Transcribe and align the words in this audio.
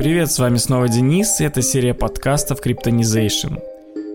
Привет, 0.00 0.32
с 0.32 0.38
вами 0.38 0.56
снова 0.56 0.88
Денис, 0.88 1.42
и 1.42 1.44
это 1.44 1.60
серия 1.60 1.92
подкастов 1.92 2.64
Cryptonization. 2.64 3.60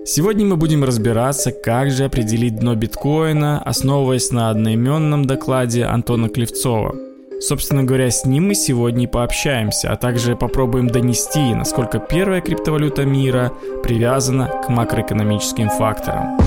Сегодня 0.03 0.43
мы 0.43 0.57
будем 0.57 0.83
разбираться, 0.83 1.51
как 1.51 1.91
же 1.91 2.05
определить 2.05 2.55
дно 2.55 2.73
биткоина, 2.73 3.61
основываясь 3.61 4.31
на 4.31 4.49
одноименном 4.49 5.25
докладе 5.25 5.85
Антона 5.85 6.27
Клевцова. 6.29 6.95
Собственно 7.39 7.83
говоря, 7.83 8.09
с 8.09 8.25
ним 8.25 8.47
мы 8.47 8.55
сегодня 8.55 9.03
и 9.03 9.07
пообщаемся, 9.07 9.91
а 9.91 9.95
также 9.95 10.35
попробуем 10.35 10.87
донести, 10.87 11.53
насколько 11.53 11.99
первая 11.99 12.41
криптовалюта 12.41 13.05
мира 13.05 13.53
привязана 13.83 14.63
к 14.65 14.69
макроэкономическим 14.69 15.69
факторам. 15.69 16.39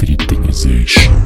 Cryptonization. 0.00 1.17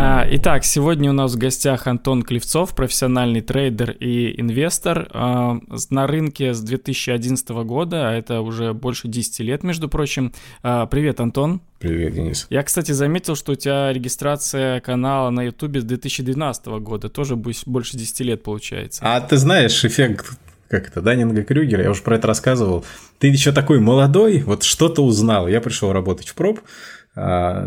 А, 0.00 0.24
итак, 0.30 0.64
сегодня 0.64 1.10
у 1.10 1.12
нас 1.12 1.34
в 1.34 1.38
гостях 1.38 1.88
Антон 1.88 2.22
Клевцов, 2.22 2.72
профессиональный 2.72 3.40
трейдер 3.40 3.90
и 3.90 4.40
инвестор 4.40 5.08
а, 5.12 5.58
на 5.90 6.06
рынке 6.06 6.54
с 6.54 6.60
2011 6.60 7.48
года, 7.48 8.08
а 8.08 8.12
это 8.12 8.42
уже 8.42 8.74
больше 8.74 9.08
10 9.08 9.40
лет, 9.40 9.64
между 9.64 9.88
прочим. 9.88 10.32
Привет, 10.62 11.18
Антон. 11.18 11.62
Привет, 11.80 12.14
Денис. 12.14 12.46
Я, 12.48 12.62
кстати, 12.62 12.92
заметил, 12.92 13.34
что 13.34 13.52
у 13.52 13.54
тебя 13.56 13.92
регистрация 13.92 14.78
канала 14.78 15.30
на 15.30 15.42
YouTube 15.42 15.78
с 15.78 15.82
2012 15.82 16.66
года, 16.66 17.08
тоже 17.08 17.34
больше 17.34 17.96
10 17.96 18.20
лет 18.20 18.44
получается. 18.44 19.02
А 19.04 19.20
ты 19.20 19.36
знаешь, 19.36 19.84
эффект 19.84 20.38
как 20.68 20.88
это, 20.88 21.00
Даннинга 21.00 21.44
Крюгера, 21.44 21.82
я 21.82 21.90
уже 21.90 22.02
про 22.02 22.16
это 22.16 22.26
рассказывал. 22.26 22.84
Ты 23.18 23.28
еще 23.28 23.52
такой 23.52 23.80
молодой, 23.80 24.42
вот 24.42 24.62
что-то 24.62 25.02
узнал. 25.02 25.48
Я 25.48 25.62
пришел 25.62 25.92
работать 25.92 26.28
в 26.28 26.34
проб, 26.34 26.60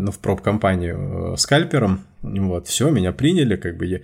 ну, 0.00 0.12
в 0.12 0.18
проб-компанию 0.18 1.34
э, 1.34 1.36
скальпером, 1.36 2.04
вот, 2.22 2.68
все, 2.68 2.90
меня 2.90 3.12
приняли, 3.12 3.56
как 3.56 3.76
бы 3.76 3.86
я, 3.86 4.00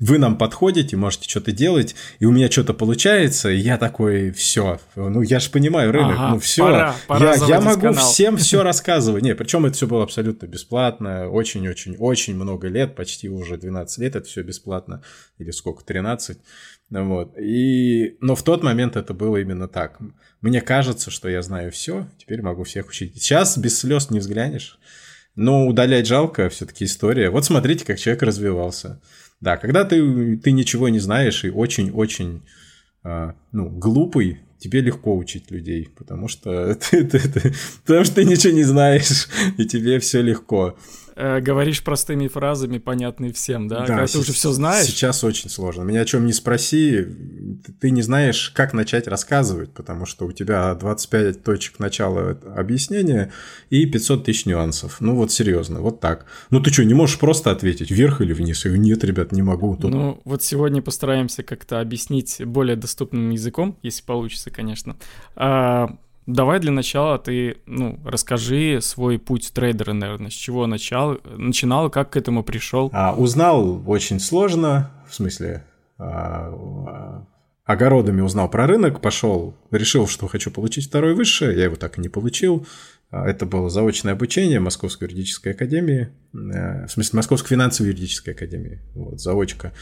вы 0.00 0.18
нам 0.18 0.38
подходите, 0.38 0.96
можете 0.96 1.28
что-то 1.28 1.52
делать, 1.52 1.94
и 2.18 2.24
у 2.24 2.30
меня 2.30 2.50
что-то 2.50 2.74
получается, 2.74 3.50
и 3.50 3.56
я 3.56 3.78
такой, 3.78 4.30
все, 4.30 4.78
ну 4.94 5.22
я 5.22 5.40
же 5.40 5.50
понимаю 5.50 5.92
рынок, 5.92 6.16
ага, 6.18 6.30
ну 6.30 6.38
все, 6.38 6.62
пора, 6.62 6.94
пора 7.06 7.34
я, 7.34 7.46
я 7.46 7.60
могу 7.60 7.80
канал. 7.80 8.08
всем 8.08 8.36
все 8.38 8.62
рассказывать. 8.62 9.22
Не, 9.22 9.34
причем 9.34 9.66
это 9.66 9.74
все 9.74 9.86
было 9.86 10.04
абсолютно 10.04 10.46
бесплатно, 10.46 11.28
очень-очень-очень 11.28 12.34
много 12.34 12.68
лет, 12.68 12.94
почти 12.94 13.28
уже 13.28 13.56
12 13.56 13.98
лет, 13.98 14.16
это 14.16 14.26
все 14.26 14.42
бесплатно, 14.42 15.02
или 15.38 15.50
сколько, 15.50 15.84
13. 15.84 16.38
Вот. 16.90 17.36
И... 17.38 18.16
Но 18.20 18.34
в 18.34 18.42
тот 18.42 18.62
момент 18.62 18.96
это 18.96 19.14
было 19.14 19.36
именно 19.36 19.68
так. 19.68 19.98
Мне 20.40 20.60
кажется, 20.60 21.10
что 21.10 21.28
я 21.28 21.42
знаю 21.42 21.70
все, 21.70 22.08
теперь 22.18 22.42
могу 22.42 22.64
всех 22.64 22.88
учить. 22.88 23.20
Сейчас 23.20 23.58
без 23.58 23.78
слез 23.78 24.10
не 24.10 24.20
взглянешь. 24.20 24.78
Но 25.34 25.66
удалять 25.66 26.06
жалко, 26.06 26.48
все-таки 26.48 26.84
история. 26.84 27.30
Вот 27.30 27.44
смотрите, 27.44 27.84
как 27.84 27.98
человек 27.98 28.22
развивался. 28.22 29.00
Да, 29.40 29.56
когда 29.56 29.84
ты, 29.84 30.36
ты 30.38 30.50
ничего 30.50 30.88
не 30.88 30.98
знаешь 30.98 31.44
и 31.44 31.50
очень-очень 31.50 32.42
э, 33.04 33.32
ну, 33.52 33.68
глупый, 33.70 34.40
тебе 34.58 34.80
легко 34.80 35.16
учить 35.16 35.50
людей, 35.50 35.88
потому 35.96 36.26
что 36.26 36.74
ты, 36.90 37.04
ты, 37.04 37.20
ты, 37.20 37.54
потому 37.86 38.04
что 38.04 38.16
ты 38.16 38.24
ничего 38.24 38.52
не 38.52 38.64
знаешь, 38.64 39.28
и 39.56 39.64
тебе 39.64 40.00
все 40.00 40.22
легко 40.22 40.76
э, 41.18 41.40
говоришь 41.40 41.82
простыми 41.82 42.28
фразами, 42.28 42.78
понятные 42.78 43.32
всем, 43.32 43.66
да? 43.66 43.80
да 43.80 43.86
Когда 43.86 44.06
ты 44.06 44.18
уже 44.18 44.32
все 44.32 44.52
знаешь. 44.52 44.86
Сейчас 44.86 45.24
очень 45.24 45.50
сложно. 45.50 45.82
Меня 45.82 46.02
о 46.02 46.04
чем 46.04 46.24
не 46.26 46.32
спроси, 46.32 47.06
ты 47.80 47.90
не 47.90 48.02
знаешь, 48.02 48.50
как 48.54 48.72
начать 48.72 49.08
рассказывать, 49.08 49.72
потому 49.72 50.06
что 50.06 50.26
у 50.26 50.32
тебя 50.32 50.74
25 50.74 51.42
точек 51.42 51.78
начала 51.80 52.38
объяснения 52.54 53.32
и 53.68 53.84
500 53.84 54.24
тысяч 54.24 54.46
нюансов. 54.46 55.00
Ну 55.00 55.16
вот 55.16 55.32
серьезно, 55.32 55.80
вот 55.80 56.00
так. 56.00 56.26
Ну 56.50 56.60
ты 56.60 56.72
что, 56.72 56.84
не 56.84 56.94
можешь 56.94 57.18
просто 57.18 57.50
ответить 57.50 57.90
вверх 57.90 58.20
или 58.20 58.32
вниз? 58.32 58.62
Говорю, 58.62 58.80
нет, 58.80 59.02
ребят, 59.02 59.32
не 59.32 59.42
могу. 59.42 59.76
Тут... 59.76 59.90
Ну 59.90 60.20
вот 60.24 60.42
сегодня 60.42 60.80
постараемся 60.82 61.42
как-то 61.42 61.80
объяснить 61.80 62.44
более 62.44 62.76
доступным 62.76 63.30
языком, 63.30 63.76
если 63.82 64.04
получится, 64.04 64.50
конечно. 64.50 64.96
А, 65.34 65.98
Давай 66.28 66.60
для 66.60 66.72
начала 66.72 67.18
ты, 67.18 67.56
ну, 67.64 67.98
расскажи 68.04 68.80
свой 68.82 69.18
путь 69.18 69.50
трейдера, 69.54 69.94
наверное, 69.94 70.28
с 70.28 70.34
чего 70.34 70.66
начал, 70.66 71.18
начинал, 71.24 71.88
как 71.88 72.10
к 72.10 72.16
этому 72.18 72.44
пришел. 72.44 72.90
А, 72.92 73.14
узнал 73.14 73.82
очень 73.86 74.20
сложно, 74.20 74.90
в 75.08 75.14
смысле, 75.14 75.64
а, 75.96 77.24
огородами 77.64 78.20
узнал 78.20 78.50
про 78.50 78.66
рынок, 78.66 79.00
пошел, 79.00 79.56
решил, 79.70 80.06
что 80.06 80.28
хочу 80.28 80.50
получить 80.50 80.88
второе 80.88 81.14
высшее, 81.14 81.56
я 81.56 81.64
его 81.64 81.76
так 81.76 81.96
и 81.96 82.02
не 82.02 82.10
получил. 82.10 82.66
А, 83.10 83.26
это 83.26 83.46
было 83.46 83.70
заочное 83.70 84.12
обучение 84.12 84.60
Московской 84.60 85.08
юридической 85.08 85.54
академии, 85.54 86.10
э, 86.34 86.84
в 86.84 86.90
смысле 86.90 87.16
Московской 87.16 87.56
финансовой 87.56 87.92
юридической 87.92 88.34
академии, 88.34 88.80
вот, 88.94 89.18
заочка. 89.18 89.72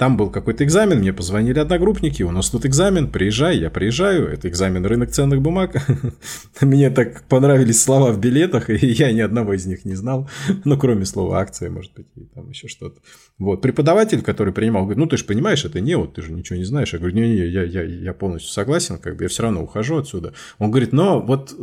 Там 0.00 0.16
был 0.16 0.30
какой-то 0.30 0.64
экзамен, 0.64 1.00
мне 1.00 1.12
позвонили 1.12 1.58
одногруппники, 1.58 2.22
у 2.22 2.30
нас 2.30 2.48
тут 2.48 2.64
экзамен, 2.64 3.10
приезжай, 3.10 3.58
я 3.58 3.68
приезжаю, 3.68 4.28
это 4.28 4.48
экзамен 4.48 4.86
рынок 4.86 5.10
ценных 5.10 5.42
бумаг. 5.42 5.76
Мне 6.62 6.88
так 6.88 7.24
понравились 7.24 7.82
слова 7.82 8.10
в 8.10 8.18
билетах, 8.18 8.70
и 8.70 8.86
я 8.86 9.12
ни 9.12 9.20
одного 9.20 9.52
из 9.52 9.66
них 9.66 9.84
не 9.84 9.94
знал, 9.94 10.26
ну, 10.64 10.78
кроме 10.78 11.04
слова 11.04 11.38
акция, 11.38 11.68
может 11.68 11.92
быть, 11.92 12.06
и 12.16 12.24
там 12.34 12.48
еще 12.48 12.66
что-то. 12.66 12.98
Вот, 13.38 13.60
преподаватель, 13.60 14.22
который 14.22 14.54
принимал, 14.54 14.84
говорит, 14.84 15.00
ну, 15.00 15.06
ты 15.06 15.18
же 15.18 15.26
понимаешь, 15.26 15.66
это 15.66 15.80
не 15.80 15.96
вот, 15.96 16.14
ты 16.14 16.22
же 16.22 16.32
ничего 16.32 16.56
не 16.56 16.64
знаешь. 16.64 16.94
Я 16.94 16.98
говорю, 16.98 17.16
не-не, 17.16 17.46
я, 17.48 17.64
я, 17.64 17.82
я 17.82 18.14
полностью 18.14 18.50
согласен, 18.52 18.96
как 18.96 19.18
бы 19.18 19.24
я 19.24 19.28
все 19.28 19.42
равно 19.42 19.62
ухожу 19.62 19.98
отсюда. 19.98 20.32
Он 20.58 20.70
говорит, 20.70 20.94
но 20.94 21.20
вот 21.20 21.54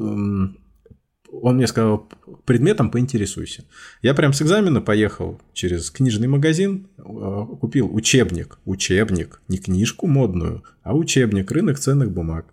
он 1.31 1.57
мне 1.57 1.67
сказал, 1.67 2.07
предметом 2.45 2.89
поинтересуйся. 2.89 3.63
Я 4.01 4.13
прям 4.13 4.33
с 4.33 4.41
экзамена 4.41 4.81
поехал 4.81 5.39
через 5.53 5.89
книжный 5.91 6.27
магазин, 6.27 6.87
э, 6.97 7.45
купил 7.59 7.93
учебник, 7.93 8.59
учебник, 8.65 9.41
не 9.47 9.57
книжку 9.57 10.07
модную, 10.07 10.63
а 10.83 10.95
учебник, 10.95 11.51
рынок 11.51 11.79
ценных 11.79 12.11
бумаг. 12.11 12.45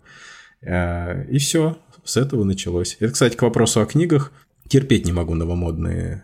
Э, 0.61 1.25
и 1.29 1.37
все, 1.37 1.77
с 2.03 2.17
этого 2.17 2.43
началось. 2.43 2.97
Это, 2.99 3.13
кстати, 3.13 3.35
к 3.35 3.41
вопросу 3.41 3.81
о 3.81 3.85
книгах. 3.85 4.31
Терпеть 4.67 5.05
не 5.05 5.11
могу 5.11 5.35
новомодные, 5.35 6.23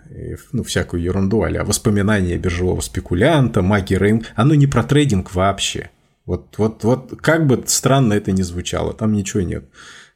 ну, 0.51 0.63
всякую 0.63 1.03
ерунду, 1.03 1.43
а 1.43 1.63
воспоминания 1.63 2.37
биржевого 2.37 2.81
спекулянта, 2.81 3.61
магии 3.61 3.93
рынка. 3.93 4.29
Оно 4.35 4.55
не 4.55 4.65
про 4.65 4.83
трейдинг 4.83 5.35
вообще. 5.35 5.91
Вот, 6.25 6.57
вот, 6.57 6.83
вот 6.83 7.19
как 7.21 7.45
бы 7.45 7.63
странно 7.67 8.13
это 8.13 8.31
ни 8.31 8.41
звучало, 8.41 8.93
там 8.93 9.11
ничего 9.13 9.41
нет. 9.41 9.65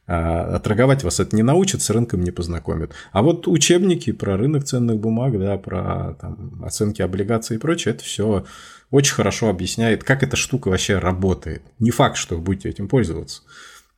А 0.08 0.60
торговать 0.60 1.02
вас 1.02 1.18
это 1.18 1.34
не 1.34 1.42
научит, 1.42 1.82
с 1.82 1.90
рынком 1.90 2.22
не 2.22 2.30
познакомит. 2.30 2.92
А 3.10 3.22
вот 3.22 3.48
учебники 3.48 4.12
про 4.12 4.36
рынок 4.36 4.64
ценных 4.64 4.98
бумаг, 4.98 5.38
да, 5.38 5.58
про 5.58 6.16
там, 6.20 6.62
оценки 6.64 7.02
облигаций 7.02 7.56
и 7.56 7.58
прочее, 7.58 7.94
это 7.94 8.04
все 8.04 8.44
очень 8.90 9.14
хорошо 9.14 9.48
объясняет, 9.48 10.04
как 10.04 10.22
эта 10.22 10.36
штука 10.36 10.68
вообще 10.68 10.98
работает. 10.98 11.62
Не 11.80 11.90
факт, 11.90 12.16
что 12.16 12.36
вы 12.36 12.42
будете 12.42 12.68
этим 12.68 12.88
пользоваться, 12.88 13.42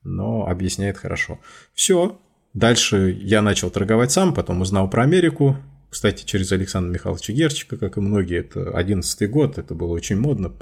но 0.02 0.47
объясняет 0.47 0.97
хорошо. 0.97 1.41
Все. 1.74 2.18
Дальше 2.54 3.14
я 3.20 3.42
начал 3.42 3.68
торговать 3.70 4.10
сам, 4.10 4.32
потом 4.32 4.62
узнал 4.62 4.88
про 4.88 5.02
Америку. 5.02 5.58
Кстати, 5.91 6.24
через 6.24 6.50
Александра 6.52 6.91
Михайловича 6.91 7.34
Герчика, 7.34 7.76
как 7.76 7.98
и 7.98 8.00
многие, 8.00 8.38
это 8.38 8.70
11 8.70 9.30
год, 9.30 9.58
это 9.58 9.74
было 9.74 9.92
очень 9.92 10.18
модно. 10.18 10.52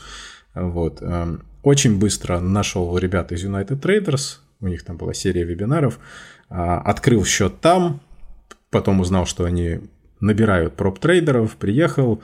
Вот. 0.54 1.02
Эм, 1.02 1.44
очень 1.62 1.98
быстро 1.98 2.40
нашел 2.40 2.96
ребят 2.98 3.30
из 3.30 3.44
United 3.44 3.80
Traders, 3.80 4.38
у 4.60 4.68
них 4.68 4.84
там 4.84 4.96
была 4.96 5.14
серия 5.14 5.44
вебинаров, 5.44 5.98
а, 6.48 6.80
открыл 6.80 7.24
счет 7.24 7.60
там, 7.60 8.00
потом 8.70 9.00
узнал, 9.00 9.26
что 9.26 9.44
они 9.44 9.80
набирают 10.20 10.74
проп-трейдеров, 10.74 11.56
приехал, 11.56 12.22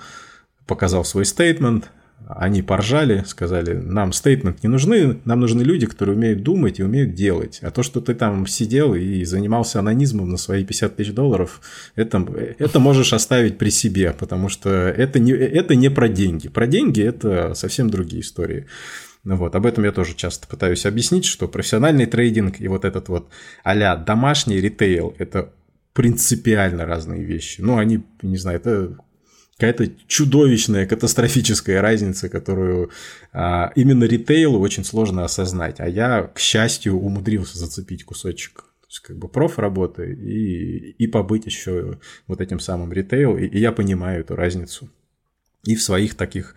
показал 0.66 1.04
свой 1.04 1.24
стейтмент, 1.24 1.90
они 2.28 2.62
поржали, 2.62 3.24
сказали, 3.26 3.74
нам 3.74 4.12
стейтмент 4.12 4.62
не 4.62 4.68
нужны, 4.68 5.20
нам 5.24 5.40
нужны 5.40 5.62
люди, 5.62 5.86
которые 5.86 6.16
умеют 6.16 6.42
думать 6.42 6.78
и 6.78 6.82
умеют 6.82 7.14
делать. 7.14 7.58
А 7.62 7.70
то, 7.70 7.82
что 7.82 8.00
ты 8.00 8.14
там 8.14 8.46
сидел 8.46 8.94
и 8.94 9.24
занимался 9.24 9.80
анонизмом 9.80 10.30
на 10.30 10.36
свои 10.36 10.64
50 10.64 10.96
тысяч 10.96 11.12
долларов, 11.12 11.60
это, 11.94 12.26
это 12.58 12.78
можешь 12.78 13.12
оставить 13.12 13.58
при 13.58 13.70
себе, 13.70 14.14
потому 14.18 14.48
что 14.48 14.70
это 14.70 15.18
не, 15.18 15.32
это 15.32 15.74
не 15.74 15.90
про 15.90 16.08
деньги. 16.08 16.48
Про 16.48 16.66
деньги 16.66 17.02
это 17.02 17.54
совсем 17.54 17.90
другие 17.90 18.22
истории. 18.22 18.66
Ну 19.24 19.36
вот, 19.36 19.54
об 19.54 19.66
этом 19.66 19.84
я 19.84 19.92
тоже 19.92 20.14
часто 20.14 20.48
пытаюсь 20.48 20.84
объяснить, 20.84 21.24
что 21.24 21.46
профессиональный 21.46 22.06
трейдинг 22.06 22.60
и 22.60 22.66
вот 22.66 22.84
этот 22.84 23.08
вот 23.08 23.30
а 23.62 23.96
домашний 23.96 24.60
ритейл– 24.60 25.14
это 25.18 25.52
принципиально 25.92 26.86
разные 26.86 27.22
вещи. 27.22 27.60
Ну, 27.60 27.78
они, 27.78 28.02
не 28.22 28.36
знаю, 28.36 28.58
это 28.58 28.96
какая-то 29.56 29.92
чудовищная, 30.08 30.86
катастрофическая 30.86 31.80
разница, 31.80 32.28
которую 32.28 32.90
а, 33.32 33.70
именно 33.76 34.04
ритейлу 34.04 34.58
очень 34.58 34.84
сложно 34.84 35.24
осознать. 35.24 35.78
А 35.78 35.88
я, 35.88 36.22
к 36.22 36.38
счастью, 36.38 36.98
умудрился 36.98 37.58
зацепить 37.58 38.04
кусочек 38.04 38.64
то 38.80 38.86
есть, 38.88 39.00
как 39.00 39.18
бы 39.18 39.28
проф 39.28 39.58
работы 39.58 40.12
и, 40.12 40.90
и 40.90 41.06
побыть 41.06 41.46
еще 41.46 42.00
вот 42.26 42.40
этим 42.40 42.58
самым 42.58 42.92
ритейл. 42.92 43.38
И, 43.38 43.46
и 43.46 43.58
я 43.60 43.70
понимаю 43.70 44.20
эту 44.20 44.34
разницу. 44.34 44.90
И 45.64 45.76
в 45.76 45.82
своих 45.82 46.16
таких 46.16 46.56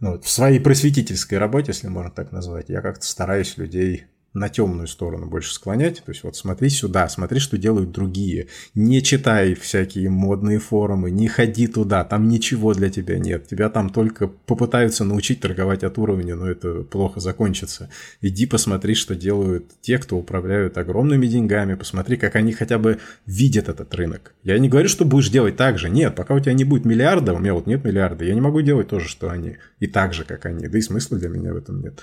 ну, 0.00 0.18
в 0.18 0.28
своей 0.28 0.60
просветительской 0.60 1.38
работе, 1.38 1.72
если 1.72 1.88
можно 1.88 2.10
так 2.10 2.32
назвать, 2.32 2.70
я 2.70 2.80
как-то 2.80 3.04
стараюсь 3.04 3.56
людей 3.58 4.06
на 4.32 4.48
темную 4.48 4.86
сторону 4.86 5.26
больше 5.26 5.52
склонять. 5.52 6.02
То 6.04 6.12
есть 6.12 6.22
вот 6.22 6.36
смотри 6.36 6.68
сюда, 6.70 7.08
смотри, 7.08 7.40
что 7.40 7.58
делают 7.58 7.90
другие. 7.90 8.48
Не 8.74 9.02
читай 9.02 9.54
всякие 9.54 10.08
модные 10.08 10.58
форумы, 10.58 11.10
не 11.10 11.28
ходи 11.28 11.66
туда, 11.66 12.04
там 12.04 12.28
ничего 12.28 12.74
для 12.74 12.90
тебя 12.90 13.18
нет. 13.18 13.48
Тебя 13.48 13.68
там 13.68 13.90
только 13.90 14.28
попытаются 14.28 15.04
научить 15.04 15.40
торговать 15.40 15.82
от 15.82 15.98
уровня, 15.98 16.36
но 16.36 16.48
это 16.48 16.82
плохо 16.82 17.20
закончится. 17.20 17.90
Иди 18.20 18.46
посмотри, 18.46 18.94
что 18.94 19.16
делают 19.16 19.66
те, 19.80 19.98
кто 19.98 20.16
управляют 20.16 20.78
огромными 20.78 21.26
деньгами, 21.26 21.74
посмотри, 21.74 22.16
как 22.16 22.36
они 22.36 22.52
хотя 22.52 22.78
бы 22.78 22.98
видят 23.26 23.68
этот 23.68 23.92
рынок. 23.94 24.34
Я 24.44 24.58
не 24.58 24.68
говорю, 24.68 24.88
что 24.88 25.04
будешь 25.04 25.30
делать 25.30 25.56
так 25.56 25.78
же. 25.78 25.90
Нет, 25.90 26.14
пока 26.14 26.34
у 26.34 26.40
тебя 26.40 26.52
не 26.52 26.64
будет 26.64 26.84
миллиарда, 26.84 27.34
у 27.34 27.38
меня 27.38 27.54
вот 27.54 27.66
нет 27.66 27.84
миллиарда, 27.84 28.24
я 28.24 28.34
не 28.34 28.40
могу 28.40 28.60
делать 28.62 28.88
то 28.88 29.00
же, 29.00 29.08
что 29.08 29.30
они. 29.30 29.56
И 29.80 29.86
так 29.86 30.14
же, 30.14 30.24
как 30.24 30.46
они. 30.46 30.68
Да 30.68 30.78
и 30.78 30.82
смысла 30.82 31.18
для 31.18 31.28
меня 31.28 31.52
в 31.52 31.56
этом 31.56 31.80
нет. 31.80 32.00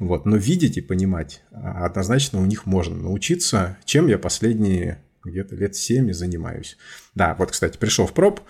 Вот. 0.00 0.24
Но 0.24 0.36
видеть 0.36 0.78
и 0.78 0.80
понимать 0.80 1.42
а 1.52 1.84
однозначно 1.84 2.40
у 2.40 2.46
них 2.46 2.66
можно 2.66 2.96
научиться, 2.96 3.76
чем 3.84 4.08
я 4.08 4.18
последние 4.18 5.04
где-то 5.22 5.54
лет 5.54 5.76
7 5.76 6.12
занимаюсь. 6.12 6.78
Да, 7.14 7.34
вот, 7.38 7.50
кстати, 7.50 7.76
пришел 7.76 8.06
в 8.06 8.14
проб, 8.14 8.40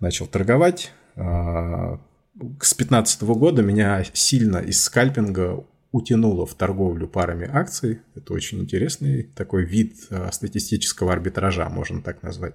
начал 0.00 0.26
торговать. 0.26 0.90
А, 1.14 2.00
с 2.34 2.74
2015 2.74 3.22
года 3.22 3.62
меня 3.62 4.04
сильно 4.14 4.56
из 4.56 4.82
скальпинга 4.82 5.66
утянуло 5.92 6.46
в 6.46 6.54
торговлю 6.54 7.06
парами 7.06 7.48
акций. 7.52 8.00
Это 8.14 8.32
очень 8.32 8.60
интересный 8.60 9.24
такой 9.24 9.66
вид 9.66 9.96
а, 10.08 10.32
статистического 10.32 11.12
арбитража, 11.12 11.68
можно 11.68 12.00
так 12.00 12.22
назвать. 12.22 12.54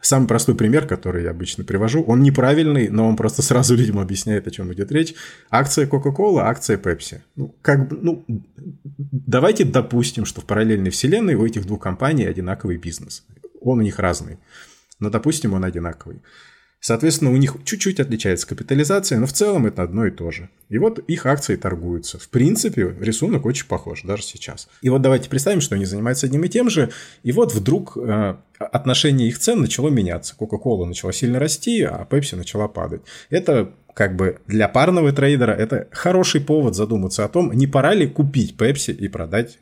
Самый 0.00 0.28
простой 0.28 0.54
пример, 0.54 0.86
который 0.86 1.24
я 1.24 1.30
обычно 1.30 1.64
привожу, 1.64 2.02
он 2.02 2.22
неправильный, 2.22 2.88
но 2.88 3.08
он 3.08 3.16
просто 3.16 3.42
сразу 3.42 3.74
людям 3.74 3.98
объясняет, 3.98 4.46
о 4.46 4.50
чем 4.50 4.72
идет 4.72 4.92
речь. 4.92 5.14
Акция 5.50 5.86
Coca-Cola, 5.86 6.42
акция 6.42 6.78
Pepsi. 6.78 7.20
Ну, 7.34 7.54
как 7.62 7.90
ну, 7.90 8.24
давайте 8.26 9.64
допустим, 9.64 10.24
что 10.24 10.40
в 10.40 10.44
параллельной 10.44 10.90
вселенной 10.90 11.34
у 11.34 11.44
этих 11.44 11.66
двух 11.66 11.82
компаний 11.82 12.26
одинаковый 12.26 12.76
бизнес. 12.76 13.24
Он 13.60 13.78
у 13.78 13.82
них 13.82 13.98
разный. 13.98 14.38
Но 15.00 15.10
допустим, 15.10 15.54
он 15.54 15.64
одинаковый. 15.64 16.22
Соответственно, 16.80 17.32
у 17.32 17.36
них 17.36 17.56
чуть-чуть 17.64 17.98
отличается 17.98 18.46
капитализация, 18.46 19.18
но 19.18 19.26
в 19.26 19.32
целом 19.32 19.66
это 19.66 19.82
одно 19.82 20.06
и 20.06 20.10
то 20.10 20.30
же. 20.30 20.48
И 20.68 20.78
вот 20.78 20.98
их 21.00 21.26
акции 21.26 21.56
торгуются. 21.56 22.18
В 22.18 22.28
принципе, 22.28 22.94
рисунок 23.00 23.46
очень 23.46 23.66
похож, 23.66 24.02
даже 24.02 24.22
сейчас. 24.22 24.68
И 24.82 24.88
вот 24.88 25.02
давайте 25.02 25.28
представим, 25.28 25.60
что 25.60 25.74
они 25.74 25.86
занимаются 25.86 26.26
одним 26.26 26.44
и 26.44 26.48
тем 26.48 26.70
же, 26.70 26.90
и 27.24 27.32
вот 27.32 27.52
вдруг 27.52 27.96
э, 27.96 28.36
отношение 28.58 29.28
их 29.28 29.38
цен 29.38 29.60
начало 29.60 29.88
меняться. 29.88 30.34
Coca-Cola 30.38 30.84
начала 30.84 31.12
сильно 31.12 31.38
расти, 31.38 31.82
а 31.82 32.06
Pepsi 32.08 32.36
начала 32.36 32.68
падать. 32.68 33.02
Это 33.28 33.72
как 33.98 34.14
бы 34.14 34.38
для 34.46 34.68
парного 34.68 35.12
трейдера 35.12 35.50
это 35.50 35.88
хороший 35.90 36.40
повод 36.40 36.76
задуматься 36.76 37.24
о 37.24 37.28
том, 37.28 37.52
не 37.52 37.66
пора 37.66 37.94
ли 37.94 38.06
купить 38.06 38.54
Pepsi 38.56 38.94
и 38.94 39.08
продать. 39.08 39.58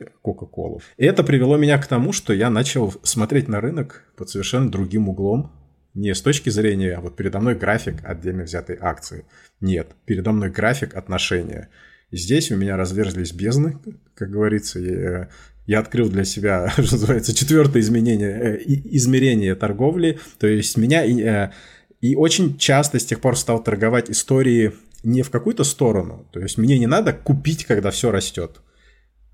И 0.97 1.05
это 1.05 1.23
привело 1.23 1.57
меня 1.57 1.79
к 1.79 1.87
тому, 1.87 2.13
что 2.13 2.33
я 2.33 2.51
начал 2.51 2.93
смотреть 3.01 3.47
на 3.47 3.59
рынок 3.59 4.03
под 4.15 4.29
совершенно 4.29 4.69
другим 4.69 5.09
углом, 5.09 5.51
не 5.93 6.13
с 6.13 6.21
точки 6.21 6.49
зрения, 6.49 6.95
а 6.95 7.01
вот 7.01 7.15
передо 7.15 7.39
мной 7.39 7.55
график 7.55 7.95
отдельно 8.03 8.43
взятой 8.43 8.77
акции. 8.79 9.25
Нет, 9.61 9.95
передо 10.05 10.31
мной 10.31 10.49
график 10.49 10.95
отношения. 10.95 11.69
И 12.11 12.17
здесь 12.17 12.51
у 12.51 12.55
меня 12.55 12.77
разверзлись 12.77 13.33
бездны, 13.33 13.77
как 14.13 14.29
говорится. 14.29 14.79
Я, 14.79 15.29
я 15.65 15.79
открыл 15.79 16.09
для 16.09 16.23
себя, 16.23 16.69
что 16.71 16.81
называется, 16.93 17.35
четвертое 17.35 17.79
изменение, 17.79 18.57
э, 18.57 18.63
измерение 18.65 19.55
торговли. 19.55 20.19
То 20.39 20.47
есть 20.47 20.77
меня 20.77 21.03
и, 21.03 21.21
э, 21.21 21.51
и 21.99 22.15
очень 22.15 22.57
часто 22.57 22.99
с 22.99 23.05
тех 23.05 23.19
пор 23.19 23.37
стал 23.37 23.61
торговать 23.63 24.09
истории 24.09 24.73
не 25.03 25.21
в 25.21 25.29
какую-то 25.29 25.63
сторону. 25.63 26.27
То 26.31 26.39
есть 26.39 26.57
мне 26.57 26.77
не 26.79 26.87
надо 26.87 27.13
купить, 27.13 27.65
когда 27.65 27.91
все 27.91 28.11
растет. 28.11 28.61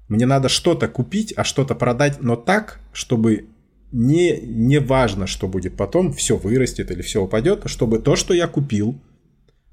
Мне 0.08 0.26
надо 0.26 0.50
что-то 0.50 0.88
купить, 0.88 1.34
а 1.36 1.44
что-то 1.44 1.76
продать, 1.76 2.22
но 2.22 2.36
так, 2.36 2.80
чтобы 2.92 3.48
не, 3.94 4.40
не 4.42 4.80
важно, 4.80 5.28
что 5.28 5.48
будет 5.48 5.78
потом, 5.78 6.12
все 6.12 6.36
вырастет 6.36 6.92
или 6.92 7.02
все 7.02 7.22
упадет, 7.22 7.64
чтобы 7.68 8.00
то, 8.00 8.16
что 8.16 8.34
я 8.34 8.48
купил, 8.48 9.00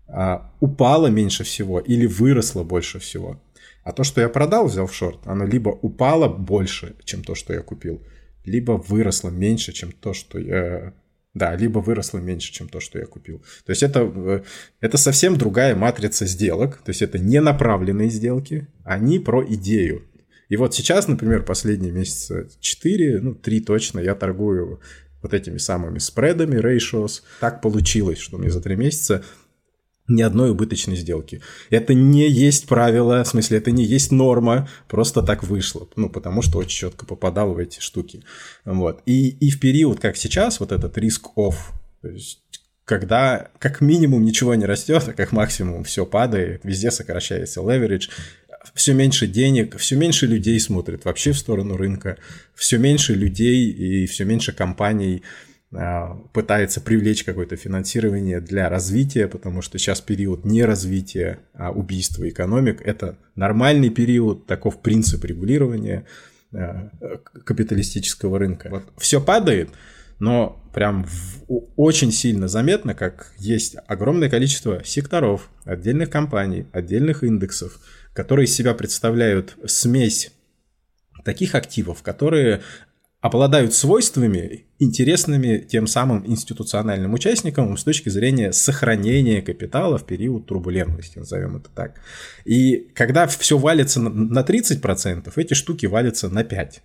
а, 0.06 0.52
упало 0.60 1.06
меньше 1.06 1.42
всего 1.42 1.80
или 1.80 2.06
выросло 2.06 2.62
больше 2.62 2.98
всего. 2.98 3.40
А 3.82 3.92
то, 3.92 4.04
что 4.04 4.20
я 4.20 4.28
продал, 4.28 4.66
взял 4.66 4.86
в 4.86 4.94
шорт, 4.94 5.20
оно 5.24 5.46
либо 5.46 5.70
упало 5.70 6.28
больше, 6.28 6.96
чем 7.04 7.24
то, 7.24 7.34
что 7.34 7.54
я 7.54 7.62
купил, 7.62 8.02
либо 8.44 8.72
выросло 8.72 9.30
меньше, 9.30 9.72
чем 9.72 9.90
то, 9.90 10.12
что 10.12 10.38
я... 10.38 10.92
Да, 11.32 11.54
либо 11.54 11.78
выросло 11.78 12.18
меньше, 12.18 12.52
чем 12.52 12.68
то, 12.68 12.80
что 12.80 12.98
я 12.98 13.06
купил. 13.06 13.38
То 13.64 13.70
есть 13.70 13.84
это, 13.84 14.00
э, 14.00 14.42
это 14.80 14.98
совсем 14.98 15.36
другая 15.38 15.76
матрица 15.76 16.26
сделок. 16.26 16.82
То 16.84 16.90
есть 16.90 17.02
это 17.02 17.20
не 17.20 17.40
направленные 17.40 18.10
сделки, 18.10 18.66
они 18.82 19.20
про 19.20 19.44
идею. 19.54 20.09
И 20.50 20.56
вот 20.56 20.74
сейчас, 20.74 21.08
например, 21.08 21.44
последние 21.44 21.92
месяца 21.92 22.48
4, 22.60 23.20
ну 23.20 23.34
3 23.34 23.60
точно, 23.60 24.00
я 24.00 24.14
торгую 24.14 24.80
вот 25.22 25.32
этими 25.32 25.58
самыми 25.58 25.98
спредами, 25.98 26.56
ratios. 26.56 27.22
Так 27.40 27.62
получилось, 27.62 28.18
что 28.18 28.36
мне 28.36 28.50
за 28.50 28.60
3 28.60 28.76
месяца 28.76 29.24
ни 30.08 30.22
одной 30.22 30.50
убыточной 30.50 30.96
сделки. 30.96 31.40
Это 31.70 31.94
не 31.94 32.28
есть 32.28 32.66
правило, 32.66 33.22
в 33.22 33.28
смысле, 33.28 33.58
это 33.58 33.70
не 33.70 33.84
есть 33.84 34.10
норма, 34.10 34.68
просто 34.88 35.22
так 35.22 35.44
вышло, 35.44 35.88
ну, 35.94 36.10
потому 36.10 36.42
что 36.42 36.58
очень 36.58 36.78
четко 36.78 37.06
попадал 37.06 37.54
в 37.54 37.58
эти 37.58 37.78
штуки. 37.78 38.24
Вот. 38.64 39.02
И, 39.06 39.28
и 39.28 39.50
в 39.50 39.60
период, 39.60 40.00
как 40.00 40.16
сейчас, 40.16 40.58
вот 40.58 40.72
этот 40.72 40.98
риск-офф, 40.98 41.72
то 42.02 42.08
есть 42.08 42.42
когда 42.90 43.50
как 43.60 43.80
минимум 43.80 44.24
ничего 44.24 44.52
не 44.56 44.66
растет, 44.66 45.04
а 45.06 45.12
как 45.12 45.30
максимум 45.30 45.84
все 45.84 46.04
падает, 46.04 46.62
везде 46.64 46.90
сокращается 46.90 47.60
leverage, 47.60 48.08
все 48.74 48.94
меньше 48.94 49.26
денег, 49.26 49.76
все 49.76 49.96
меньше 49.96 50.26
людей 50.26 50.58
смотрят 50.60 51.04
вообще 51.04 51.32
в 51.32 51.38
сторону 51.38 51.76
рынка, 51.76 52.18
все 52.54 52.78
меньше 52.78 53.14
людей 53.14 53.70
и 53.70 54.06
все 54.06 54.24
меньше 54.24 54.52
компаний 54.52 55.22
а, 55.72 56.16
пытается 56.32 56.80
привлечь 56.80 57.22
какое-то 57.22 57.56
финансирование 57.56 58.40
для 58.40 58.68
развития, 58.68 59.28
потому 59.28 59.62
что 59.62 59.78
сейчас 59.78 60.00
период 60.00 60.44
не 60.44 60.64
развития, 60.64 61.38
а 61.54 61.70
убийства 61.70 62.28
экономик. 62.28 62.82
Это 62.84 63.16
нормальный 63.36 63.90
период, 63.90 64.46
таков 64.46 64.82
принцип 64.82 65.24
регулирования 65.24 66.06
а, 66.52 66.90
капиталистического 67.44 68.40
рынка. 68.40 68.68
Вот 68.68 68.82
все 68.98 69.20
падает, 69.20 69.70
но 70.18 70.60
прям 70.74 71.06
очень 71.76 72.10
сильно 72.10 72.48
заметно, 72.48 72.94
как 72.94 73.32
есть 73.38 73.76
огромное 73.86 74.28
количество 74.28 74.82
секторов, 74.84 75.50
отдельных 75.64 76.10
компаний, 76.10 76.66
отдельных 76.72 77.22
индексов, 77.22 77.80
которые 78.12 78.44
из 78.44 78.54
себя 78.54 78.74
представляют 78.74 79.56
смесь 79.66 80.32
таких 81.24 81.54
активов, 81.54 82.02
которые 82.02 82.62
обладают 83.20 83.74
свойствами, 83.74 84.66
интересными 84.78 85.58
тем 85.58 85.86
самым 85.86 86.26
институциональным 86.26 87.12
участникам 87.12 87.76
с 87.76 87.84
точки 87.84 88.08
зрения 88.08 88.52
сохранения 88.52 89.42
капитала 89.42 89.98
в 89.98 90.06
период 90.06 90.46
турбулентности, 90.46 91.18
назовем 91.18 91.56
это 91.58 91.68
так. 91.68 92.00
И 92.46 92.88
когда 92.94 93.26
все 93.26 93.58
валится 93.58 94.00
на 94.00 94.40
30%, 94.40 95.30
эти 95.36 95.54
штуки 95.54 95.84
валятся 95.84 96.30
на 96.30 96.42
5%. 96.42 96.78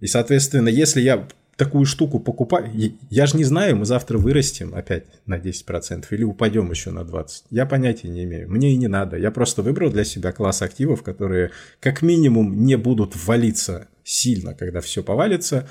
И, 0.00 0.06
соответственно, 0.08 0.68
если 0.68 1.00
я 1.00 1.28
такую 1.56 1.86
штуку 1.86 2.20
покупать, 2.20 2.70
я 3.10 3.26
же 3.26 3.36
не 3.36 3.44
знаю, 3.44 3.76
мы 3.76 3.84
завтра 3.84 4.18
вырастем 4.18 4.74
опять 4.74 5.06
на 5.26 5.38
10% 5.38 6.06
или 6.10 6.24
упадем 6.24 6.70
еще 6.70 6.90
на 6.90 7.00
20%. 7.00 7.26
Я 7.50 7.66
понятия 7.66 8.08
не 8.08 8.24
имею. 8.24 8.50
Мне 8.50 8.72
и 8.72 8.76
не 8.76 8.88
надо. 8.88 9.16
Я 9.16 9.30
просто 9.30 9.62
выбрал 9.62 9.90
для 9.90 10.04
себя 10.04 10.32
класс 10.32 10.62
активов, 10.62 11.02
которые 11.02 11.50
как 11.80 12.02
минимум 12.02 12.64
не 12.64 12.76
будут 12.76 13.14
валиться 13.26 13.88
сильно, 14.02 14.54
когда 14.54 14.80
все 14.80 15.02
повалится, 15.02 15.68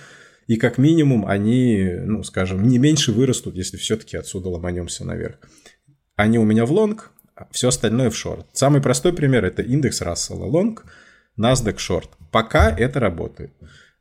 и 0.47 0.57
как 0.57 0.77
минимум 0.77 1.25
они, 1.25 1.93
ну, 2.03 2.23
скажем, 2.23 2.67
не 2.67 2.77
меньше 2.77 3.11
вырастут, 3.11 3.55
если 3.55 3.77
все-таки 3.77 4.17
отсюда 4.17 4.49
ломанемся 4.49 5.05
наверх. 5.05 5.37
Они 6.15 6.37
у 6.37 6.43
меня 6.43 6.65
в 6.65 6.71
лонг, 6.71 7.11
а 7.35 7.47
все 7.51 7.69
остальное 7.69 8.09
в 8.09 8.15
шорт. 8.15 8.45
Самый 8.53 8.81
простой 8.81 9.13
пример– 9.13 9.45
это 9.45 9.61
индекс 9.61 10.01
Рассела 10.01 10.45
лонг, 10.45 10.85
NASDAQ 11.39 11.77
шорт. 11.77 12.09
Пока 12.31 12.69
это 12.69 12.99
работает. 12.99 13.53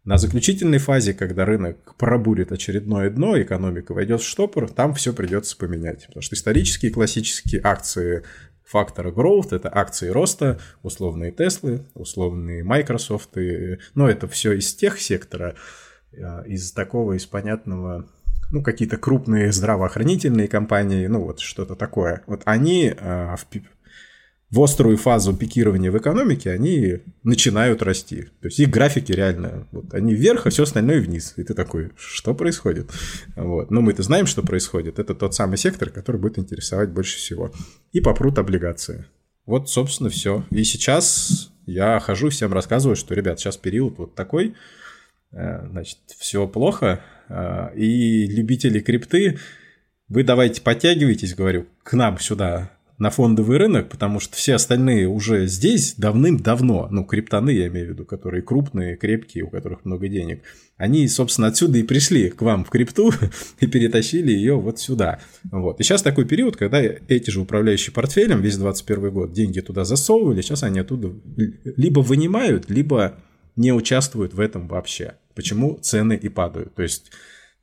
На 0.05 0.19
заключительной 0.19 0.79
фазе, 0.79 1.15
когда 1.15 1.45
рынок 1.45 1.95
пробурит 1.97 2.51
очередное 2.51 3.09
дно, 3.09 3.41
экономика 3.41 3.95
войдет 3.95 4.21
в 4.21 4.27
штопор, 4.27 4.69
там 4.69 4.95
все 4.95 5.13
придется 5.13 5.57
поменять. 5.57 6.07
Потому 6.07 6.23
что 6.23 6.35
исторические 6.35 6.91
классические 6.91 7.61
акции 7.63 8.25
фактора 8.65 9.13
growth, 9.13 9.55
это 9.55 9.71
акции 9.73 10.09
роста, 10.09 10.59
условные 10.83 11.31
Теслы, 11.31 11.87
условные 11.95 12.65
Microsoft, 12.65 13.37
и, 13.37 13.79
ну, 13.95 14.09
это 14.09 14.27
все 14.27 14.53
из 14.53 14.75
тех 14.75 15.01
сектора, 15.01 15.55
а, 16.19 16.43
из 16.43 16.73
такого, 16.73 17.13
из 17.13 17.27
понятного, 17.27 18.09
ну, 18.51 18.63
какие-то 18.63 18.97
крупные 18.97 19.53
здравоохранительные 19.53 20.49
компании, 20.49 21.07
ну, 21.07 21.23
вот 21.23 21.39
что-то 21.39 21.77
такое. 21.77 22.23
Вот 22.27 22.43
они 22.45 22.93
а, 22.99 23.37
в 23.37 23.47
в 24.53 24.63
острую 24.63 24.99
фазу 24.99 25.35
пикирования 25.35 25.91
в 25.91 25.97
экономике 25.97 26.51
они 26.51 26.99
начинают 27.23 27.83
расти. 27.83 28.25
То 28.41 28.49
есть 28.49 28.61
их 28.61 28.69
графики 28.69 29.11
реально, 29.11 29.67
вот 29.73 29.95
они 29.95 30.15
вверх, 30.15 30.47
а 30.47 30.51
все 30.51 30.65
остальное 30.65 31.01
вниз. 31.01 31.33
И 31.39 31.43
ты 31.43 31.55
такой, 31.55 31.91
что 31.97 32.35
происходит? 32.35 32.91
Вот. 33.35 33.71
Но 33.71 33.81
мы-то 33.81 34.03
знаем, 34.03 34.27
что 34.27 34.43
происходит. 34.43 34.99
Это 34.99 35.15
тот 35.15 35.35
самый 35.35 35.57
сектор, 35.57 35.89
который 35.89 36.21
будет 36.21 36.39
интересовать 36.39 36.91
больше 36.91 37.17
всего. 37.17 37.51
И 37.93 38.01
попрут 38.01 38.39
облигации. 38.39 39.07
Вот, 39.47 39.71
собственно, 39.71 40.11
все. 40.11 40.45
И 40.51 40.63
сейчас 40.65 41.51
Я 41.67 42.01
хожу, 42.01 42.29
всем 42.29 42.53
рассказываю, 42.53 42.97
что, 42.97 43.15
ребят, 43.15 43.39
сейчас 43.39 43.57
период 43.57 43.99
вот 43.99 44.15
такой, 44.15 44.55
э, 45.33 45.67
значит, 45.69 45.99
все 46.19 46.49
плохо, 46.49 47.01
э, 47.29 47.77
и 47.77 48.27
любители 48.27 48.81
крипты, 48.81 49.39
вы 50.09 50.25
давайте 50.25 50.61
подтягивайтесь, 50.61 51.35
говорю, 51.35 51.67
к 51.85 51.93
нам 51.93 52.19
сюда 52.19 52.73
на 53.03 53.11
фондовый 53.11 53.59
рынок, 53.59 53.89
потому 53.89 54.21
что 54.21 54.37
все 54.37 54.55
остальные 54.55 55.09
уже 55.09 55.49
здесь 55.49 55.95
давным-давно, 55.97 56.87
ну, 56.89 57.05
криптоны, 57.05 57.51
я 57.51 57.67
имею 57.67 57.89
в 57.89 57.91
виду, 57.91 58.05
которые 58.05 58.43
крупные, 58.43 58.97
крепкие, 58.97 59.43
у 59.43 59.51
которых 59.51 59.85
много 59.85 60.07
денег, 60.07 60.45
они, 60.77 61.09
собственно, 61.09 61.49
отсюда 61.49 61.79
и 61.79 61.83
пришли 61.83 62.31
к 62.31 62.41
вам 62.43 62.65
в 62.65 62.71
крипту 62.71 63.11
и 63.61 63.67
перетащили 63.67 64.31
ее 64.31 64.55
вот 64.55 64.79
сюда. 64.79 65.19
Вот. 65.51 65.81
И 65.81 65.83
сейчас 65.83 66.03
такой 66.03 66.27
период, 66.27 66.57
когда 66.57 66.81
эти 66.81 67.29
же 67.29 67.41
управляющие 67.41 67.93
портфелем 67.93 68.41
весь 68.41 68.57
21 68.57 69.11
год 69.11 69.33
деньги 69.33 69.59
туда 69.59 69.83
засовывали, 69.85 70.41
сейчас 70.41 70.63
они 70.63 70.79
оттуда 70.79 71.13
либо 71.37 71.99
вынимают, 71.99 72.71
либо 72.71 73.17
не 73.57 73.73
участвуют 73.73 74.33
в 74.33 74.39
этом 74.39 74.69
вообще. 74.69 75.15
Почему 75.35 75.77
цены 75.83 76.15
и 76.15 76.29
падают? 76.29 76.77
То 76.77 76.85
есть 76.85 77.11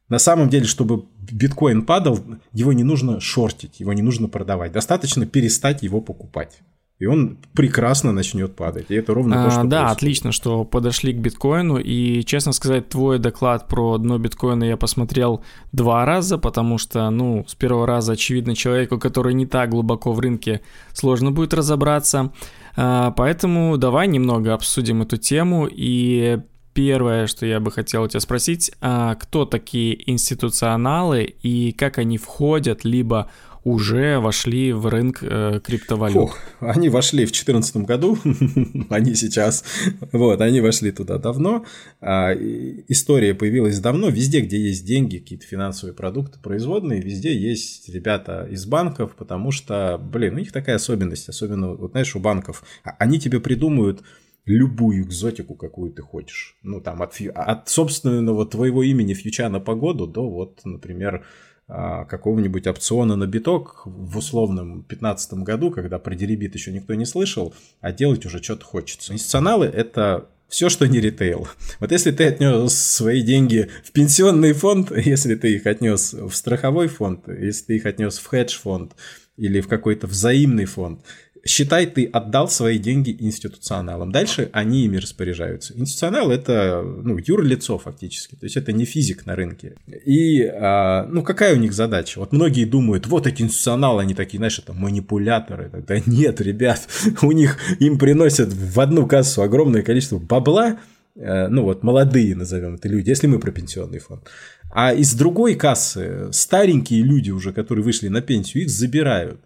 на 0.10 0.20
самом 0.20 0.50
деле, 0.50 0.66
чтобы 0.66 1.06
биткоин 1.32 1.84
падал, 1.84 2.20
его 2.52 2.74
не 2.74 2.84
нужно 2.84 3.20
шортить, 3.20 3.80
его 3.80 3.94
не 3.94 4.02
нужно 4.02 4.28
продавать. 4.28 4.72
Достаточно 4.72 5.26
перестать 5.26 5.84
его 5.84 6.02
покупать. 6.02 6.62
И 7.00 7.06
он 7.06 7.38
прекрасно 7.54 8.12
начнет 8.12 8.58
падать. 8.58 8.88
И 8.90 8.96
это 8.96 9.14
ровно 9.14 9.42
а, 9.42 9.46
то, 9.46 9.52
что 9.52 9.64
Да, 9.64 9.70
происходит. 9.70 9.98
отлично, 9.98 10.32
что 10.34 10.66
подошли 10.66 11.14
к 11.14 11.18
биткоину. 11.18 11.78
И, 11.78 12.26
честно 12.26 12.52
сказать, 12.52 12.90
твой 12.90 13.20
доклад 13.20 13.70
про 13.70 13.98
дно 13.98 14.18
биткоина 14.18 14.66
я 14.66 14.76
посмотрел 14.76 15.42
два 15.72 16.04
раза, 16.04 16.38
потому 16.38 16.78
что, 16.78 17.10
ну, 17.10 17.46
с 17.48 17.56
первого 17.56 17.88
раза, 17.88 18.14
очевидно, 18.14 18.54
человеку, 18.54 19.00
который 19.00 19.34
не 19.34 19.46
так 19.46 19.70
глубоко 19.70 20.12
в 20.12 20.20
рынке, 20.20 20.60
сложно 20.92 21.32
будет 21.32 21.54
разобраться. 21.54 22.34
А, 22.76 23.12
поэтому 23.12 23.78
давай 23.78 24.10
немного 24.10 24.54
обсудим 24.54 25.02
эту 25.02 25.16
тему. 25.16 25.70
И 25.72 26.40
Первое, 26.74 27.28
что 27.28 27.46
я 27.46 27.60
бы 27.60 27.72
хотел 27.72 28.08
тебя 28.08 28.20
спросить, 28.20 28.72
а 28.80 29.16
кто 29.16 29.46
такие 29.46 30.10
институционалы 30.10 31.24
и 31.24 31.72
как 31.72 31.98
они 31.98 32.18
входят, 32.18 32.86
либо 32.86 33.30
уже 33.64 34.20
вошли 34.20 34.72
в 34.72 34.88
рынок 34.88 35.20
э, 35.22 35.60
криптовалют? 35.64 36.16
Фух, 36.16 36.38
они 36.60 36.90
вошли 36.90 37.26
в 37.26 37.30
2014 37.30 37.78
году, 37.78 38.18
они 38.90 39.16
сейчас, 39.16 39.64
вот, 40.12 40.42
они 40.42 40.62
вошли 40.62 40.92
туда 40.92 41.18
давно. 41.18 41.66
А, 42.02 42.34
история 42.34 43.34
появилась 43.34 43.80
давно. 43.80 44.10
Везде, 44.10 44.42
где 44.42 44.60
есть 44.60 44.86
деньги, 44.86 45.18
какие-то 45.18 45.46
финансовые 45.46 45.94
продукты 45.94 46.40
производные, 46.40 47.02
везде 47.02 47.36
есть 47.36 47.90
ребята 47.90 48.48
из 48.50 48.66
банков, 48.66 49.16
потому 49.16 49.52
что, 49.52 49.98
блин, 49.98 50.36
у 50.36 50.40
них 50.40 50.52
такая 50.52 50.76
особенность, 50.76 51.30
особенно, 51.30 51.74
вот 51.74 51.92
знаешь, 51.92 52.16
у 52.16 52.20
банков, 52.20 52.64
а, 52.84 52.96
они 53.00 53.20
тебе 53.20 53.40
придумают 53.40 54.04
любую 54.54 55.04
экзотику, 55.04 55.56
какую 55.56 55.92
ты 55.92 56.02
хочешь. 56.02 56.58
Ну, 56.64 56.82
там, 56.82 57.02
от, 57.02 57.16
от 57.36 57.70
собственного 57.70 58.46
твоего 58.46 58.84
имени 58.84 59.14
фьюча 59.14 59.50
на 59.50 59.60
погоду 59.60 60.08
до, 60.08 60.30
вот, 60.30 60.62
например, 60.66 61.26
а, 61.68 62.06
какого-нибудь 62.06 62.66
опциона 62.66 63.16
на 63.16 63.28
биток 63.28 63.84
в 63.86 64.18
условном 64.18 64.84
15 64.84 65.34
году, 65.44 65.70
когда 65.70 66.00
про 66.00 66.16
деребит 66.16 66.56
еще 66.56 66.72
никто 66.72 66.96
не 66.96 67.06
слышал, 67.06 67.54
а 67.80 67.92
делать 67.92 68.26
уже 68.26 68.42
что-то 68.42 68.66
хочется. 68.66 69.14
Институционалы– 69.14 69.66
это 69.68 70.30
все, 70.48 70.70
что 70.70 70.88
не 70.88 71.00
ритейл. 71.00 71.48
Вот 71.80 71.92
если 71.92 72.12
ты 72.12 72.26
отнес 72.26 72.74
свои 72.74 73.22
деньги 73.22 73.70
в 73.84 73.92
пенсионный 73.92 74.54
фонд, 74.54 74.92
если 74.98 75.36
ты 75.36 75.54
их 75.54 75.68
отнес 75.68 76.14
в 76.14 76.32
страховой 76.32 76.88
фонд, 76.88 77.28
если 77.28 77.66
ты 77.66 77.76
их 77.76 77.86
отнес 77.86 78.18
в 78.18 78.26
хедж-фонд 78.26 78.94
или 79.38 79.62
в 79.62 79.68
какой-то 79.68 80.08
взаимный 80.08 80.66
фонд, 80.66 81.02
Считай, 81.46 81.86
ты 81.86 82.06
отдал 82.06 82.50
свои 82.50 82.78
деньги 82.78 83.16
институционалам. 83.20 84.12
Дальше 84.12 84.50
они 84.52 84.86
ими 84.86 84.98
распоряжаются. 84.98 85.74
Институционал– 85.78 86.32
это 86.32 86.84
ну, 86.84 87.18
юрлицо 87.18 87.78
фактически. 87.78 88.36
То 88.36 88.46
есть, 88.46 88.58
это 88.58 88.72
не 88.74 88.86
физик 88.86 89.26
на 89.26 89.36
рынке. 89.36 89.76
И, 90.06 90.44
а, 90.44 91.08
ну, 91.10 91.24
какая 91.24 91.56
у 91.56 91.60
них 91.60 91.74
задача? 91.74 92.20
Вот 92.20 92.32
многие 92.32 92.66
думают, 92.66 93.08
вот 93.08 93.28
эти 93.28 93.42
институционалы, 93.42 94.02
они 94.02 94.14
такие, 94.14 94.38
знаешь, 94.38 94.60
это 94.60 94.74
манипуляторы. 94.74 95.72
Да 95.88 96.00
нет, 96.06 96.42
ребят, 96.42 96.88
у 97.22 97.32
них, 97.32 97.58
им 97.80 97.98
приносят 97.98 98.54
в 98.54 98.80
одну 98.80 99.08
кассу 99.08 99.42
огромное 99.42 99.82
количество 99.82 100.20
бабла, 100.20 100.80
э, 101.16 101.48
ну 101.48 101.64
вот 101.64 101.84
молодые, 101.84 102.36
назовем 102.36 102.76
это 102.76 102.88
люди, 102.88 103.10
если 103.10 103.28
мы 103.28 103.40
про 103.40 103.52
пенсионный 103.52 104.00
фонд. 104.00 104.30
А 104.72 104.94
из 104.94 105.14
другой 105.14 105.56
кассы 105.56 106.30
старенькие 106.32 107.02
люди 107.02 107.32
уже, 107.32 107.54
которые 107.54 107.84
вышли 107.84 108.08
на 108.08 108.22
пенсию, 108.22 108.64
их 108.64 108.70
забирают. 108.70 109.40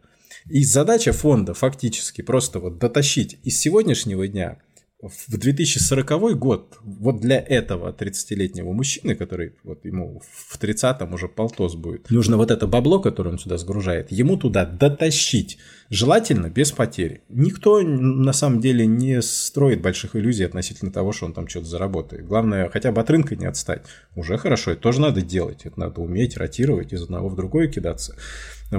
И 0.49 0.63
задача 0.63 1.13
фонда 1.13 1.53
фактически 1.53 2.21
просто 2.21 2.59
вот 2.59 2.77
дотащить 2.77 3.39
из 3.43 3.59
сегодняшнего 3.59 4.27
дня 4.27 4.59
в 5.03 5.37
2040 5.37 6.37
год 6.39 6.77
вот 6.81 7.19
для 7.19 7.37
этого 7.37 7.91
30-летнего 7.91 8.71
мужчины, 8.71 9.15
который 9.15 9.53
вот 9.63 9.83
ему 9.83 10.21
в 10.31 10.57
30-м 10.57 11.13
уже 11.13 11.27
полтос 11.27 11.75
будет, 11.75 12.09
нужно 12.09 12.37
вот 12.37 12.51
это 12.51 12.67
бабло, 12.67 12.99
которое 12.99 13.31
он 13.31 13.39
сюда 13.39 13.57
сгружает, 13.57 14.11
ему 14.11 14.37
туда 14.37 14.65
дотащить, 14.65 15.57
желательно 15.89 16.49
без 16.49 16.71
потери. 16.71 17.21
Никто 17.27 17.81
на 17.81 18.31
самом 18.31 18.61
деле 18.61 18.85
не 18.85 19.21
строит 19.21 19.81
больших 19.81 20.15
иллюзий 20.15 20.45
относительно 20.45 20.91
того, 20.91 21.11
что 21.11 21.25
он 21.25 21.33
там 21.33 21.49
что-то 21.49 21.65
заработает. 21.65 22.25
Главное, 22.25 22.69
хотя 22.69 22.93
бы 22.93 23.01
от 23.01 23.09
рынка 23.09 23.35
не 23.35 23.45
отстать. 23.45 23.83
Уже 24.15 24.37
хорошо, 24.37 24.71
это 24.71 24.81
тоже 24.81 25.01
надо 25.01 25.21
делать, 25.21 25.65
это 25.65 25.77
надо 25.77 25.99
уметь 25.99 26.37
ротировать, 26.37 26.93
из 26.93 27.03
одного 27.03 27.27
в 27.27 27.35
другое 27.35 27.67
кидаться. 27.67 28.15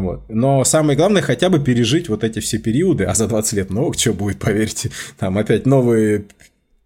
Вот. 0.01 0.25
Но 0.29 0.65
самое 0.65 0.97
главное 0.97 1.23
хотя 1.23 1.49
бы 1.49 1.59
пережить 1.59 2.09
вот 2.09 2.25
эти 2.25 2.41
все 2.41 2.59
периоды, 2.59 3.05
а 3.05 3.15
за 3.15 3.27
20 3.27 3.53
лет 3.55 3.71
много 3.71 3.97
чего 3.97 4.15
будет, 4.15 4.39
поверьте. 4.41 4.91
Там 5.19 5.39
опять 5.39 5.67
новые 5.67 6.25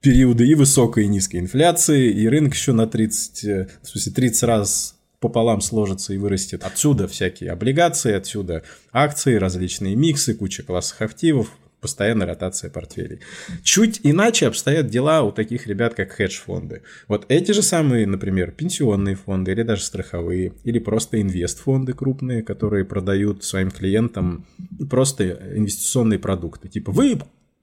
периоды 0.00 0.46
и 0.46 0.54
высокой, 0.54 1.04
и 1.04 1.08
низкой 1.08 1.38
инфляции, 1.38 2.10
и 2.10 2.28
рынок 2.28 2.54
еще 2.54 2.72
на 2.72 2.86
30, 2.86 3.44
э, 3.44 3.68
в 3.82 3.88
смысле 3.88 4.12
30 4.12 4.42
раз 4.44 4.94
пополам 5.20 5.60
сложится 5.60 6.14
и 6.14 6.18
вырастет. 6.18 6.62
Отсюда 6.64 7.08
всякие 7.08 7.50
облигации, 7.50 8.12
отсюда 8.12 8.62
акции, 8.92 9.34
различные 9.34 9.96
миксы, 9.96 10.34
куча 10.34 10.62
классных 10.62 11.02
активов, 11.02 11.48
постоянная 11.80 12.26
ротация 12.26 12.70
портфелей. 12.70 13.20
Чуть 13.62 14.00
иначе 14.02 14.46
обстоят 14.46 14.88
дела 14.88 15.22
у 15.22 15.32
таких 15.32 15.66
ребят, 15.66 15.94
как 15.94 16.12
хедж-фонды. 16.12 16.82
Вот 17.06 17.26
эти 17.28 17.52
же 17.52 17.62
самые, 17.62 18.06
например, 18.06 18.52
пенсионные 18.52 19.14
фонды 19.14 19.52
или 19.52 19.62
даже 19.62 19.82
страховые, 19.82 20.52
или 20.64 20.78
просто 20.78 21.20
инвест-фонды 21.20 21.92
крупные, 21.92 22.42
которые 22.42 22.84
продают 22.84 23.44
своим 23.44 23.70
клиентам 23.70 24.46
просто 24.90 25.30
инвестиционные 25.54 26.18
продукты. 26.18 26.68
Типа 26.68 26.92
вы 26.92 27.18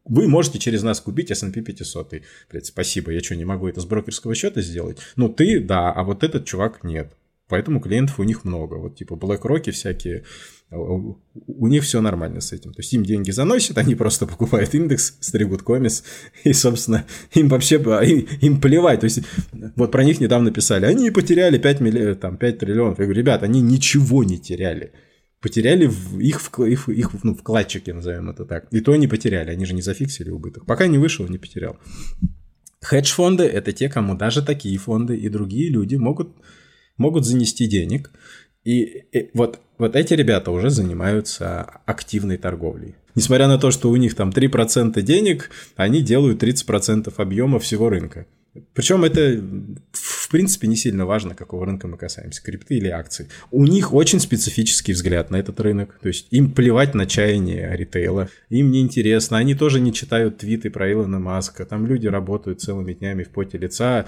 вы 0.07 0.27
можете 0.27 0.59
через 0.59 0.83
нас 0.83 1.01
купить 1.01 1.31
S&P 1.31 1.61
500. 1.61 2.13
Блядь, 2.51 2.65
спасибо, 2.67 3.11
я 3.11 3.21
что, 3.21 3.35
не 3.35 3.43
могу 3.43 3.67
это 3.67 3.81
с 3.81 3.85
брокерского 3.85 4.35
счета 4.35 4.61
сделать? 4.61 4.99
Ну, 5.15 5.29
ты, 5.29 5.59
да, 5.59 5.91
а 5.91 6.03
вот 6.03 6.23
этот 6.23 6.45
чувак 6.45 6.83
нет. 6.83 7.11
Поэтому 7.47 7.79
клиентов 7.79 8.19
у 8.19 8.23
них 8.23 8.43
много. 8.43 8.75
Вот 8.75 8.95
типа 8.95 9.13
BlackRock 9.13 9.71
всякие, 9.71 10.23
у 10.77 11.67
них 11.67 11.83
все 11.83 12.01
нормально 12.01 12.41
с 12.41 12.51
этим. 12.51 12.73
То 12.73 12.81
есть 12.81 12.93
им 12.93 13.03
деньги 13.03 13.31
заносят, 13.31 13.77
они 13.77 13.95
просто 13.95 14.25
покупают 14.25 14.73
индекс, 14.73 15.17
стригут 15.19 15.63
комис, 15.63 16.03
и, 16.43 16.53
собственно, 16.53 17.05
им 17.33 17.47
вообще 17.49 17.75
им 18.41 18.61
плевать. 18.61 19.01
То 19.01 19.05
есть 19.05 19.21
вот 19.75 19.91
про 19.91 20.03
них 20.03 20.19
недавно 20.19 20.51
писали, 20.51 20.85
они 20.85 21.11
потеряли 21.11 21.57
5, 21.57 21.79
милли... 21.81 22.13
там, 22.13 22.37
5 22.37 22.59
триллионов. 22.59 22.99
Я 22.99 23.05
говорю, 23.05 23.19
ребят, 23.19 23.43
они 23.43 23.61
ничего 23.61 24.23
не 24.23 24.37
теряли. 24.37 24.91
Потеряли 25.41 25.91
их, 26.19 26.59
их, 26.59 26.89
их 26.89 27.23
ну, 27.23 27.35
вкладчики, 27.35 27.91
назовем 27.91 28.29
это 28.29 28.45
так. 28.45 28.67
И 28.71 28.81
то 28.81 28.93
они 28.93 29.07
потеряли, 29.07 29.51
они 29.51 29.65
же 29.65 29.73
не 29.73 29.81
зафиксили 29.81 30.29
убыток. 30.29 30.65
Пока 30.65 30.87
не 30.87 30.97
вышел, 30.97 31.27
не 31.27 31.37
потерял. 31.37 31.77
Хедж-фонды– 32.81 33.43
это 33.45 33.71
те, 33.71 33.89
кому 33.89 34.15
даже 34.15 34.43
такие 34.43 34.77
фонды 34.77 35.15
и 35.17 35.29
другие 35.29 35.69
люди 35.69 35.95
могут 35.95 36.35
могут 36.97 37.25
занести 37.25 37.67
денег. 37.67 38.11
И, 38.63 38.81
и 39.11 39.29
вот, 39.33 39.59
вот 39.77 39.95
эти 39.95 40.13
ребята 40.13 40.51
уже 40.51 40.69
занимаются 40.69 41.61
активной 41.85 42.37
торговлей. 42.37 42.95
Несмотря 43.15 43.47
на 43.47 43.57
то, 43.57 43.71
что 43.71 43.89
у 43.89 43.95
них 43.95 44.15
там 44.15 44.29
3% 44.29 45.01
денег, 45.01 45.49
они 45.75 46.01
делают 46.01 46.43
30% 46.43 47.13
объема 47.17 47.59
всего 47.59 47.89
рынка. 47.89 48.25
Причем 48.73 49.03
это, 49.03 49.41
в 49.91 50.29
принципе, 50.29 50.67
не 50.67 50.77
сильно 50.77 51.05
важно, 51.05 51.35
какого 51.35 51.65
рынка 51.65 51.87
мы 51.87 51.97
касаемся, 51.97 52.41
крипты 52.41 52.75
или 52.75 52.87
акций. 52.87 53.27
У 53.51 53.65
них 53.65 53.93
очень 53.93 54.21
специфический 54.21 54.93
взгляд 54.93 55.29
на 55.29 55.35
этот 55.37 55.59
рынок. 55.59 55.99
То 56.01 56.07
есть 56.07 56.27
им 56.31 56.51
плевать 56.51 56.93
на 56.93 57.05
чаяние 57.05 57.75
ритейла, 57.75 58.29
им 58.49 58.71
не 58.71 58.81
интересно. 58.81 59.37
Они 59.37 59.55
тоже 59.55 59.81
не 59.81 59.93
читают 59.93 60.37
твиты 60.37 60.69
про 60.69 60.91
Илона 60.91 61.19
Маска. 61.19 61.65
Там 61.65 61.85
люди 61.85 62.07
работают 62.07 62.61
целыми 62.61 62.93
днями 62.93 63.23
в 63.23 63.29
поте 63.29 63.57
лица 63.57 64.05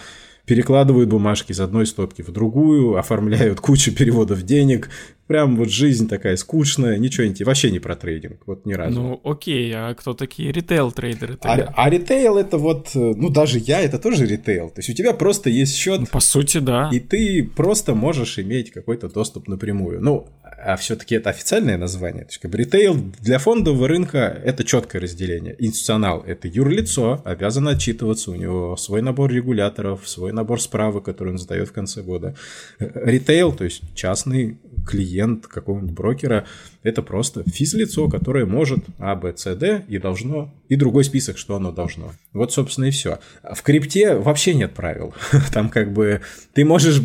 перекладывают 0.48 1.10
бумажки 1.10 1.52
из 1.52 1.60
одной 1.60 1.86
стопки 1.86 2.24
в 2.24 2.32
другую, 2.32 2.96
оформляют 2.98 3.60
кучу 3.60 3.94
переводов 3.94 4.42
денег. 4.42 4.90
Прям 5.28 5.58
вот 5.58 5.70
жизнь 5.70 6.08
такая 6.08 6.38
скучная, 6.38 6.98
ничего 6.98 7.28
не 7.28 7.44
вообще 7.44 7.70
не 7.70 7.80
про 7.80 7.98
трейдинг, 7.98 8.44
вот 8.46 8.66
ни 8.66 8.72
разу. 8.72 9.02
Ну 9.02 9.22
окей, 9.26 9.70
а 9.76 9.94
кто 9.94 10.14
такие 10.14 10.54
ритейл-трейдеры? 10.54 11.38
А, 11.42 11.74
а 11.76 11.90
ритейл 11.90 12.38
это 12.38 12.58
вот, 12.58 12.92
ну 12.94 13.30
даже 13.30 13.60
я, 13.60 13.82
это 13.82 14.00
тоже 14.00 14.26
ритейл. 14.26 14.70
То 14.70 14.80
есть 14.80 14.90
у 14.90 14.94
тебя 14.94 15.12
просто 15.12 15.50
есть 15.50 15.76
счет. 15.76 16.00
Ну, 16.00 16.06
по 16.06 16.22
сути, 16.22 16.60
да. 16.60 16.90
И 16.94 17.02
ты 17.02 17.44
просто 17.44 17.94
можешь 17.94 18.40
иметь 18.40 18.72
какой-то 18.72 19.10
доступ 19.10 19.50
напрямую. 19.50 20.02
Ну, 20.02 20.30
а 20.64 20.76
все-таки 20.76 21.16
это 21.16 21.30
официальное 21.30 21.78
название. 21.78 22.24
То 22.24 22.30
есть, 22.30 22.40
как 22.40 22.52
бы 22.52 22.58
ритейл 22.58 22.96
для 23.20 23.38
фондового 23.40 23.88
рынка 23.88 24.42
это 24.44 24.64
четкое 24.64 25.02
разделение. 25.02 25.56
Институционал 25.60 26.24
это 26.26 26.48
юрлицо, 26.48 27.22
обязан 27.26 27.68
отчитываться, 27.68 28.32
у 28.32 28.36
него 28.36 28.76
свой 28.76 29.02
набор 29.02 29.32
регуляторов, 29.32 30.08
свой 30.08 30.34
набор 30.38 30.62
справок, 30.62 31.06
который 31.06 31.34
он 31.34 31.38
сдает 31.38 31.68
в 31.68 31.74
конце 31.74 32.02
года. 32.02 32.36
Ритейл, 32.80 33.52
то 33.52 33.64
есть 33.64 33.82
частный 33.94 34.58
клиент 34.88 35.48
какого-нибудь 35.48 35.92
брокера, 35.92 36.46
это 36.88 37.02
просто 37.02 37.44
физлицо, 37.50 38.10
которое 38.10 38.46
может 38.46 38.86
А, 38.98 39.16
Б, 39.16 39.34
С, 39.36 39.56
Д 39.56 39.84
и 39.88 39.98
должно, 39.98 40.54
и 40.70 40.76
другой 40.76 41.04
список, 41.04 41.38
что 41.38 41.56
оно 41.56 41.72
должно. 41.72 42.14
Вот, 42.34 42.54
собственно, 42.54 42.86
и 42.86 42.92
все. 42.92 43.20
В 43.44 43.62
крипте 43.62 44.16
вообще 44.16 44.54
нет 44.54 44.74
правил. 44.74 45.14
Там 45.54 45.70
как 45.70 45.94
бы 45.94 46.22
ты 46.54 46.66
можешь... 46.66 47.02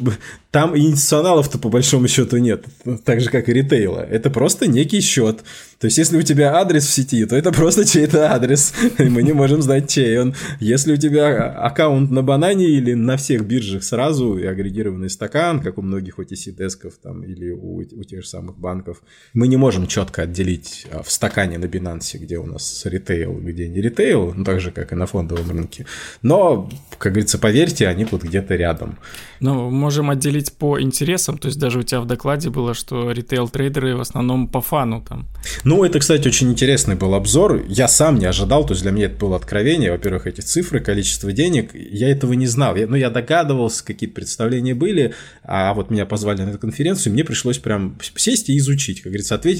Там 0.51 0.77
институционалов-то 0.77 1.59
по 1.59 1.71
большому 1.71 2.09
счету 2.09 2.37
нет, 2.37 2.67
так 3.07 3.23
же, 3.23 3.31
как 3.31 3.49
и 3.49 3.55
ритейла. 3.55 4.01
Это 4.01 4.29
просто 4.29 4.67
некий 4.67 5.01
счет. 5.01 5.43
То 5.79 5.87
есть, 5.87 5.97
если 5.97 6.19
у 6.19 6.23
тебя 6.23 6.55
адрес 6.57 6.87
в 6.87 6.93
сети, 6.93 7.25
то 7.25 7.35
это 7.35 7.53
просто 7.53 7.87
чей-то 7.87 8.31
адрес, 8.31 8.75
и 8.99 9.05
мы 9.05 9.23
не 9.23 9.33
можем 9.33 9.63
знать, 9.63 9.91
чей 9.91 10.19
он. 10.19 10.35
Если 10.61 10.93
у 10.93 10.97
тебя 10.99 11.51
аккаунт 11.51 12.11
на 12.11 12.23
банане 12.23 12.67
или 12.67 12.93
на 12.93 13.17
всех 13.17 13.47
биржах 13.47 13.83
сразу, 13.83 14.37
и 14.37 14.45
агрегированный 14.45 15.09
стакан, 15.09 15.63
как 15.63 15.79
у 15.79 15.83
многих 15.83 16.19
OTC-десков 16.19 16.93
там, 17.03 17.25
или 17.25 17.51
у, 17.51 17.79
у 17.79 18.05
тех 18.05 18.21
же 18.21 18.29
самых 18.29 18.59
банков, 18.59 19.03
мы 19.33 19.49
не 19.49 19.57
можем 19.57 19.72
четко 19.87 20.23
отделить 20.23 20.87
а, 20.91 21.03
в 21.03 21.11
стакане 21.11 21.59
на 21.59 21.67
Binance, 21.67 22.19
где 22.19 22.39
у 22.39 22.47
нас 22.47 22.83
ритейл, 22.85 23.39
где 23.39 23.69
не 23.69 23.81
ритейл, 23.81 24.33
ну, 24.35 24.45
так 24.45 24.61
же, 24.61 24.71
как 24.71 24.93
и 24.93 24.95
на 24.95 25.07
фондовом 25.07 25.51
рынке. 25.51 25.87
Но, 26.23 26.71
как 26.99 27.13
говорится, 27.13 27.39
поверьте, 27.39 27.89
они 27.89 28.05
тут 28.05 28.23
где-то 28.23 28.57
рядом. 28.57 28.99
Ну, 29.41 29.71
можем 29.71 30.11
отделить 30.11 30.53
по 30.53 30.81
интересам, 30.81 31.39
то 31.39 31.49
есть 31.49 31.59
даже 31.59 31.81
у 31.81 31.83
тебя 31.83 32.01
в 32.01 32.07
докладе 32.07 32.51
было, 32.51 32.75
что 32.75 33.11
ритейл-трейдеры 33.11 33.97
в 33.97 34.01
основном 34.01 34.49
по 34.49 34.61
фану 34.61 35.05
там. 35.07 35.27
Ну, 35.65 35.85
это, 35.85 35.99
кстати, 35.99 36.29
очень 36.29 36.51
интересный 36.51 36.95
был 36.95 37.15
обзор. 37.15 37.65
Я 37.69 37.89
сам 37.89 38.19
не 38.19 38.27
ожидал, 38.27 38.65
то 38.65 38.73
есть 38.73 38.83
для 38.83 38.93
меня 38.93 39.07
это 39.07 39.17
было 39.17 39.37
откровение. 39.37 39.91
Во-первых, 39.91 40.27
эти 40.27 40.41
цифры, 40.41 40.81
количество 40.81 41.33
денег, 41.33 41.75
я 41.75 42.11
этого 42.11 42.35
не 42.35 42.47
знал. 42.47 42.77
Я, 42.77 42.87
ну, 42.87 42.97
я 42.97 43.11
догадывался, 43.11 43.85
какие-то 43.85 44.15
представления 44.15 44.75
были, 44.75 45.15
а 45.43 45.75
вот 45.75 45.91
меня 45.91 46.07
позвали 46.07 46.43
на 46.43 46.51
эту 46.51 46.59
конференцию, 46.59 47.13
мне 47.13 47.25
пришлось 47.25 47.59
прям 47.59 47.99
сесть 48.17 48.49
и 48.49 48.57
изучить, 48.59 49.03
как 49.03 49.13
говорится, 49.13 49.35
ответить 49.35 49.52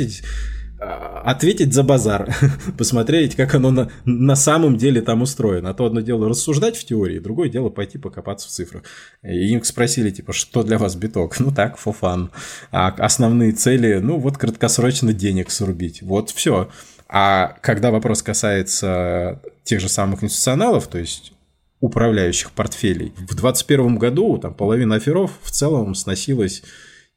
а, 0.85 1.23
ответить 1.25 1.73
за 1.73 1.85
базар, 1.85 2.35
посмотреть, 2.79 3.37
как 3.37 3.55
оно 3.55 3.71
на, 3.71 3.91
на 4.05 4.35
самом 4.35 4.77
деле 4.77 5.01
там 5.01 5.23
устроено. 5.23 5.71
А 5.71 5.75
то 5.75 5.85
одно 5.85 6.01
дело 6.01 6.29
рассуждать 6.29 6.77
в 6.77 6.85
теории, 6.85 7.21
другое 7.21 7.49
дело 7.49 7.69
пойти 7.69 7.99
покопаться 7.99 8.49
в 8.49 8.51
цифрах. 8.51 8.83
И 9.23 9.53
им 9.53 9.63
спросили, 9.63 10.11
типа, 10.11 10.33
что 10.33 10.65
для 10.65 10.79
вас 10.79 10.97
биток? 10.97 11.37
Ну 11.43 11.53
так, 11.53 11.79
for 11.79 11.95
fun. 12.01 12.31
А 12.73 12.89
основные 12.99 13.53
цели, 13.53 14.01
ну 14.03 14.19
вот 14.19 14.39
краткосрочно 14.39 15.13
денег 15.13 15.51
срубить. 15.51 16.03
Вот 16.03 16.31
все. 16.31 16.69
А 17.09 17.57
когда 17.61 17.91
вопрос 17.91 18.23
касается 18.23 19.41
тех 19.63 19.81
же 19.81 19.89
самых 19.89 20.25
институционалов, 20.25 20.89
то 20.89 20.99
есть 20.99 21.33
управляющих 21.81 22.51
портфелей, 22.51 23.13
в 23.19 23.35
2021 23.35 23.99
году 23.99 24.39
там 24.39 24.55
половина 24.55 24.97
оферов 24.97 25.33
в 25.43 25.51
целом 25.53 25.95
сносилась 25.95 26.63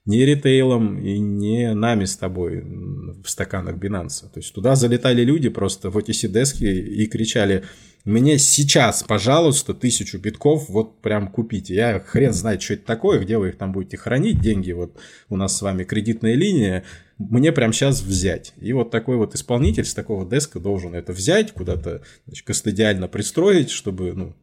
не 0.05 0.25
ритейлом 0.25 0.99
и 0.99 1.17
не 1.17 1.73
нами 1.73 2.05
с 2.05 2.15
тобой 2.15 2.61
в 2.61 3.29
стаканах 3.29 3.75
Binance. 3.77 4.29
То 4.31 4.39
есть 4.39 4.53
туда 4.53 4.75
залетали 4.75 5.23
люди 5.23 5.49
просто 5.49 5.89
в 5.89 5.97
OTC 5.97 6.27
дески 6.27 6.63
и 6.63 7.05
кричали, 7.07 7.63
мне 8.05 8.37
сейчас, 8.37 9.01
пожалуйста, 9.01 9.73
тысячу 9.73 10.19
битков 10.19 10.69
вот 10.69 11.01
прям 11.01 11.27
купите. 11.27 11.73
Я 11.73 11.99
хрен 11.99 12.33
знает, 12.33 12.61
что 12.61 12.75
это 12.75 12.85
такое, 12.85 13.19
где 13.19 13.39
вы 13.39 13.49
их 13.49 13.57
там 13.57 13.71
будете 13.71 13.97
хранить, 13.97 14.39
деньги, 14.39 14.71
вот 14.73 14.95
у 15.29 15.35
нас 15.35 15.57
с 15.57 15.61
вами 15.63 15.83
кредитная 15.83 16.35
линия, 16.35 16.83
мне 17.17 17.51
прям 17.51 17.73
сейчас 17.73 18.01
взять. 18.01 18.53
И 18.61 18.73
вот 18.73 18.91
такой 18.91 19.17
вот 19.17 19.33
исполнитель 19.33 19.85
с 19.85 19.95
такого 19.95 20.29
деска 20.29 20.59
должен 20.59 20.93
это 20.93 21.13
взять, 21.13 21.51
куда-то 21.51 22.03
кастодиально 22.43 23.07
пристроить, 23.07 23.71
чтобы 23.71 24.13
ну, 24.13 24.35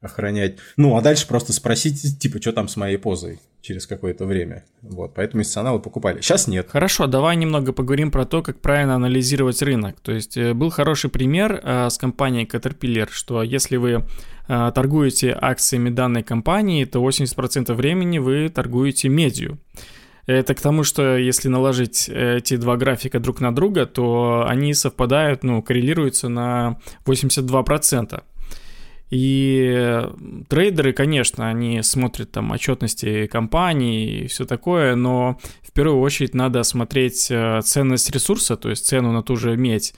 охранять. 0.00 0.56
Ну, 0.78 0.96
а 0.96 1.02
дальше 1.02 1.28
просто 1.28 1.52
спросить, 1.52 2.18
типа, 2.18 2.40
что 2.40 2.52
там 2.52 2.68
с 2.68 2.76
моей 2.76 2.96
позой 2.96 3.38
через 3.62 3.86
какое-то 3.86 4.26
время. 4.26 4.64
Вот, 4.82 5.14
поэтому 5.14 5.42
институционалы 5.42 5.80
покупали. 5.80 6.20
Сейчас 6.20 6.48
нет. 6.48 6.68
Хорошо, 6.70 7.06
давай 7.06 7.36
немного 7.36 7.72
поговорим 7.72 8.10
про 8.10 8.24
то, 8.24 8.42
как 8.42 8.60
правильно 8.60 8.94
анализировать 8.94 9.62
рынок. 9.62 10.00
То 10.00 10.12
есть 10.12 10.36
э, 10.36 10.54
был 10.54 10.70
хороший 10.70 11.10
пример 11.10 11.60
э, 11.62 11.90
с 11.90 11.98
компанией 11.98 12.46
Caterpillar, 12.46 13.08
что 13.10 13.42
если 13.42 13.76
вы 13.76 14.04
э, 14.48 14.72
торгуете 14.74 15.36
акциями 15.40 15.90
данной 15.90 16.22
компании, 16.22 16.84
то 16.84 17.06
80% 17.06 17.72
времени 17.74 18.18
вы 18.18 18.48
торгуете 18.48 19.08
медью. 19.08 19.58
Это 20.26 20.54
к 20.54 20.60
тому, 20.60 20.84
что 20.84 21.16
если 21.16 21.48
наложить 21.48 22.08
эти 22.08 22.56
два 22.56 22.76
графика 22.76 23.18
друг 23.18 23.40
на 23.40 23.52
друга, 23.52 23.86
то 23.86 24.44
они 24.46 24.74
совпадают, 24.74 25.42
ну, 25.42 25.60
коррелируются 25.60 26.28
на 26.28 26.78
82%. 27.04 28.22
И 29.10 30.06
трейдеры, 30.48 30.92
конечно, 30.92 31.48
они 31.48 31.82
смотрят 31.82 32.30
там 32.30 32.52
отчетности 32.52 33.26
компании 33.26 34.20
и 34.20 34.26
все 34.28 34.44
такое, 34.44 34.94
но 34.94 35.38
в 35.62 35.72
первую 35.72 36.00
очередь 36.00 36.34
надо 36.34 36.62
смотреть 36.62 37.28
э, 37.30 37.60
ценность 37.62 38.10
ресурса, 38.10 38.56
то 38.56 38.70
есть 38.70 38.86
цену 38.86 39.10
на 39.12 39.22
ту 39.22 39.34
же 39.36 39.56
медь 39.56 39.94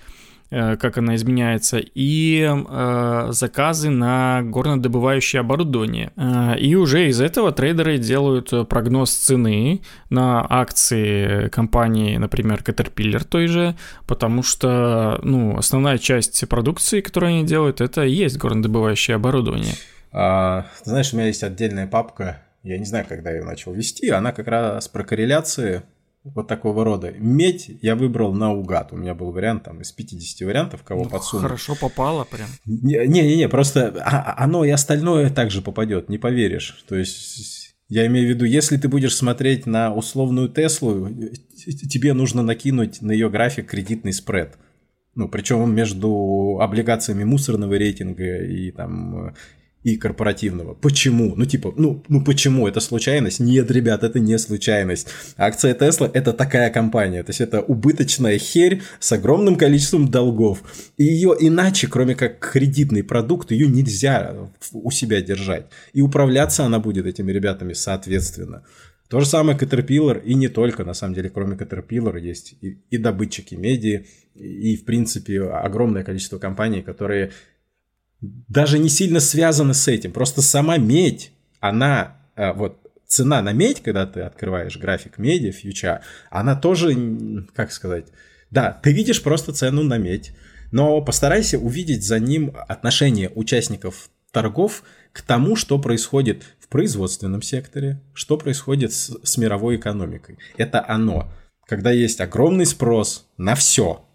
как 0.53 0.99
она 0.99 1.17
изменяется, 1.17 1.79
и 1.79 2.43
э, 2.43 3.27
заказы 3.31 3.91
на 3.91 4.43
горнодобывающее 4.43 5.41
оборудование. 5.41 6.13
Э, 6.17 6.59
и 6.59 6.75
уже 6.75 7.09
из 7.09 7.21
этого 7.21 7.53
трейдеры 7.53 7.99
делают 7.99 8.51
прогноз 8.69 9.13
цены 9.13 9.81
на 10.11 10.47
акции 10.49 11.49
компании, 11.49 12.17
например, 12.17 12.63
Caterpillar 12.65 13.25
той 13.25 13.47
же, 13.47 13.77
потому 14.07 14.43
что 14.43 15.19
ну, 15.23 15.57
основная 15.57 15.99
часть 15.99 16.47
продукции, 16.49 17.01
которую 17.01 17.31
они 17.31 17.45
делают, 17.45 17.81
это 17.81 18.05
и 18.05 18.13
есть 18.13 18.37
горнодобывающее 18.37 19.17
оборудование. 19.17 19.75
А, 20.13 20.67
знаешь, 20.85 21.13
у 21.13 21.17
меня 21.17 21.29
есть 21.29 21.43
отдельная 21.43 21.87
папка, 21.87 22.43
я 22.63 22.79
не 22.79 22.85
знаю, 22.85 23.07
когда 23.09 23.31
я 23.31 23.39
ее 23.39 23.45
начал 23.45 23.73
вести, 23.73 24.09
она 24.11 24.33
как 24.33 24.47
раз 24.47 24.87
про 24.89 25.03
корреляции 25.03 25.83
вот 26.25 26.47
такого 26.47 26.85
рода. 26.85 27.13
Медь 27.13 27.71
я 27.83 27.97
выбрал 27.97 28.33
наугад. 28.33 28.93
У 28.93 28.97
меня 28.97 29.15
был 29.15 29.33
вариант 29.33 29.65
там 29.65 29.81
из 29.81 29.93
50 29.93 30.47
вариантов, 30.47 30.83
кого 30.83 31.05
ну, 31.05 31.11
подсунуть. 31.11 31.43
Хорошо 31.43 31.75
попало 31.75 32.25
прям. 32.25 32.49
Не-не-не, 32.65 33.49
просто 33.49 33.89
а, 34.05 34.33
а, 34.33 34.45
оно 34.45 34.65
и 34.65 34.71
остальное 34.71 35.31
также 35.31 35.63
попадет, 35.63 36.09
не 36.09 36.19
поверишь. 36.19 36.85
То 36.89 36.97
есть 36.97 37.75
я 37.89 38.07
имею 38.07 38.27
в 38.27 38.31
виду, 38.31 38.45
если 38.45 38.77
ты 38.77 38.89
будешь 38.89 39.17
смотреть 39.17 39.67
на 39.67 39.93
условную 39.93 40.49
Теслу, 40.49 41.11
тебе 41.57 42.13
нужно 42.13 42.43
накинуть 42.43 43.03
на 43.03 43.13
ее 43.13 43.29
график 43.29 43.67
кредитный 43.71 44.13
спред. 44.13 44.57
Ну, 45.15 45.29
причем 45.29 45.75
между 45.75 46.59
облигациями 46.61 47.25
мусорного 47.25 47.75
рейтинга 47.75 48.45
и 48.45 48.71
там 48.71 49.35
и 49.83 49.97
корпоративного. 49.97 50.75
Почему? 50.75 51.35
Ну, 51.37 51.45
типа, 51.45 51.73
ну, 51.77 52.03
ну 52.09 52.25
почему? 52.25 52.69
Это 52.69 52.81
случайность? 52.81 53.41
Нет, 53.41 53.71
ребят, 53.71 54.05
это 54.05 54.21
не 54.21 54.39
случайность. 54.39 55.09
Акция 55.37 55.75
Тесла– 55.75 56.11
это 56.15 56.33
такая 56.33 56.71
компания. 56.71 57.23
То 57.23 57.31
есть, 57.31 57.41
это 57.41 57.61
убыточная 57.61 58.39
херь 58.39 58.83
с 59.01 59.13
огромным 59.13 59.57
количеством 59.57 60.09
долгов. 60.09 60.63
И 60.97 61.05
ее 61.05 61.37
иначе, 61.39 61.89
кроме 61.89 62.15
как 62.15 62.39
кредитный 62.39 63.03
продукт, 63.03 63.51
ее 63.51 63.67
нельзя 63.67 64.35
у 64.73 64.91
себя 64.91 65.21
держать. 65.21 65.67
И 65.93 66.01
управляться 66.01 66.65
она 66.65 66.79
будет 66.79 67.07
этими 67.07 67.33
ребятами 67.33 67.73
соответственно. 67.73 68.63
То 69.09 69.21
же 69.21 69.27
самое 69.27 69.59
Caterpillar, 69.59 70.23
и 70.25 70.33
не 70.33 70.49
только, 70.49 70.85
на 70.85 70.95
самом 70.95 71.15
деле, 71.15 71.29
кроме 71.29 71.55
Caterpillar, 71.55 72.19
есть 72.19 72.55
и, 72.63 72.79
и 72.89 72.97
добытчики 72.97 73.55
меди, 73.55 74.07
и, 74.35 74.75
в 74.75 74.87
принципе, 74.87 75.43
огромное 75.43 76.03
количество 76.03 76.39
компаний, 76.39 76.81
которые 76.81 77.33
даже 78.23 78.79
не 78.79 78.89
сильно 78.89 79.21
связаны 79.21 79.75
с 79.75 79.89
этим. 79.89 80.13
Просто 80.13 80.41
сама 80.43 80.79
медь, 80.79 81.33
она, 81.61 82.17
э, 82.37 82.53
вот 82.53 82.79
цена 83.07 83.43
на 83.43 83.53
медь, 83.53 83.83
когда 83.83 84.07
ты 84.07 84.21
открываешь 84.21 84.79
график 84.79 85.19
меди, 85.19 85.51
фьюча, 85.51 86.01
она 86.31 86.57
тоже, 86.57 86.97
как 87.55 87.73
сказать, 87.73 88.07
да, 88.51 88.73
ты 88.83 88.93
видишь 88.93 89.23
просто 89.23 89.53
цену 89.53 89.83
на 89.83 89.99
медь, 89.99 90.33
но 90.71 91.03
постарайся 91.03 91.59
увидеть 91.59 92.05
за 92.05 92.19
ним 92.19 92.55
отношение 92.69 93.31
участников 93.35 94.09
торгов 94.31 94.83
к 95.13 95.21
тому, 95.21 95.57
что 95.57 95.79
происходит 95.79 96.45
в 96.59 96.69
производственном 96.69 97.43
секторе, 97.43 98.01
что 98.15 98.39
происходит 98.39 98.93
с, 98.93 99.15
с 99.23 99.37
мировой 99.37 99.77
экономикой. 99.77 100.39
Это 100.57 100.83
оно. 100.87 101.31
Когда 101.67 101.91
есть 101.91 102.21
огромный 102.21 102.67
спрос 102.67 103.27
на 103.37 103.55
все, 103.55 104.07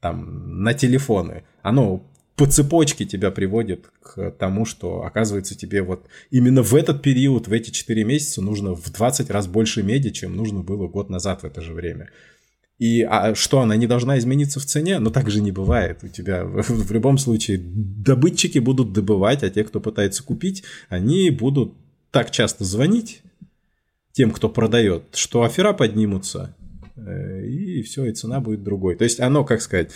там, 0.00 0.62
на 0.62 0.74
телефоны, 0.74 1.44
оно 1.62 2.04
по 2.36 2.46
цепочке 2.46 3.04
тебя 3.04 3.30
приводит 3.30 3.90
к 4.00 4.30
тому, 4.32 4.64
что 4.64 5.04
оказывается 5.04 5.56
тебе 5.56 5.82
вот 5.82 6.06
именно 6.30 6.62
в 6.62 6.74
этот 6.74 7.02
период, 7.02 7.48
в 7.48 7.52
эти 7.52 7.70
4 7.70 8.04
месяца 8.04 8.40
нужно 8.40 8.74
в 8.74 8.90
20 8.90 9.30
раз 9.30 9.46
больше 9.46 9.82
меди, 9.82 10.10
чем 10.10 10.36
нужно 10.36 10.62
было 10.62 10.88
год 10.88 11.10
назад 11.10 11.42
в 11.42 11.44
это 11.44 11.60
же 11.60 11.74
время. 11.74 12.10
И 12.78 13.02
а 13.02 13.34
что, 13.34 13.60
она 13.60 13.76
не 13.76 13.86
должна 13.86 14.18
измениться 14.18 14.58
в 14.58 14.64
цене? 14.64 14.98
Но 14.98 15.10
так 15.10 15.30
же 15.30 15.40
не 15.40 15.52
бывает. 15.52 16.00
У 16.02 16.08
тебя 16.08 16.44
в, 16.44 16.90
любом 16.90 17.16
случае 17.18 17.60
добытчики 17.62 18.58
будут 18.58 18.92
добывать, 18.92 19.44
а 19.44 19.50
те, 19.50 19.62
кто 19.62 19.78
пытается 19.78 20.24
купить, 20.24 20.64
они 20.88 21.30
будут 21.30 21.74
так 22.10 22.30
часто 22.30 22.64
звонить 22.64 23.22
тем, 24.12 24.30
кто 24.32 24.48
продает, 24.48 25.04
что 25.14 25.42
афера 25.42 25.72
поднимутся, 25.72 26.56
э, 26.96 27.46
и 27.46 27.82
все, 27.82 28.06
и 28.06 28.12
цена 28.12 28.40
будет 28.40 28.64
другой. 28.64 28.96
То 28.96 29.04
есть 29.04 29.20
оно, 29.20 29.44
как 29.44 29.62
сказать, 29.62 29.90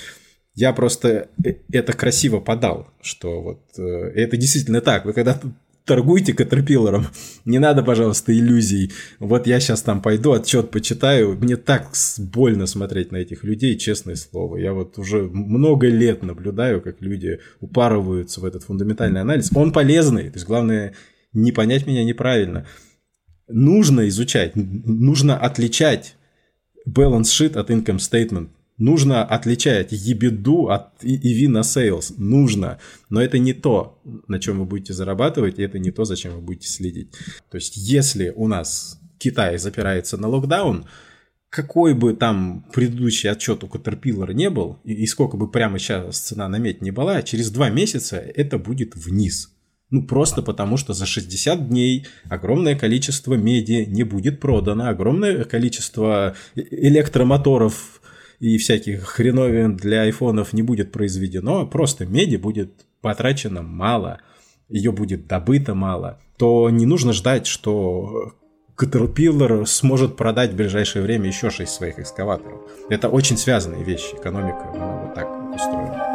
я 0.57 0.73
просто 0.73 1.29
э, 1.45 1.55
это 1.71 1.93
красиво 1.93 2.41
подал, 2.41 2.89
что 3.01 3.41
вот 3.43 3.61
э, 3.79 3.83
это 3.83 4.37
действительно 4.37 4.81
так. 4.81 5.05
Вы 5.05 5.13
когда 5.13 5.39
торгуйте 5.85 6.33
Caterpillar, 6.33 7.05
не 7.45 7.59
надо, 7.59 7.83
пожалуйста, 7.83 8.37
иллюзий. 8.37 8.91
Вот 9.21 9.47
я 9.47 9.61
сейчас 9.61 9.83
там 9.83 10.03
пойду, 10.03 10.33
отчет 10.33 10.71
почитаю. 10.71 11.37
Мне 11.37 11.57
так 11.57 11.93
больно 12.19 12.67
смотреть 12.67 13.13
на 13.13 13.19
этих 13.19 13.45
людей, 13.45 13.79
честное 13.79 14.17
слово. 14.17 14.57
Я 14.57 14.73
вот 14.73 14.99
уже 14.99 15.23
много 15.23 15.87
лет 15.89 16.23
наблюдаю, 16.23 16.81
как 16.81 17.01
люди 17.01 17.39
упарываются 17.61 18.41
в 18.41 18.45
этот 18.47 18.65
фундаментальный 18.65 19.21
анализ. 19.21 19.51
Он 19.55 19.73
полезный, 19.73 20.31
то 20.31 20.37
есть 20.37 20.47
главное 20.47 20.95
не 21.33 21.53
понять 21.53 21.87
меня 21.87 22.03
неправильно. 22.03 22.67
Нужно 23.47 24.09
изучать, 24.09 24.53
нужно 24.57 25.39
отличать 25.39 26.17
balance 26.89 27.25
sheet 27.25 27.57
от 27.57 27.71
income 27.71 27.99
statement. 27.99 28.49
Нужно 28.79 29.25
отличать 29.25 29.93
ебеду 29.93 30.69
от 30.69 31.03
EV 31.03 31.49
на 31.49 31.61
sales. 31.61 32.13
Нужно. 32.19 32.79
Но 33.09 33.23
это 33.23 33.39
не 33.39 33.55
то, 33.55 34.01
на 34.29 34.39
чем 34.39 34.59
вы 34.59 34.67
будете 34.67 34.93
зарабатывать, 34.93 35.59
и 35.59 35.63
это 35.63 35.79
не 35.79 35.91
то, 35.91 36.05
зачем 36.05 36.35
вы 36.35 36.41
будете 36.41 36.69
следить. 36.69 37.13
То 37.51 37.57
есть, 37.57 37.77
если 37.77 38.33
у 38.37 38.49
нас 38.49 39.01
Китай 39.19 39.57
запирается 39.59 40.19
на 40.19 40.29
локдаун, 40.29 40.87
какой 41.49 41.95
бы 41.95 42.13
там 42.13 42.67
предыдущий 42.73 43.31
отчет 43.31 43.65
у 43.65 43.67
Caterpillar 43.67 44.35
не 44.35 44.51
был, 44.51 44.79
и, 44.85 44.93
и 44.93 45.07
сколько 45.07 45.39
бы 45.39 45.51
прямо 45.51 45.79
сейчас 45.79 46.19
цена 46.19 46.49
на 46.49 46.59
медь 46.59 46.83
не 46.83 46.91
была, 46.91 47.23
через 47.23 47.51
два 47.51 47.71
месяца 47.71 48.19
это 48.19 48.59
будет 48.59 48.95
вниз. 48.95 49.53
Ну, 49.89 50.03
просто 50.03 50.43
потому, 50.43 50.77
что 50.77 50.93
за 50.93 51.07
60 51.07 51.69
дней 51.69 52.07
огромное 52.29 52.77
количество 52.77 53.35
меди 53.35 53.87
не 53.89 54.03
будет 54.03 54.41
продано, 54.41 54.89
огромное 54.89 55.45
количество 55.45 56.35
э, 56.57 56.61
электромоторов 56.71 58.03
и 58.41 58.59
всяких 58.59 59.05
хреновин 59.05 59.77
для 59.77 60.03
айфонов 60.03 60.53
не 60.53 60.63
будет 60.63 60.93
произведено, 60.93 61.67
просто 61.67 62.07
меди 62.07 62.37
будет 62.37 62.85
потрачено 63.01 63.63
мало, 63.63 64.21
ее 64.69 64.93
будет 64.93 65.27
добыто 65.27 65.75
мало, 65.75 66.21
то 66.39 66.69
не 66.71 66.87
нужно 66.87 67.13
ждать, 67.13 67.47
что 67.47 68.35
Caterpillar 68.77 69.65
сможет 69.65 70.17
продать 70.17 70.53
в 70.53 70.57
ближайшее 70.57 71.03
время 71.03 71.29
еще 71.29 71.51
6 71.51 71.73
своих 71.73 71.99
экскаваторов. 71.99 72.61
Это 72.91 73.09
очень 73.09 73.39
связанные 73.39 73.83
вещи. 73.85 74.15
Экономика, 74.15 74.71
она 74.75 75.03
вот 75.03 75.15
так 75.15 75.29
устроена. 75.55 76.07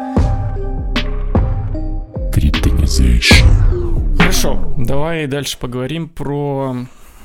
Хорошо, 4.17 4.73
давай 4.77 5.27
дальше 5.27 5.57
поговорим 5.57 6.07
про 6.07 6.75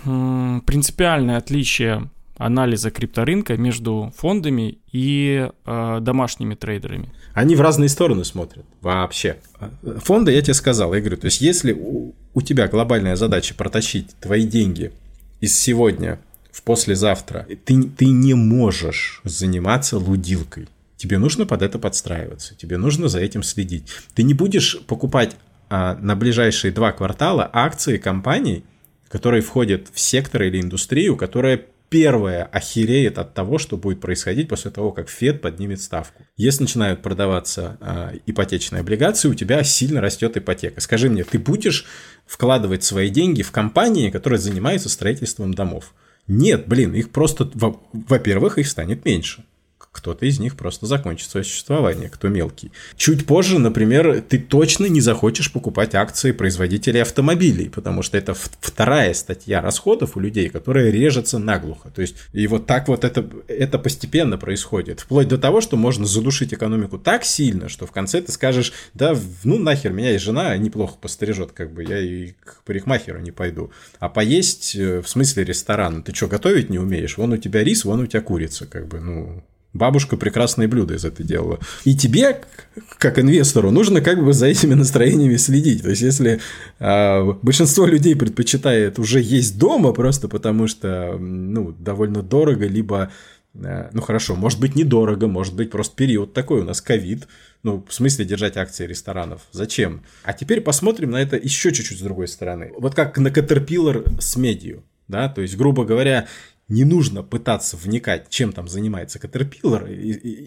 м, 0.07 0.63
принципиальное 0.67 1.37
отличие 1.37 2.09
анализа 2.39 2.91
крипторынка 2.91 3.57
между 3.57 4.13
фондами 4.17 4.79
и 4.93 5.49
э, 5.65 5.99
домашними 6.01 6.55
трейдерами. 6.55 7.13
Они 7.35 7.55
в 7.57 7.61
разные 7.61 7.89
стороны 7.89 8.25
смотрят 8.25 8.65
вообще. 8.81 9.37
Фонды, 9.83 10.33
я 10.33 10.43
тебе 10.43 10.55
сказал, 10.55 10.95
я 10.95 11.01
говорю, 11.01 11.17
то 11.17 11.27
есть 11.27 11.41
если 11.41 11.73
у, 11.73 12.15
у 12.35 12.43
тебя 12.43 12.69
глобальная 12.69 13.17
задача 13.17 13.55
протащить 13.55 14.15
твои 14.21 14.47
деньги 14.47 14.93
из 15.41 15.59
сегодня 15.59 16.19
в 16.51 16.63
послезавтра, 16.63 17.47
ты, 17.65 17.83
ты 17.83 18.07
не 18.07 18.35
можешь 18.35 19.21
заниматься 19.25 19.99
лудилкой. 19.99 20.69
Тебе 20.97 21.19
нужно 21.19 21.45
под 21.45 21.63
это 21.63 21.79
подстраиваться, 21.79 22.55
тебе 22.55 22.79
нужно 22.79 23.09
за 23.09 23.21
этим 23.21 23.43
следить. 23.43 23.85
Ты 24.15 24.23
не 24.23 24.33
будешь 24.33 24.81
покупать 24.87 25.37
а, 25.69 25.97
на 26.01 26.17
ближайшие 26.17 26.73
два 26.73 26.93
квартала 26.93 27.49
акции 27.53 27.99
компаний, 27.99 28.65
которые 29.09 29.43
входят 29.43 29.89
в 29.93 30.01
сектор 30.01 30.43
или 30.43 30.61
индустрию, 30.61 31.17
которая 31.17 31.63
первая 31.97 32.45
охереет 32.45 33.17
от 33.17 33.33
того, 33.33 33.57
что 33.57 33.79
будет 33.79 34.01
происходить 34.01 34.51
после 34.51 34.71
того, 34.71 34.93
как 34.93 35.09
Фед 35.09 35.41
поднимет 35.41 35.81
ставку. 35.81 36.27
Если 36.37 36.65
начинают 36.65 37.01
продаваться 37.01 37.79
э, 37.81 38.19
ипотечные 38.27 38.81
облигации, 38.81 39.29
у 39.29 39.35
тебя 39.35 39.65
сильно 39.65 40.03
растет 40.03 40.37
ипотека. 40.37 40.83
Скажи 40.83 41.09
мне, 41.09 41.25
ты 41.25 41.39
будешь 41.39 41.87
вкладывать 42.27 42.85
свои 42.85 43.09
деньги 43.09 43.41
в 43.41 43.51
компании, 43.51 44.11
которые 44.11 44.39
занимаются 44.39 44.91
строительством 44.91 45.55
домов? 45.55 45.95
Нет, 46.29 46.69
блин, 46.69 46.93
их 46.93 47.13
просто, 47.13 47.51
во-первых, 47.55 48.59
их 48.59 48.69
станет 48.69 49.07
меньше 49.07 49.46
кто-то 49.97 50.27
из 50.27 50.39
них 50.39 50.57
просто 50.57 50.87
закончит 50.87 51.31
свое 51.31 51.43
существование, 51.43 52.11
кто 52.11 52.29
мелкий. 52.29 52.71
Чуть 52.97 53.27
позже, 53.27 53.59
например, 53.59 54.21
ты 54.21 54.39
точно 54.39 54.87
не 54.87 55.01
захочешь 55.01 55.51
покупать 55.51 55.95
акции 55.95 56.33
производителей 56.33 57.01
автомобилей, 57.01 57.71
потому 57.71 58.03
что 58.03 58.19
это 58.19 58.35
вторая 58.35 59.15
статья 59.15 59.63
расходов 59.63 60.17
у 60.17 60.21
людей, 60.21 60.51
которая 60.51 60.91
режется 60.91 61.39
наглухо. 61.39 61.91
То 61.91 62.03
есть, 62.03 62.17
и 62.35 62.47
вот 62.47 62.67
так 62.67 62.89
вот 62.89 63.05
это, 63.05 63.27
это 63.49 63.79
постепенно 63.79 64.37
происходит. 64.37 65.01
Вплоть 65.01 65.29
до 65.29 65.39
того, 65.39 65.63
что 65.63 65.77
можно 65.77 66.05
задушить 66.05 66.53
экономику 66.53 66.99
так 66.99 67.25
сильно, 67.25 67.71
что 67.71 67.87
в 67.87 67.93
конце 67.93 68.21
ты 68.21 68.33
скажешь, 68.33 68.73
да, 68.93 69.17
ну 69.45 69.59
нахер, 69.59 69.93
меня 69.93 70.15
и 70.15 70.19
жена 70.19 70.57
неплохо 70.59 70.99
пострижет, 71.01 71.53
как 71.53 71.73
бы 71.73 71.83
я 71.83 71.99
и 71.99 72.33
к 72.45 72.63
парикмахеру 72.65 73.21
не 73.21 73.31
пойду. 73.31 73.71
А 73.99 74.11
поесть, 74.11 74.77
э, 74.77 75.01
в 75.01 75.09
смысле 75.09 75.45
ресторан, 75.45 76.03
ты 76.03 76.15
что, 76.15 76.29
готовить 76.29 76.69
не 76.69 76.79
умеешь? 76.79 77.17
Вон 77.17 77.33
у 77.33 77.37
тебя 77.39 77.65
рис, 77.65 77.85
вон 77.85 78.01
у 78.01 78.07
тебя 78.07 78.21
курица, 78.21 78.67
как 78.67 78.87
бы, 78.89 79.01
ну, 79.01 79.43
Бабушка 79.77 80.17
прекрасные 80.17 80.69
блюда 80.69 80.95
из 80.95 81.05
этого 81.05 81.27
делала. 81.27 81.59
И 81.85 81.97
тебе, 81.97 82.41
как 82.99 83.19
инвестору, 83.19 83.71
нужно 83.71 84.01
как 84.01 84.25
бы 84.25 84.33
за 84.33 84.47
этими 84.47 84.75
настроениями 84.75 85.37
следить. 85.37 85.83
То 85.83 85.91
есть, 85.91 86.03
если 86.03 86.41
э, 86.79 87.33
большинство 87.43 87.87
людей 87.87 88.17
предпочитает 88.17 88.99
уже 88.99 89.21
есть 89.21 89.59
дома, 89.59 89.93
просто 89.93 90.29
потому 90.29 90.67
что, 90.67 91.17
ну, 91.19 91.73
довольно 91.73 92.23
дорого, 92.23 92.67
либо, 92.67 93.11
э, 93.55 93.91
ну, 93.93 94.01
хорошо, 94.03 94.37
может 94.37 94.61
быть, 94.61 94.75
недорого, 94.75 95.27
может 95.27 95.55
быть, 95.55 95.71
просто 95.71 95.95
период 95.97 96.33
такой, 96.33 96.61
у 96.61 96.65
нас 96.65 96.81
ковид, 96.81 97.29
ну, 97.63 97.85
в 97.89 97.93
смысле 97.93 98.25
держать 98.25 98.57
акции 98.57 98.87
ресторанов? 98.87 99.43
Зачем? 99.53 100.03
А 100.23 100.33
теперь 100.33 100.61
посмотрим 100.61 101.11
на 101.11 101.21
это 101.21 101.37
еще 101.37 101.73
чуть-чуть 101.73 101.99
с 101.99 102.03
другой 102.03 102.29
стороны. 102.29 102.73
Вот 102.79 102.95
как 102.95 103.19
на 103.19 103.29
Caterpillar 103.29 104.21
с 104.21 104.37
медью. 104.37 104.85
Да, 105.09 105.29
то 105.29 105.41
есть, 105.41 105.57
грубо 105.57 105.85
говоря, 105.85 106.27
не 106.69 106.85
нужно 106.85 107.23
пытаться 107.23 107.77
вникать, 107.77 108.29
чем 108.29 108.53
там 108.53 108.67
занимается 108.67 109.21
Caterpillar, 109.21 109.89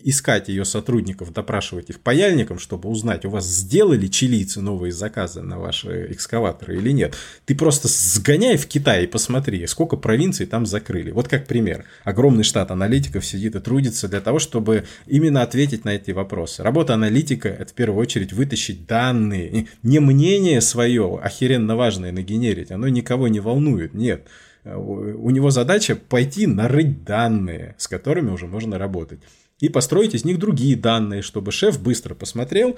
искать 0.03 0.49
ее 0.49 0.65
сотрудников, 0.65 1.32
допрашивать 1.32 1.89
их 1.89 2.01
паяльником, 2.01 2.60
чтобы 2.60 2.89
узнать, 2.89 3.23
у 3.23 3.29
вас 3.29 3.45
сделали 3.45 4.08
чилийцы 4.08 4.60
новые 4.60 4.91
заказы 4.91 5.41
на 5.41 5.60
ваши 5.60 6.08
экскаваторы 6.12 6.75
или 6.77 6.91
нет. 6.91 7.15
Ты 7.45 7.55
просто 7.55 7.88
сгоняй 7.88 8.58
в 8.58 8.67
Китай 8.67 9.05
и 9.05 9.08
посмотри, 9.08 9.65
сколько 9.67 9.95
провинций 9.95 10.45
там 10.45 10.65
закрыли. 10.65 11.12
Вот 11.12 11.29
как 11.29 11.47
пример. 11.47 11.86
Огромный 12.03 12.43
штат 12.43 12.71
аналитиков 12.71 13.25
сидит 13.25 13.55
и 13.55 13.60
трудится 13.62 14.10
для 14.10 14.19
того, 14.19 14.39
чтобы 14.39 14.84
именно 15.08 15.41
ответить 15.41 15.86
на 15.86 15.95
эти 15.95 16.12
вопросы. 16.12 16.63
Работа 16.63 16.95
аналитика– 16.95 17.47
это 17.60 17.71
в 17.71 17.75
первую 17.75 18.01
очередь 18.01 18.34
вытащить 18.34 18.86
данные. 18.86 19.67
Не 19.84 19.99
мнение 19.99 20.60
свое, 20.60 21.17
охеренно 21.23 21.77
важное 21.77 22.12
нагенерить, 22.12 22.71
оно 22.71 22.89
никого 22.89 23.29
не 23.29 23.39
волнует, 23.39 23.93
нет. 23.93 24.27
У 24.75 25.29
него 25.29 25.51
задача 25.51 25.95
пойти 25.95 26.47
нарыть 26.47 27.03
данные, 27.03 27.75
с 27.77 27.88
которыми 27.88 28.32
уже 28.32 28.47
можно 28.47 28.77
работать. 28.77 29.19
И 29.60 29.69
построить 29.69 30.15
из 30.15 30.25
них 30.25 30.39
другие 30.39 30.75
данные, 30.75 31.21
чтобы 31.21 31.51
шеф 31.51 31.82
быстро 31.82 32.15
посмотрел, 32.15 32.77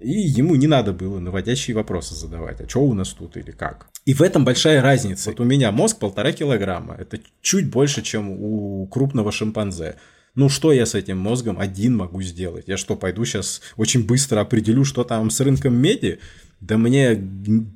и 0.00 0.10
ему 0.10 0.56
не 0.56 0.66
надо 0.66 0.92
было 0.92 1.20
наводящие 1.20 1.76
вопросы 1.76 2.14
задавать. 2.14 2.60
А 2.60 2.68
что 2.68 2.80
у 2.80 2.94
нас 2.94 3.10
тут 3.10 3.36
или 3.36 3.52
как? 3.52 3.88
И 4.04 4.12
в 4.12 4.22
этом 4.22 4.44
большая 4.44 4.82
разница. 4.82 5.30
Вот 5.30 5.40
у 5.40 5.44
меня 5.44 5.70
мозг 5.70 5.98
полтора 5.98 6.32
килограмма. 6.32 6.96
Это 6.98 7.20
чуть 7.40 7.70
больше, 7.70 8.02
чем 8.02 8.30
у 8.30 8.86
крупного 8.86 9.30
шимпанзе. 9.30 9.96
Ну, 10.34 10.48
что 10.48 10.72
я 10.72 10.84
с 10.84 10.96
этим 10.96 11.18
мозгом 11.18 11.60
один 11.60 11.96
могу 11.96 12.20
сделать? 12.22 12.64
Я 12.66 12.76
что, 12.76 12.96
пойду 12.96 13.24
сейчас 13.24 13.62
очень 13.76 14.04
быстро 14.04 14.40
определю, 14.40 14.84
что 14.84 15.04
там 15.04 15.30
с 15.30 15.40
рынком 15.40 15.76
меди? 15.76 16.18
Да 16.66 16.78
мне 16.78 17.22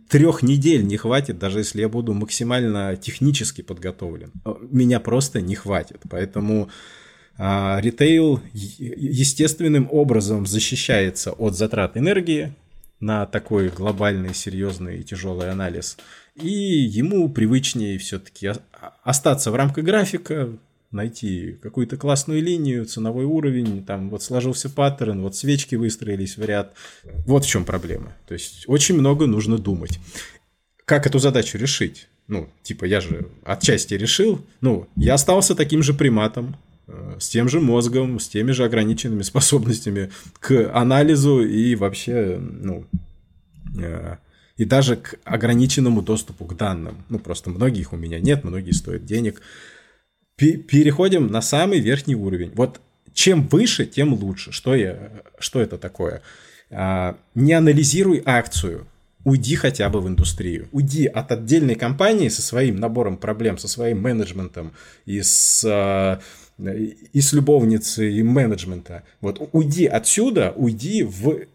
трех 0.08 0.42
недель 0.42 0.82
не 0.86 0.96
хватит, 0.96 1.38
даже 1.38 1.58
если 1.58 1.82
я 1.82 1.90
буду 1.90 2.14
максимально 2.14 2.96
технически 2.96 3.60
подготовлен. 3.60 4.32
Меня 4.70 4.98
просто 4.98 5.42
не 5.42 5.54
хватит. 5.54 6.00
Поэтому 6.08 6.70
а, 7.36 7.78
ритейл 7.82 8.40
естественным 8.54 9.88
образом 9.90 10.46
защищается 10.46 11.32
от 11.32 11.54
затрат 11.54 11.98
энергии 11.98 12.54
на 12.98 13.26
такой 13.26 13.68
глобальный, 13.68 14.34
серьезный 14.34 15.00
и 15.00 15.04
тяжелый 15.04 15.50
анализ. 15.50 15.98
И 16.34 16.48
ему 16.48 17.28
привычнее 17.28 17.98
все-таки 17.98 18.52
остаться 19.04 19.50
в 19.50 19.54
рамках 19.54 19.84
графика, 19.84 20.48
найти 20.90 21.58
какую-то 21.62 21.96
классную 21.96 22.42
линию, 22.42 22.86
ценовой 22.86 23.24
уровень, 23.24 23.84
там 23.84 24.08
вот 24.10 24.22
сложился 24.22 24.70
паттерн, 24.70 25.22
вот 25.22 25.36
свечки 25.36 25.74
выстроились 25.74 26.36
в 26.36 26.44
ряд. 26.44 26.74
Вот 27.26 27.44
в 27.44 27.48
чем 27.48 27.64
проблема. 27.64 28.14
То 28.26 28.34
есть 28.34 28.64
очень 28.66 28.98
много 28.98 29.26
нужно 29.26 29.58
думать. 29.58 29.98
Как 30.84 31.06
эту 31.06 31.18
задачу 31.18 31.58
решить? 31.58 32.08
Ну, 32.26 32.48
типа, 32.62 32.84
я 32.84 33.00
же 33.00 33.28
отчасти 33.44 33.94
решил. 33.94 34.44
Ну, 34.60 34.88
я 34.96 35.14
остался 35.14 35.54
таким 35.54 35.82
же 35.82 35.94
приматом, 35.94 36.56
э, 36.86 37.16
с 37.18 37.28
тем 37.28 37.48
же 37.48 37.60
мозгом, 37.60 38.20
с 38.20 38.28
теми 38.28 38.52
же 38.52 38.64
ограниченными 38.64 39.22
способностями 39.32 40.10
к 40.40 40.70
анализу 40.74 41.42
и 41.42 41.74
вообще, 41.74 42.38
ну, 42.38 42.86
э, 43.78 44.16
и 44.56 44.64
даже 44.64 44.96
к 44.96 45.16
ограниченному 45.24 46.02
доступу 46.02 46.44
к 46.46 46.56
данным. 46.56 47.04
Ну, 47.08 47.18
просто 47.18 47.50
многих 47.50 47.92
у 47.92 47.96
меня 47.96 48.18
нет, 48.18 48.44
многие 48.44 48.72
стоят 48.72 49.04
денег 49.04 49.40
переходим 50.38 51.26
на 51.26 51.42
самый 51.42 51.80
верхний 51.80 52.14
уровень. 52.14 52.52
Вот 52.54 52.80
чем 53.12 53.48
выше, 53.48 53.84
тем 53.84 54.14
лучше. 54.14 54.52
Что, 54.52 54.74
я, 54.74 55.10
что 55.38 55.60
это 55.60 55.76
такое? 55.76 56.22
А, 56.70 57.16
не 57.34 57.52
анализируй 57.52 58.22
акцию, 58.24 58.86
уйди 59.24 59.56
хотя 59.56 59.88
бы 59.88 60.00
в 60.00 60.06
индустрию. 60.06 60.68
Уйди 60.70 61.06
от 61.06 61.32
отдельной 61.32 61.74
компании 61.74 62.28
со 62.28 62.42
своим 62.42 62.76
набором 62.76 63.16
проблем, 63.16 63.58
со 63.58 63.66
своим 63.66 64.00
менеджментом 64.00 64.72
и 65.04 65.20
с, 65.20 65.64
а, 65.66 66.20
и 66.58 67.20
с 67.20 67.32
любовницей 67.32 68.14
и 68.14 68.22
менеджмента. 68.22 69.02
Вот 69.20 69.48
уйди 69.52 69.86
отсюда, 69.86 70.52
уйди 70.56 71.02
в 71.02 71.46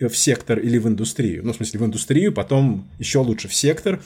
в 0.00 0.14
сектор 0.14 0.58
или 0.58 0.78
в 0.78 0.86
индустрию. 0.86 1.44
Ну, 1.44 1.52
в 1.52 1.56
смысле, 1.56 1.80
в 1.80 1.84
индустрию, 1.84 2.32
потом 2.32 2.88
еще 2.98 3.18
лучше 3.18 3.48
в 3.48 3.54
сектор, 3.54 4.00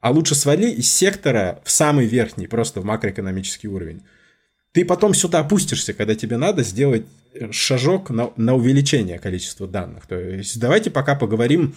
а 0.00 0.10
лучше 0.10 0.34
свали 0.34 0.70
из 0.70 0.92
сектора 0.92 1.60
в 1.64 1.70
самый 1.70 2.06
верхний, 2.06 2.46
просто 2.46 2.80
в 2.80 2.84
макроэкономический 2.84 3.68
уровень. 3.68 4.02
Ты 4.72 4.84
потом 4.84 5.14
сюда 5.14 5.40
опустишься, 5.40 5.92
когда 5.92 6.14
тебе 6.14 6.36
надо 6.36 6.62
сделать 6.62 7.06
э, 7.34 7.50
шажок 7.50 8.10
на, 8.10 8.30
на 8.36 8.54
увеличение 8.54 9.18
количества 9.18 9.66
данных. 9.66 10.06
То 10.06 10.18
есть 10.18 10.60
давайте 10.60 10.90
пока 10.90 11.14
поговорим 11.14 11.74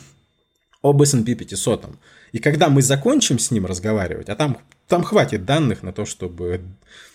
об 0.82 1.02
S&P 1.02 1.36
500. 1.36 1.86
И 2.32 2.40
когда 2.40 2.70
мы 2.70 2.82
закончим 2.82 3.40
с 3.40 3.52
ним 3.52 3.66
разговаривать, 3.66 4.30
а 4.30 4.36
там, 4.36 4.58
там 4.88 5.04
хватит 5.04 5.46
данных 5.46 5.84
на 5.84 5.94
то, 5.94 6.06
чтобы 6.06 6.62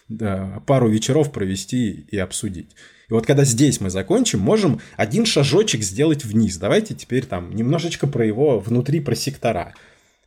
да, 0.09 0.62
пару 0.66 0.88
вечеров 0.88 1.33
провести 1.33 2.07
и 2.11 2.19
обсудить. 2.19 2.71
И 3.09 3.12
вот 3.12 3.27
когда 3.27 3.45
здесь 3.45 3.81
мы 3.81 3.90
закончим, 3.90 4.40
можем 4.40 4.81
один 4.97 5.27
шажочек 5.27 5.83
сделать 5.83 6.25
вниз. 6.25 6.57
Давайте 6.57 6.95
теперь 6.95 7.25
там 7.25 7.55
немножечко 7.55 8.07
про 8.07 8.25
его 8.25 8.59
внутри, 8.59 9.01
про 9.01 9.14
сектора. 9.14 9.75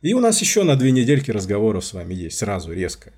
И 0.02 0.14
у 0.14 0.20
нас 0.20 0.40
еще 0.40 0.62
на 0.62 0.76
две 0.76 0.92
недельки 0.92 1.30
разговоров 1.30 1.84
с 1.84 1.92
вами 1.92 2.14
есть, 2.14 2.38
сразу, 2.38 2.72
резко. 2.72 3.12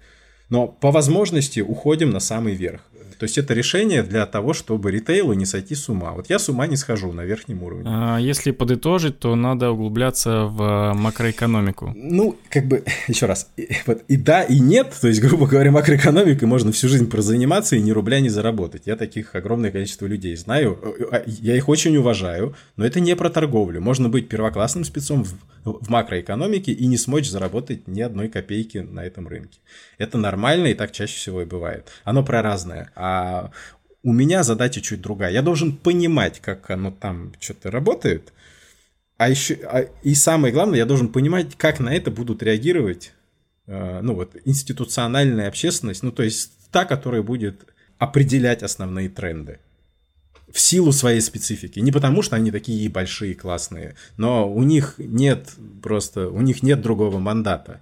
Но 0.49 0.67
по 0.67 0.91
возможности 0.91 1.61
уходим 1.61 2.11
на 2.11 2.21
самый 2.21 2.55
верх. 2.55 2.83
То 3.23 3.25
есть 3.27 3.39
это 3.39 3.55
решение 3.55 4.03
для 4.03 4.27
того, 4.27 4.53
чтобы 4.53 4.91
ритейлу 4.91 5.33
не 5.35 5.47
сойти 5.47 5.77
с 5.77 5.89
ума. 5.89 6.11
Вот 6.11 6.29
я 6.29 6.41
с 6.41 6.49
ума 6.49 6.67
не 6.67 6.77
схожу 6.77 7.13
на 7.13 7.21
верхнем 7.21 7.63
уровне. 7.63 7.85
А 7.87 8.19
если 8.19 8.51
подытожить, 8.51 9.21
то 9.21 9.37
надо 9.37 9.71
углубляться 9.71 10.47
в 10.47 10.93
макроэкономику. 10.95 11.93
Ну, 11.95 12.37
как 12.51 12.67
бы, 12.67 12.83
еще 13.07 13.27
раз, 13.27 13.49
и, 13.57 13.69
вот, 13.87 14.03
и 14.09 14.17
да, 14.17 14.43
и 14.43 14.59
нет. 14.59 14.93
То 15.01 15.07
есть, 15.07 15.21
грубо 15.21 15.47
говоря, 15.47 15.71
макроэкономикой 15.71 16.49
можно 16.49 16.73
всю 16.73 16.89
жизнь 16.89 17.09
прозаниматься 17.09 17.77
и 17.77 17.81
ни 17.81 17.93
рубля 17.93 18.19
не 18.19 18.29
заработать. 18.29 18.83
Я 18.87 18.97
таких 18.97 19.37
огромное 19.37 19.71
количество 19.71 20.07
людей 20.07 20.35
знаю. 20.35 20.77
А, 21.13 21.23
я 21.25 21.55
их 21.55 21.69
очень 21.69 21.97
уважаю, 21.97 22.57
но 22.77 22.85
это 22.85 22.99
не 22.99 23.15
про 23.15 23.31
торговлю. 23.31 23.81
Можно 23.81 24.09
быть 24.09 24.29
первоклассным 24.29 24.85
спецом 24.85 25.23
в, 25.23 25.35
в 25.65 25.89
макроэкономике 25.89 26.73
и 26.73 26.87
не 26.87 26.97
смочь 26.97 27.29
заработать 27.29 27.87
ни 27.87 28.01
одной 28.01 28.29
копейки 28.29 28.79
на 28.79 29.05
этом 29.05 29.29
рынке. 29.29 29.61
Это 29.99 30.19
нормально, 30.19 30.69
и 30.69 30.75
так 30.75 30.93
чаще 30.93 31.17
всего 31.17 31.43
и 31.43 31.47
бывает. 31.47 31.89
Оно 32.05 32.25
про 32.25 32.43
разное. 32.43 32.91
А 32.97 33.51
у 34.03 34.13
меня 34.13 34.43
задача 34.43 34.81
чуть 34.81 35.01
другая. 35.01 35.31
Я 35.33 35.43
должен 35.43 35.77
понимать, 35.77 36.41
как 36.41 36.71
оно 36.71 36.91
там 36.91 37.33
что-то 37.39 37.71
работает. 37.71 38.33
А 39.17 39.29
еще, 39.29 39.55
а, 39.65 39.87
и 40.03 40.15
самое 40.15 40.53
главное, 40.53 40.79
я 40.79 40.87
должен 40.87 41.09
понимать, 41.09 41.55
как 41.57 41.79
на 41.79 41.95
это 41.95 42.11
будут 42.11 42.43
реагировать 42.43 43.13
э, 43.67 44.01
ну 44.03 44.15
вот, 44.15 44.37
институциональная 44.45 45.49
общественность, 45.49 46.03
ну 46.03 46.11
то 46.11 46.25
есть 46.25 46.53
та, 46.73 46.85
которая 46.85 47.23
будет 47.23 47.67
определять 47.99 48.65
основные 48.65 49.09
тренды 49.09 49.61
в 50.53 50.61
силу 50.61 50.93
своей 50.93 51.21
специфики. 51.21 51.81
Не 51.81 51.93
потому, 51.93 52.23
что 52.23 52.37
они 52.37 52.51
такие 52.51 52.89
большие, 52.89 53.35
классные, 53.35 53.97
но 54.17 54.51
у 54.51 54.63
них 54.63 54.95
нет 54.99 55.51
просто, 55.83 56.29
у 56.29 56.41
них 56.41 56.63
нет 56.63 56.81
другого 56.81 57.19
мандата. 57.19 57.81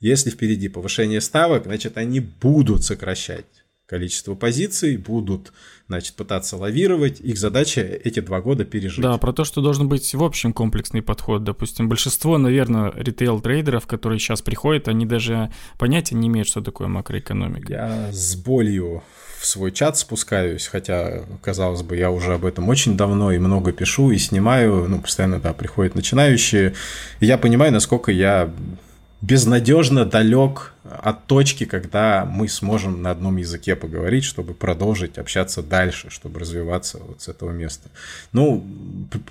Если 0.00 0.30
впереди 0.30 0.68
повышение 0.68 1.20
ставок, 1.20 1.64
значит, 1.64 1.98
они 1.98 2.20
будут 2.20 2.84
сокращать 2.84 3.44
количество 3.90 4.36
позиций, 4.36 4.96
будут, 4.96 5.52
значит, 5.88 6.14
пытаться 6.14 6.56
лавировать. 6.56 7.20
Их 7.20 7.36
задача 7.36 7.80
эти 7.80 8.20
два 8.20 8.40
года 8.40 8.64
пережить. 8.64 9.02
Да, 9.02 9.18
про 9.18 9.32
то, 9.32 9.44
что 9.44 9.60
должен 9.60 9.88
быть 9.88 10.14
в 10.14 10.22
общем 10.22 10.52
комплексный 10.52 11.02
подход. 11.02 11.42
Допустим, 11.42 11.88
большинство, 11.88 12.38
наверное, 12.38 12.92
ритейл-трейдеров, 12.92 13.86
которые 13.86 14.20
сейчас 14.20 14.42
приходят, 14.42 14.86
они 14.86 15.06
даже 15.06 15.52
понятия 15.76 16.14
не 16.14 16.28
имеют, 16.28 16.46
что 16.46 16.60
такое 16.60 16.86
макроэкономика. 16.86 17.72
Я 17.72 18.12
с 18.12 18.36
болью 18.36 19.02
в 19.40 19.46
свой 19.46 19.72
чат 19.72 19.96
спускаюсь, 19.96 20.66
хотя, 20.66 21.22
казалось 21.40 21.80
бы, 21.80 21.96
я 21.96 22.10
уже 22.10 22.34
об 22.34 22.44
этом 22.44 22.68
очень 22.68 22.98
давно 22.98 23.32
и 23.32 23.38
много 23.38 23.72
пишу 23.72 24.10
и 24.10 24.18
снимаю, 24.18 24.86
ну, 24.86 25.00
постоянно, 25.00 25.40
да, 25.40 25.54
приходят 25.54 25.94
начинающие, 25.94 26.74
и 27.20 27.26
я 27.26 27.38
понимаю, 27.38 27.72
насколько 27.72 28.12
я 28.12 28.50
безнадежно 29.22 30.04
далек 30.04 30.74
от 30.84 31.26
точки, 31.26 31.64
когда 31.64 32.26
мы 32.26 32.48
сможем 32.48 33.00
на 33.00 33.10
одном 33.10 33.38
языке 33.38 33.76
поговорить, 33.76 34.24
чтобы 34.24 34.52
продолжить 34.52 35.16
общаться 35.16 35.62
дальше, 35.62 36.10
чтобы 36.10 36.40
развиваться 36.40 36.98
вот 36.98 37.22
с 37.22 37.28
этого 37.28 37.50
места. 37.50 37.88
Ну, 38.32 38.66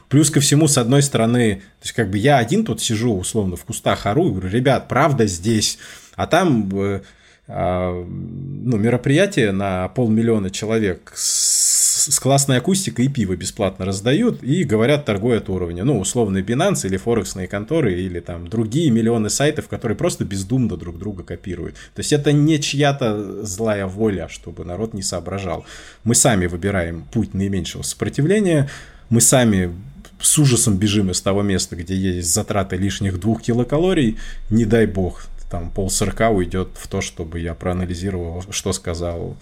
плюс 0.10 0.32
ко 0.32 0.40
всему, 0.40 0.68
с 0.68 0.80
одной 0.80 1.04
стороны, 1.04 1.56
то 1.80 1.84
есть 1.84 1.94
как 1.94 2.10
бы 2.10 2.18
я 2.18 2.40
один 2.40 2.66
тут 2.66 2.82
сижу 2.82 3.16
условно 3.16 3.56
в 3.56 3.64
кустах 3.64 4.08
ору 4.08 4.30
и 4.30 4.32
говорю, 4.32 4.50
ребят, 4.50 4.88
правда 4.88 5.28
здесь, 5.28 5.78
а 6.16 6.26
там 6.26 6.70
э, 6.74 7.02
ну, 7.50 8.78
мероприятие 8.78 9.52
на 9.52 9.88
полмиллиона 9.90 10.52
человек 10.52 11.12
с 11.16 11.70
с 12.00 12.20
классной 12.20 12.58
акустикой 12.58 13.06
и 13.06 13.10
пиво 13.10 13.36
бесплатно 13.36 13.86
раздают 13.86 14.42
и 14.44 14.64
говорят 14.64 15.06
торгуя 15.06 15.38
от 15.38 15.50
уровня. 15.50 15.84
Ну, 15.84 16.00
условный 16.00 16.42
Binance 16.42 16.86
или 16.86 16.98
форексные 16.98 17.48
конторы 17.48 17.94
или 17.94 18.20
там 18.20 18.48
другие 18.48 18.90
миллионы 18.90 19.30
сайтов, 19.30 19.68
которые 19.68 19.98
просто 19.98 20.26
бездумно 20.26 20.78
друг 20.78 20.98
друга 20.98 21.24
копируют. 21.24 21.76
То 21.96 22.00
есть 22.00 22.14
это 22.14 22.32
не 22.32 22.60
чья-то 22.60 23.46
злая 23.46 23.86
воля, 23.86 24.28
чтобы 24.30 24.66
народ 24.66 24.94
не 24.94 25.02
соображал. 25.02 25.66
Мы 26.04 26.16
сами 26.16 26.48
выбираем 26.48 27.06
путь 27.12 27.34
наименьшего 27.34 27.82
сопротивления, 27.82 28.70
мы 29.10 29.22
сами 29.22 29.76
с 30.22 30.38
ужасом 30.38 30.78
бежим 30.78 31.12
из 31.12 31.22
того 31.22 31.44
места, 31.44 31.76
где 31.76 31.96
есть 31.96 32.34
затраты 32.34 32.76
лишних 32.76 33.20
двух 33.20 33.42
килокалорий, 33.42 34.18
не 34.50 34.66
дай 34.66 34.86
бог, 34.86 35.24
там 35.50 35.72
пол 35.72 35.90
сорока 35.90 36.30
уйдет 36.30 36.70
в 36.76 36.88
то, 36.88 37.02
чтобы 37.02 37.40
я 37.40 37.54
проанализировал, 37.54 38.44
что 38.52 38.74
сказал 38.74 39.36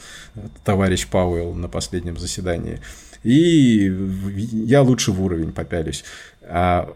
товарищ 0.63 1.07
Пауэлл 1.07 1.53
на 1.53 1.67
последнем 1.67 2.17
заседании. 2.17 2.79
И 3.23 3.93
я 4.51 4.81
лучше 4.81 5.11
в 5.11 5.21
уровень 5.21 5.51
попялюсь. 5.51 6.03
А 6.41 6.93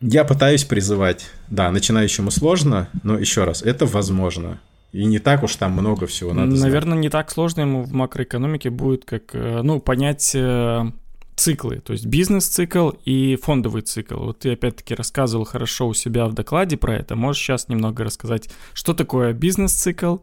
я 0.00 0.24
пытаюсь 0.24 0.64
призывать, 0.64 1.26
да, 1.48 1.70
начинающему 1.70 2.30
сложно, 2.30 2.88
но 3.02 3.18
еще 3.18 3.44
раз, 3.44 3.62
это 3.62 3.84
возможно. 3.84 4.58
И 4.92 5.04
не 5.04 5.18
так 5.18 5.42
уж 5.42 5.54
там 5.56 5.72
много 5.72 6.06
всего 6.06 6.32
надо 6.32 6.50
Наверное, 6.52 6.94
знать. 6.94 7.02
не 7.02 7.10
так 7.10 7.30
сложно 7.30 7.60
ему 7.60 7.82
в 7.82 7.92
макроэкономике 7.92 8.70
будет, 8.70 9.04
как, 9.04 9.34
э, 9.34 9.60
ну, 9.62 9.78
понять 9.78 10.32
э, 10.34 10.90
циклы, 11.36 11.80
то 11.80 11.92
есть 11.92 12.06
бизнес-цикл 12.06 12.90
и 13.04 13.38
фондовый 13.42 13.82
цикл. 13.82 14.16
Вот 14.16 14.40
ты 14.40 14.52
опять-таки 14.52 14.94
рассказывал 14.94 15.44
хорошо 15.44 15.88
у 15.88 15.94
себя 15.94 16.26
в 16.26 16.34
докладе 16.34 16.76
про 16.76 16.96
это. 16.96 17.16
Можешь 17.16 17.42
сейчас 17.42 17.68
немного 17.68 18.04
рассказать, 18.04 18.50
что 18.74 18.92
такое 18.92 19.32
бизнес-цикл 19.32 20.18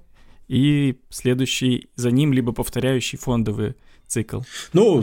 и 0.48 1.00
следующий 1.10 1.90
за 1.96 2.12
ним 2.12 2.34
либо 2.34 2.52
повторяющий 2.52 3.18
фондовый 3.18 3.76
цикл? 4.06 4.42
Ну, 4.74 5.02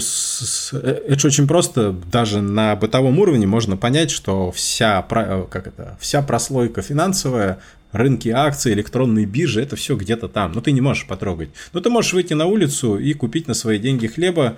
это 0.72 1.26
очень 1.26 1.46
просто. 1.46 1.92
Даже 1.92 2.40
на 2.40 2.76
бытовом 2.76 3.18
уровне 3.18 3.46
можно 3.46 3.76
понять, 3.76 4.10
что 4.10 4.52
вся, 4.52 5.02
как 5.02 5.66
это, 5.66 5.98
вся 6.00 6.22
прослойка 6.22 6.80
финансовая 6.80 7.58
рынки 7.92 8.28
акций, 8.28 8.72
электронные 8.72 9.26
биржи, 9.26 9.62
это 9.62 9.76
все 9.76 9.96
где-то 9.96 10.28
там. 10.28 10.52
Но 10.52 10.60
ты 10.60 10.72
не 10.72 10.80
можешь 10.80 11.06
потрогать. 11.06 11.50
Но 11.72 11.80
ты 11.80 11.90
можешь 11.90 12.12
выйти 12.12 12.34
на 12.34 12.46
улицу 12.46 12.98
и 12.98 13.12
купить 13.14 13.46
на 13.46 13.54
свои 13.54 13.78
деньги 13.78 14.06
хлеба, 14.06 14.56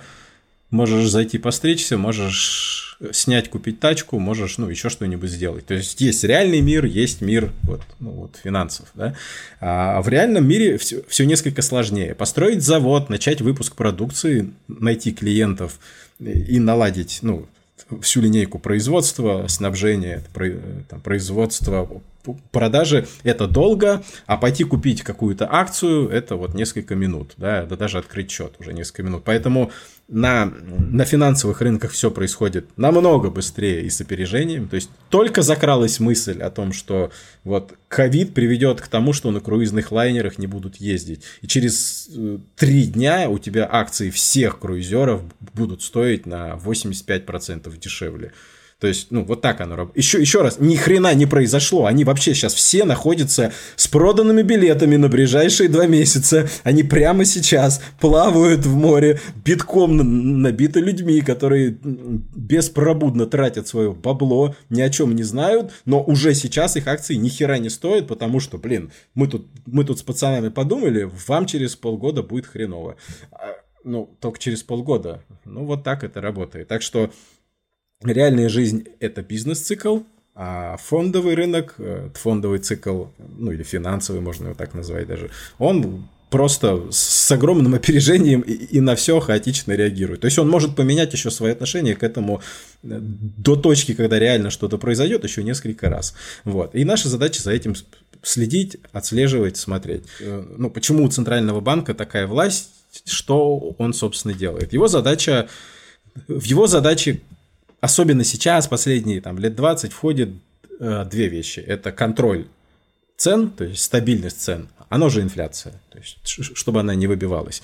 Можешь 0.69 1.09
зайти 1.09 1.37
постричься, 1.37 1.97
можешь 1.97 2.97
снять, 3.11 3.49
купить 3.49 3.79
тачку, 3.79 4.19
можешь, 4.19 4.57
ну, 4.57 4.69
еще 4.69 4.89
что-нибудь 4.89 5.29
сделать. 5.29 5.65
То 5.65 5.75
есть 5.75 6.01
есть 6.01 6.23
реальный 6.23 6.61
мир, 6.61 6.85
есть 6.85 7.21
мир 7.21 7.51
вот, 7.63 7.81
ну, 7.99 8.11
вот 8.11 8.35
финансов, 8.43 8.87
да. 8.93 9.15
А 9.61 10.01
в 10.01 10.09
реальном 10.09 10.47
мире 10.47 10.77
все, 10.77 11.03
все 11.07 11.25
несколько 11.25 11.61
сложнее. 11.61 12.15
Построить 12.15 12.63
завод, 12.63 13.09
начать 13.09 13.41
выпуск 13.41 13.75
продукции, 13.75 14.51
найти 14.67 15.13
клиентов 15.13 15.79
и 16.19 16.59
наладить, 16.59 17.19
ну, 17.21 17.47
всю 18.01 18.21
линейку 18.21 18.59
производства, 18.59 19.45
снабжения, 19.47 20.23
производства, 21.03 21.89
продажи 22.51 23.07
это 23.23 23.47
долго, 23.47 24.03
а 24.25 24.37
пойти 24.37 24.63
купить 24.63 25.01
какую-то 25.01 25.47
акцию 25.49 26.09
это 26.09 26.35
вот 26.35 26.55
несколько 26.55 26.95
минут, 26.95 27.33
да, 27.37 27.65
да 27.65 27.75
даже 27.77 27.99
открыть 27.99 28.31
счет 28.31 28.55
уже 28.59 28.73
несколько 28.73 29.03
минут. 29.03 29.23
Поэтому 29.23 29.71
на, 30.07 30.45
на 30.45 31.03
финансовых 31.03 31.59
рынках 31.61 31.91
все 31.91 32.09
происходит 32.09 32.69
намного 32.77 33.29
быстрее 33.29 33.83
и 33.83 33.89
с 33.89 33.99
опережением. 33.99 34.69
То 34.69 34.75
есть 34.75 34.89
только 35.09 35.41
закралась 35.41 35.99
мысль 35.99 36.41
о 36.41 36.49
том, 36.49 36.71
что 36.71 37.11
вот 37.43 37.73
ковид 37.89 38.33
приведет 38.33 38.79
к 38.79 38.87
тому, 38.87 39.11
что 39.11 39.31
на 39.31 39.41
круизных 39.41 39.91
лайнерах 39.91 40.37
не 40.37 40.47
будут 40.47 40.77
ездить. 40.77 41.23
И 41.41 41.47
через 41.47 42.09
э, 42.15 42.39
три 42.55 42.85
дня 42.85 43.29
у 43.29 43.37
тебя 43.37 43.67
акции 43.69 44.09
всех 44.09 44.59
круизеров 44.59 45.21
будут 45.53 45.81
стоить 45.81 46.25
на 46.25 46.53
85% 46.53 47.77
дешевле. 47.77 48.31
То 48.79 48.85
есть, 48.85 49.07
ну, 49.09 49.23
вот 49.23 49.41
так 49.41 49.59
оно 49.59 49.75
работает. 49.75 49.97
Еще, 49.97 50.21
еще 50.21 50.43
раз, 50.43 50.59
ни 50.59 50.75
хрена 50.75 51.13
не 51.15 51.25
произошло. 51.25 51.87
Они 51.87 52.03
вообще 52.03 52.35
сейчас 52.35 52.53
все 52.53 52.85
находятся 52.85 53.51
с 53.75 53.87
проданными 53.87 54.43
билетами 54.43 54.97
на 54.97 55.09
ближайшие 55.09 55.67
два 55.67 55.87
месяца. 55.87 56.47
Они 56.63 56.83
прямо 56.83 57.25
сейчас 57.25 57.81
плавают 57.99 58.67
в 58.67 58.75
море, 58.75 59.19
битком 59.43 60.41
набиты 60.43 60.79
людьми, 60.79 61.21
которые 61.21 61.75
беспробудно 61.81 63.25
тратят 63.25 63.67
свое 63.67 63.93
бабло, 63.93 64.55
ни 64.69 64.81
о 64.81 64.89
чем 64.91 65.15
не 65.15 65.23
знают, 65.23 65.71
но 65.85 66.03
уже 66.03 66.35
сейчас 66.35 66.75
их 66.77 66.87
акции 66.87 67.15
ни 67.15 67.29
хера 67.29 67.57
не 67.57 67.69
стоят, 67.69 68.07
потому 68.07 68.39
что, 68.39 68.59
блин, 68.59 68.91
мы 69.15 69.27
тут, 69.27 69.47
мы 69.65 69.85
тут 69.85 69.97
с 69.97 70.03
пацанами 70.03 70.49
подумали, 70.49 71.09
вам 71.27 71.47
через 71.47 71.75
полгода 71.75 72.21
будет 72.21 72.45
хреново. 72.45 72.95
А, 73.31 73.55
ну, 73.83 74.09
только 74.19 74.37
через 74.37 74.61
полгода. 74.61 75.23
Ну, 75.45 75.65
вот 75.65 75.83
так 75.83 76.03
это 76.03 76.21
работает. 76.21 76.67
Так 76.67 76.81
что 76.81 77.09
реальная 78.03 78.49
жизнь– 78.49 78.85
это 78.99 79.21
бизнес-цикл, 79.21 79.99
а 80.35 80.77
фондовый 80.77 81.35
рынок, 81.35 81.75
э, 81.79 82.09
фондовый 82.13 82.59
цикл, 82.59 83.05
ну 83.37 83.51
или 83.51 83.63
финансовый, 83.63 84.21
можно 84.21 84.45
его 84.45 84.55
так 84.55 84.75
назвать 84.75 85.07
даже, 85.07 85.31
он 85.57 86.07
просто 86.29 86.91
с 86.91 87.31
огромным 87.31 87.73
опережением 87.73 88.41
и, 88.41 88.51
и 88.51 88.79
на 88.81 88.95
все 88.95 89.19
хаотично 89.19 89.71
реагирует. 89.71 90.21
То 90.21 90.25
есть 90.25 90.37
он 90.37 90.49
может 90.49 90.75
поменять 90.75 91.13
еще 91.13 91.31
свои 91.31 91.53
отношения 91.53 91.95
к 91.95 92.03
этому 92.03 92.41
э, 92.83 92.99
до 92.99 93.55
точки, 93.55 93.93
когда 93.93 94.19
реально 94.19 94.49
что-то 94.49 94.77
произойдет, 94.77 95.23
еще 95.23 95.43
несколько 95.43 95.89
раз. 95.89 96.13
Вот. 96.43 96.75
И 96.75 96.83
наша 96.85 97.09
задача 97.09 97.41
за 97.41 97.51
этим 97.51 97.75
следить, 98.21 98.77
отслеживать, 98.91 99.57
смотреть. 99.57 100.03
Э, 100.19 100.43
ну, 100.57 100.69
почему 100.69 101.03
у 101.03 101.09
Центрального 101.09 101.61
банка 101.61 101.93
такая 101.93 102.27
власть, 102.27 102.69
что 103.05 103.75
он, 103.77 103.93
собственно, 103.93 104.33
делает? 104.33 104.73
Его 104.73 104.87
задача, 104.87 105.47
в 106.27 106.43
его 106.43 106.67
задачи 106.67 107.21
особенно 107.81 108.23
сейчас, 108.23 108.67
последние 108.67 109.21
там, 109.21 109.37
лет 109.39 109.55
20, 109.55 109.91
входит 109.91 110.29
э, 110.79 111.05
две 111.09 111.27
вещи. 111.27 111.59
Это 111.59 111.91
контроль 111.91 112.47
цен, 113.17 113.49
то 113.49 113.63
есть 113.63 113.81
стабильность 113.81 114.41
цен, 114.41 114.69
оно 114.89 115.09
же 115.09 115.21
инфляция, 115.21 115.73
то 115.89 115.97
есть, 115.97 116.17
чтобы 116.23 116.79
она 116.79 116.95
не 116.95 117.07
выбивалась. 117.07 117.61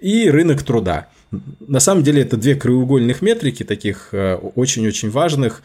И 0.00 0.30
рынок 0.30 0.62
труда. 0.62 1.08
На 1.60 1.80
самом 1.80 2.02
деле 2.02 2.22
это 2.22 2.36
две 2.36 2.54
краеугольных 2.54 3.20
метрики, 3.20 3.64
таких 3.64 4.10
э, 4.12 4.34
очень-очень 4.34 5.10
важных, 5.10 5.62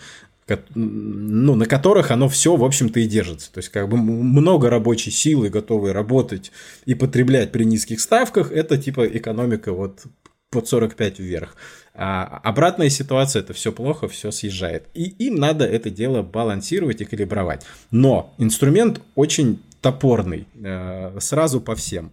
ну, 0.75 1.55
на 1.55 1.65
которых 1.65 2.11
оно 2.11 2.27
все, 2.27 2.55
в 2.55 2.65
общем-то, 2.65 2.99
и 2.99 3.07
держится. 3.07 3.51
То 3.51 3.59
есть, 3.59 3.69
как 3.69 3.87
бы 3.87 3.95
много 3.97 4.69
рабочей 4.69 5.11
силы, 5.11 5.49
готовые 5.49 5.93
работать 5.93 6.51
и 6.85 6.95
потреблять 6.95 7.51
при 7.51 7.63
низких 7.63 8.01
ставках, 8.01 8.51
это 8.51 8.77
типа 8.77 9.05
экономика 9.05 9.71
вот 9.71 10.01
под 10.49 10.67
45 10.67 11.19
вверх. 11.19 11.55
А 11.95 12.39
обратная 12.43 12.89
ситуация 12.89 13.41
это 13.41 13.53
все 13.53 13.71
плохо, 13.71 14.07
все 14.07 14.31
съезжает. 14.31 14.85
И 14.93 15.03
им 15.03 15.35
надо 15.35 15.65
это 15.65 15.89
дело 15.89 16.23
балансировать 16.23 17.01
и 17.01 17.05
калибровать. 17.05 17.65
Но 17.91 18.33
инструмент 18.39 19.01
очень 19.15 19.61
топорный, 19.81 20.47
э, 20.55 21.19
сразу 21.19 21.61
по 21.61 21.75
всем. 21.75 22.11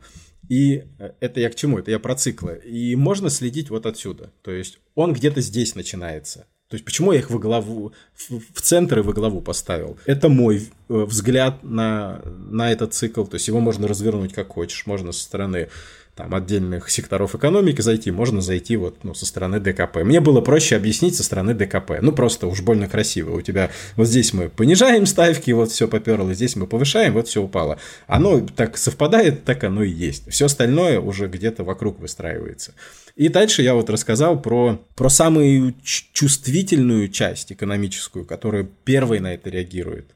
И 0.50 0.82
э, 0.98 1.12
это 1.20 1.40
я 1.40 1.48
к 1.48 1.54
чему? 1.54 1.78
Это 1.78 1.92
я 1.92 1.98
про 1.98 2.14
циклы. 2.14 2.60
И 2.66 2.94
можно 2.96 3.30
следить 3.30 3.70
вот 3.70 3.86
отсюда. 3.86 4.30
То 4.42 4.50
есть 4.50 4.80
он 4.94 5.14
где-то 5.14 5.40
здесь 5.40 5.74
начинается. 5.74 6.46
То 6.68 6.74
есть 6.74 6.84
почему 6.84 7.12
я 7.12 7.18
их 7.18 7.30
во 7.30 7.38
главу, 7.38 7.92
в 8.28 8.60
центр 8.60 8.98
и 8.98 9.02
во 9.02 9.12
главу 9.12 9.40
поставил? 9.40 9.98
Это 10.04 10.28
мой 10.28 10.58
э, 10.88 10.94
взгляд 11.04 11.62
на, 11.62 12.20
на 12.24 12.70
этот 12.70 12.94
цикл. 12.94 13.24
То 13.24 13.36
есть 13.36 13.48
его 13.48 13.60
можно 13.60 13.88
развернуть 13.88 14.32
как 14.32 14.48
хочешь. 14.48 14.86
Можно 14.86 15.12
со 15.12 15.22
стороны 15.22 15.68
там, 16.14 16.34
отдельных 16.34 16.90
секторов 16.90 17.34
экономики 17.34 17.80
зайти, 17.80 18.10
можно 18.10 18.40
зайти 18.40 18.76
вот 18.76 19.04
ну, 19.04 19.14
со 19.14 19.26
стороны 19.26 19.60
ДКП. 19.60 19.98
Мне 20.04 20.20
было 20.20 20.40
проще 20.40 20.76
объяснить 20.76 21.16
со 21.16 21.22
стороны 21.22 21.54
ДКП. 21.54 21.92
Ну, 22.02 22.12
просто 22.12 22.46
уж 22.46 22.60
больно 22.60 22.88
красиво. 22.88 23.36
У 23.36 23.40
тебя 23.40 23.70
вот 23.96 24.06
здесь 24.06 24.32
мы 24.32 24.48
понижаем 24.48 25.06
ставки, 25.06 25.50
вот 25.52 25.70
все 25.70 25.88
поперло, 25.88 26.34
здесь 26.34 26.56
мы 26.56 26.66
повышаем, 26.66 27.14
вот 27.14 27.28
все 27.28 27.42
упало. 27.42 27.78
Оно 28.06 28.40
так 28.40 28.76
совпадает, 28.76 29.44
так 29.44 29.64
оно 29.64 29.82
и 29.82 29.90
есть. 29.90 30.30
Все 30.30 30.46
остальное 30.46 31.00
уже 31.00 31.28
где-то 31.28 31.64
вокруг 31.64 32.00
выстраивается. 32.00 32.74
И 33.16 33.28
дальше 33.28 33.62
я 33.62 33.74
вот 33.74 33.90
рассказал 33.90 34.40
про, 34.40 34.80
про 34.94 35.08
самую 35.08 35.74
чувствительную 35.82 37.08
часть 37.08 37.52
экономическую, 37.52 38.24
которая 38.24 38.68
первой 38.84 39.20
на 39.20 39.34
это 39.34 39.50
реагирует. 39.50 40.14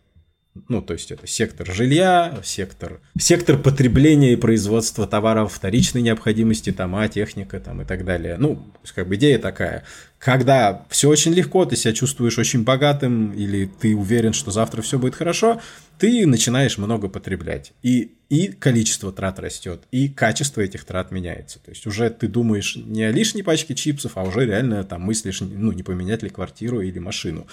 Ну, 0.68 0.80
то 0.82 0.92
есть 0.92 1.10
это 1.10 1.26
сектор 1.26 1.66
жилья, 1.72 2.38
сектор, 2.44 3.00
сектор 3.18 3.58
потребления 3.58 4.34
и 4.34 4.36
производства 4.36 5.04
товаров 5.04 5.52
вторичной 5.52 6.00
необходимости, 6.00 6.70
тома, 6.70 7.08
техника 7.08 7.58
там, 7.58 7.82
и 7.82 7.84
так 7.84 8.04
далее. 8.04 8.36
Ну, 8.38 8.72
как 8.94 9.08
бы 9.08 9.16
идея 9.16 9.40
такая. 9.40 9.84
Когда 10.18 10.86
все 10.90 11.08
очень 11.08 11.32
легко, 11.32 11.64
ты 11.64 11.74
себя 11.74 11.92
чувствуешь 11.92 12.38
очень 12.38 12.62
богатым, 12.62 13.32
или 13.32 13.66
ты 13.66 13.96
уверен, 13.96 14.32
что 14.32 14.52
завтра 14.52 14.80
все 14.80 14.96
будет 14.96 15.16
хорошо, 15.16 15.60
ты 15.98 16.24
начинаешь 16.24 16.78
много 16.78 17.08
потреблять. 17.08 17.72
И, 17.82 18.12
и 18.28 18.46
количество 18.46 19.12
трат 19.12 19.40
растет, 19.40 19.82
и 19.90 20.08
качество 20.08 20.60
этих 20.60 20.84
трат 20.84 21.10
меняется. 21.10 21.58
То 21.58 21.72
есть 21.72 21.84
уже 21.88 22.10
ты 22.10 22.28
думаешь 22.28 22.76
не 22.76 23.02
о 23.02 23.10
лишней 23.10 23.42
пачке 23.42 23.74
чипсов, 23.74 24.12
а 24.14 24.22
уже 24.22 24.46
реально 24.46 24.84
там 24.84 25.02
мыслишь, 25.02 25.40
ну, 25.40 25.72
не 25.72 25.82
поменять 25.82 26.22
ли 26.22 26.30
квартиру 26.30 26.80
или 26.80 27.00
машину. 27.00 27.48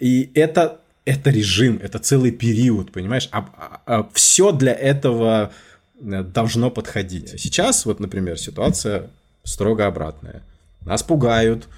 И 0.00 0.30
это 0.34 0.80
это 1.06 1.30
режим, 1.30 1.80
это 1.82 1.98
целый 1.98 2.32
период, 2.32 2.92
понимаешь? 2.92 3.28
А, 3.30 3.38
а, 3.56 3.80
а 3.86 4.08
все 4.12 4.50
для 4.52 4.72
этого 4.72 5.52
э, 6.00 6.22
должно 6.22 6.70
подходить. 6.70 7.40
Сейчас, 7.40 7.86
вот, 7.86 8.00
например, 8.00 8.38
ситуация 8.38 9.08
строго 9.44 9.86
обратная. 9.86 10.42
Нас 10.84 11.02
пугают, 11.04 11.68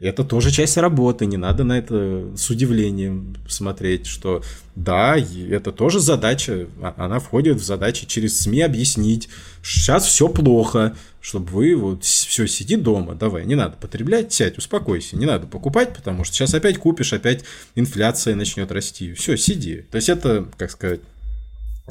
это 0.00 0.24
тоже 0.24 0.50
часть 0.50 0.76
работы, 0.76 1.26
не 1.26 1.36
надо 1.36 1.64
на 1.64 1.78
это 1.78 2.26
с 2.36 2.48
удивлением 2.50 3.36
смотреть, 3.48 4.06
что 4.06 4.42
да, 4.74 5.16
это 5.18 5.72
тоже 5.72 6.00
задача, 6.00 6.68
а, 6.80 6.94
она 6.96 7.18
входит 7.18 7.58
в 7.58 7.64
задачи 7.64 8.06
через 8.06 8.40
СМИ 8.40 8.62
объяснить, 8.62 9.28
сейчас 9.62 10.06
все 10.06 10.28
плохо, 10.28 10.96
чтобы 11.20 11.50
вы 11.50 11.76
вот 11.76 12.04
все 12.04 12.46
сиди 12.46 12.76
дома, 12.76 13.14
давай, 13.14 13.44
не 13.44 13.54
надо 13.54 13.76
потреблять, 13.76 14.32
сядь, 14.32 14.56
успокойся, 14.56 15.16
не 15.16 15.26
надо 15.26 15.46
покупать, 15.46 15.94
потому 15.94 16.24
что 16.24 16.34
сейчас 16.34 16.54
опять 16.54 16.78
купишь, 16.78 17.12
опять 17.12 17.44
инфляция 17.74 18.34
начнет 18.34 18.72
расти, 18.72 19.12
все, 19.12 19.36
сиди. 19.36 19.84
То 19.90 19.96
есть 19.96 20.08
это, 20.08 20.48
как 20.56 20.70
сказать, 20.70 21.00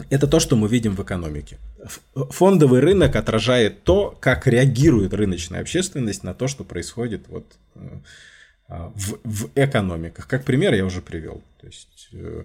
это 0.09 0.27
то, 0.27 0.39
что 0.39 0.55
мы 0.55 0.67
видим 0.67 0.95
в 0.95 1.03
экономике. 1.03 1.57
Фондовый 2.13 2.79
рынок 2.79 3.15
отражает 3.15 3.83
то, 3.83 4.17
как 4.19 4.47
реагирует 4.47 5.13
рыночная 5.13 5.61
общественность 5.61 6.23
на 6.23 6.33
то, 6.33 6.47
что 6.47 6.63
происходит 6.63 7.27
вот 7.27 7.45
э, 7.75 7.79
а, 8.67 8.91
в, 8.95 9.19
в 9.23 9.49
экономиках. 9.55 10.27
Как 10.27 10.45
пример 10.45 10.73
я 10.73 10.85
уже 10.85 11.01
привел. 11.01 11.41
То 11.59 11.67
есть 11.67 12.09
э, 12.13 12.43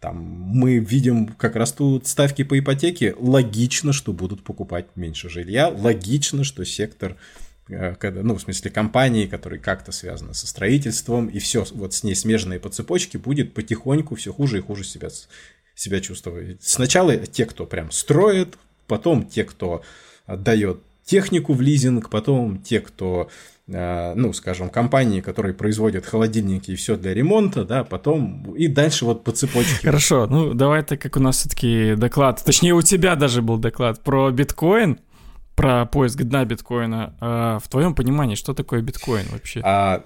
там 0.00 0.16
мы 0.16 0.78
видим, 0.78 1.28
как 1.28 1.56
растут 1.56 2.06
ставки 2.06 2.44
по 2.44 2.58
ипотеке. 2.58 3.14
Логично, 3.18 3.92
что 3.92 4.12
будут 4.12 4.42
покупать 4.42 4.86
меньше 4.96 5.28
жилья. 5.28 5.68
Логично, 5.68 6.44
что 6.44 6.64
сектор 6.64 7.16
э, 7.68 7.94
ну, 8.22 8.34
в 8.34 8.40
смысле, 8.40 8.70
компании, 8.70 9.26
которые 9.26 9.60
как-то 9.60 9.92
связаны 9.92 10.32
со 10.32 10.46
строительством, 10.46 11.26
и 11.26 11.38
все 11.38 11.66
вот 11.72 11.92
с 11.92 12.02
ней 12.04 12.14
смежные 12.14 12.58
по 12.58 12.70
цепочке, 12.70 13.18
будет 13.18 13.52
потихоньку 13.52 14.14
все 14.14 14.32
хуже 14.32 14.58
и 14.58 14.62
хуже 14.62 14.84
себя 14.84 15.10
себя 15.76 16.00
чувствовать. 16.00 16.62
Сначала 16.62 17.16
те, 17.18 17.44
кто 17.44 17.66
прям 17.66 17.92
строит, 17.92 18.58
потом 18.88 19.24
те, 19.24 19.44
кто 19.44 19.82
дает 20.26 20.80
технику 21.04 21.52
в 21.52 21.60
лизинг, 21.60 22.10
потом 22.10 22.58
те, 22.58 22.80
кто 22.80 23.28
э, 23.68 24.14
ну, 24.16 24.32
скажем, 24.32 24.70
компании, 24.70 25.20
которые 25.20 25.54
производят 25.54 26.04
холодильники 26.04 26.72
и 26.72 26.76
все 26.76 26.96
для 26.96 27.14
ремонта, 27.14 27.64
да, 27.64 27.84
потом 27.84 28.54
и 28.56 28.66
дальше 28.66 29.04
вот 29.04 29.22
по 29.22 29.32
цепочке. 29.32 29.86
Хорошо, 29.86 30.26
ну 30.26 30.54
давай 30.54 30.82
так 30.82 31.00
как 31.00 31.16
у 31.16 31.20
нас 31.20 31.38
все-таки 31.38 31.94
доклад, 31.94 32.42
точнее 32.44 32.74
у 32.74 32.82
тебя 32.82 33.14
даже 33.14 33.42
был 33.42 33.58
доклад 33.58 34.02
про 34.02 34.30
биткоин, 34.30 34.98
про 35.54 35.86
поиск 35.86 36.22
дна 36.22 36.44
биткоина. 36.44 37.14
А 37.20 37.58
в 37.58 37.68
твоем 37.68 37.94
понимании, 37.94 38.34
что 38.34 38.54
такое 38.54 38.80
биткоин 38.82 39.26
вообще? 39.30 39.60
А, 39.62 40.04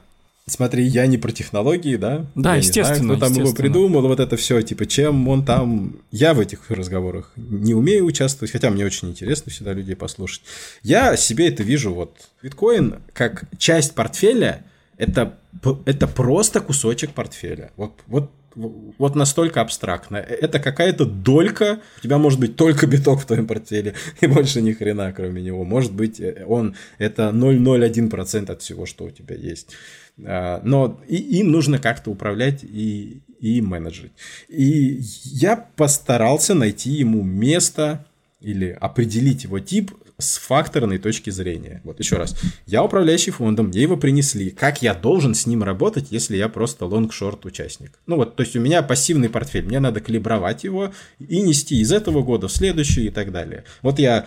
Смотри, 0.50 0.84
я 0.84 1.06
не 1.06 1.16
про 1.16 1.30
технологии, 1.30 1.96
да? 1.96 2.26
Да, 2.34 2.52
я 2.52 2.56
естественно. 2.58 2.98
Не 2.98 3.04
знаю, 3.04 3.18
кто 3.18 3.26
там 3.28 3.34
его 3.34 3.52
придумал, 3.54 4.02
вот 4.02 4.18
это 4.18 4.36
все, 4.36 4.60
типа, 4.62 4.86
чем 4.86 5.28
он 5.28 5.44
там... 5.44 5.96
Я 6.10 6.34
в 6.34 6.40
этих 6.40 6.70
разговорах 6.70 7.32
не 7.36 7.72
умею 7.72 8.04
участвовать, 8.04 8.50
хотя 8.50 8.70
мне 8.70 8.84
очень 8.84 9.10
интересно 9.10 9.52
всегда 9.52 9.72
людей 9.72 9.94
послушать. 9.94 10.42
Я 10.82 11.16
себе 11.16 11.48
это 11.48 11.62
вижу, 11.62 11.94
вот, 11.94 12.16
биткоин 12.42 12.96
как 13.12 13.44
часть 13.58 13.94
портфеля, 13.94 14.64
это, 14.98 15.38
это 15.84 16.08
просто 16.08 16.60
кусочек 16.60 17.12
портфеля. 17.12 17.70
Вот, 17.76 17.92
вот 18.06 18.30
вот 18.54 19.14
настолько 19.14 19.60
абстрактно. 19.60 20.16
Это 20.16 20.58
какая-то 20.58 21.04
долька, 21.04 21.80
у 21.98 22.00
тебя 22.02 22.18
может 22.18 22.40
быть 22.40 22.56
только 22.56 22.86
биток 22.86 23.20
в 23.20 23.26
твоем 23.26 23.46
портфеле, 23.46 23.94
и 24.20 24.26
больше 24.26 24.60
ни 24.60 24.72
хрена 24.72 25.12
кроме 25.12 25.42
него. 25.42 25.64
Может 25.64 25.92
быть, 25.92 26.20
э, 26.20 26.44
он 26.46 26.74
это 26.98 27.30
0,01% 27.32 28.50
от 28.50 28.62
всего, 28.62 28.86
что 28.86 29.04
у 29.04 29.10
тебя 29.10 29.36
есть. 29.36 29.76
А, 30.24 30.60
но 30.64 31.00
им 31.08 31.50
нужно 31.50 31.78
как-то 31.78 32.10
управлять 32.10 32.62
и, 32.62 33.22
и 33.40 33.60
менеджить. 33.60 34.12
И 34.48 35.00
я 35.24 35.56
постарался 35.56 36.54
найти 36.54 36.90
ему 36.90 37.22
место 37.22 38.04
или 38.40 38.76
определить 38.80 39.44
его 39.44 39.58
тип 39.58 39.92
с 40.20 40.38
факторной 40.38 40.98
точки 40.98 41.30
зрения. 41.30 41.80
Вот 41.84 41.98
еще 41.98 42.16
раз. 42.16 42.36
Я 42.66 42.82
управляющий 42.84 43.30
фондом, 43.30 43.68
мне 43.68 43.82
его 43.82 43.96
принесли. 43.96 44.50
Как 44.50 44.82
я 44.82 44.94
должен 44.94 45.34
с 45.34 45.46
ним 45.46 45.62
работать, 45.62 46.08
если 46.10 46.36
я 46.36 46.48
просто 46.48 46.84
long-short 46.84 47.44
участник? 47.46 47.98
Ну 48.06 48.16
вот, 48.16 48.36
то 48.36 48.42
есть 48.42 48.54
у 48.56 48.60
меня 48.60 48.82
пассивный 48.82 49.28
портфель, 49.28 49.64
мне 49.64 49.80
надо 49.80 50.00
калибровать 50.00 50.64
его 50.64 50.92
и 51.18 51.40
нести 51.40 51.80
из 51.80 51.92
этого 51.92 52.22
года 52.22 52.48
в 52.48 52.52
следующий 52.52 53.06
и 53.06 53.10
так 53.10 53.32
далее. 53.32 53.64
Вот 53.82 53.98
я, 53.98 54.26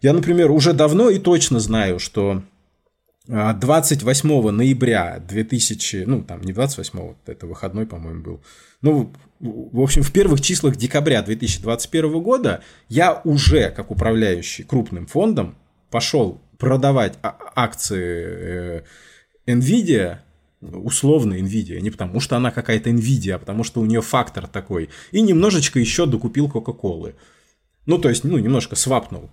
я, 0.00 0.12
например, 0.12 0.50
уже 0.50 0.72
давно 0.72 1.10
и 1.10 1.18
точно 1.18 1.60
знаю, 1.60 1.98
что 1.98 2.42
28 3.26 4.48
а, 4.48 4.52
ноября 4.52 5.18
2000, 5.26 6.04
ну 6.06 6.22
там 6.22 6.42
не 6.42 6.52
28, 6.52 7.14
это 7.26 7.46
выходной, 7.46 7.86
по-моему, 7.86 8.22
был, 8.22 8.40
ну, 8.82 9.12
в 9.40 9.80
общем, 9.80 10.02
в 10.02 10.12
первых 10.12 10.42
числах 10.42 10.76
декабря 10.76 11.22
2021 11.22 12.22
года 12.22 12.62
я 12.88 13.22
уже, 13.24 13.70
как 13.70 13.90
управляющий 13.90 14.62
крупным 14.62 15.06
фондом, 15.06 15.56
пошел 15.90 16.42
продавать 16.58 17.18
а, 17.22 17.36
акции 17.56 18.24
э, 18.26 18.82
Nvidia, 19.46 20.18
условно 20.60 21.34
Nvidia, 21.34 21.80
не 21.80 21.90
потому 21.90 22.20
что 22.20 22.36
она 22.36 22.50
какая-то 22.50 22.90
Nvidia, 22.90 23.32
а 23.32 23.38
потому 23.38 23.64
что 23.64 23.80
у 23.80 23.86
нее 23.86 24.02
фактор 24.02 24.46
такой, 24.46 24.90
и 25.12 25.22
немножечко 25.22 25.78
еще 25.78 26.04
докупил 26.04 26.50
Кока-Колы. 26.50 27.14
Ну, 27.86 27.98
то 27.98 28.10
есть, 28.10 28.24
ну, 28.24 28.38
немножко 28.38 28.76
свапнул 28.76 29.30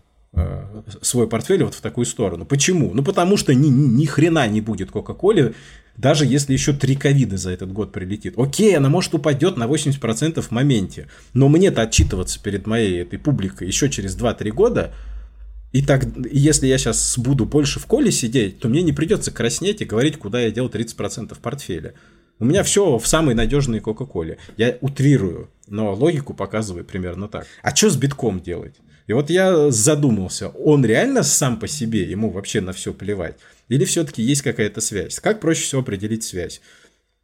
свой 1.01 1.27
портфель 1.27 1.63
вот 1.63 1.75
в 1.75 1.81
такую 1.81 2.05
сторону. 2.05 2.45
Почему? 2.45 2.91
Ну, 2.93 3.03
потому 3.03 3.35
что 3.37 3.53
ни, 3.53 3.67
ни, 3.67 3.87
ни 3.87 4.05
хрена 4.05 4.47
не 4.47 4.61
будет 4.61 4.91
Кока-Коле 4.91 5.53
даже 5.97 6.25
если 6.25 6.53
еще 6.53 6.73
три 6.73 6.95
ковида 6.95 7.37
за 7.37 7.51
этот 7.51 7.71
год 7.71 7.91
прилетит. 7.91 8.33
Окей, 8.37 8.75
она 8.75 8.89
может 8.89 9.13
упадет 9.13 9.57
на 9.57 9.65
80% 9.65 10.41
в 10.41 10.51
моменте. 10.51 11.07
Но 11.33 11.49
мне-то 11.49 11.81
отчитываться 11.81 12.41
перед 12.41 12.65
моей 12.65 13.01
этой 13.01 13.19
публикой 13.19 13.67
еще 13.67 13.89
через 13.89 14.17
2-3 14.17 14.49
года. 14.51 14.93
И 15.71 15.83
так, 15.83 16.05
если 16.31 16.67
я 16.67 16.77
сейчас 16.77 17.17
буду 17.17 17.45
больше 17.45 17.79
в 17.79 17.85
коле 17.85 18.11
сидеть, 18.11 18.59
то 18.59 18.67
мне 18.67 18.81
не 18.81 18.91
придется 18.91 19.31
краснеть 19.31 19.81
и 19.81 19.85
говорить, 19.85 20.17
куда 20.17 20.41
я 20.41 20.51
делал 20.51 20.69
30% 20.69 21.37
портфеля. 21.41 21.93
У 22.39 22.45
меня 22.45 22.63
все 22.63 22.97
в 22.97 23.07
самой 23.07 23.35
надежной 23.35 23.79
Кока-Коле. 23.79 24.39
Я 24.57 24.77
утрирую, 24.81 25.51
но 25.67 25.93
логику 25.93 26.33
показываю 26.33 26.83
примерно 26.83 27.27
так. 27.27 27.45
А 27.61 27.75
что 27.75 27.89
с 27.89 27.95
битком 27.95 28.41
делать? 28.41 28.75
И 29.11 29.13
вот 29.13 29.29
я 29.29 29.71
задумался, 29.71 30.47
он 30.47 30.85
реально 30.85 31.23
сам 31.23 31.59
по 31.59 31.67
себе, 31.67 32.09
ему 32.09 32.29
вообще 32.29 32.61
на 32.61 32.71
все 32.71 32.93
плевать? 32.93 33.35
Или 33.67 33.83
все-таки 33.83 34.21
есть 34.21 34.41
какая-то 34.41 34.79
связь? 34.79 35.19
Как 35.19 35.41
проще 35.41 35.63
всего 35.63 35.81
определить 35.81 36.23
связь? 36.23 36.61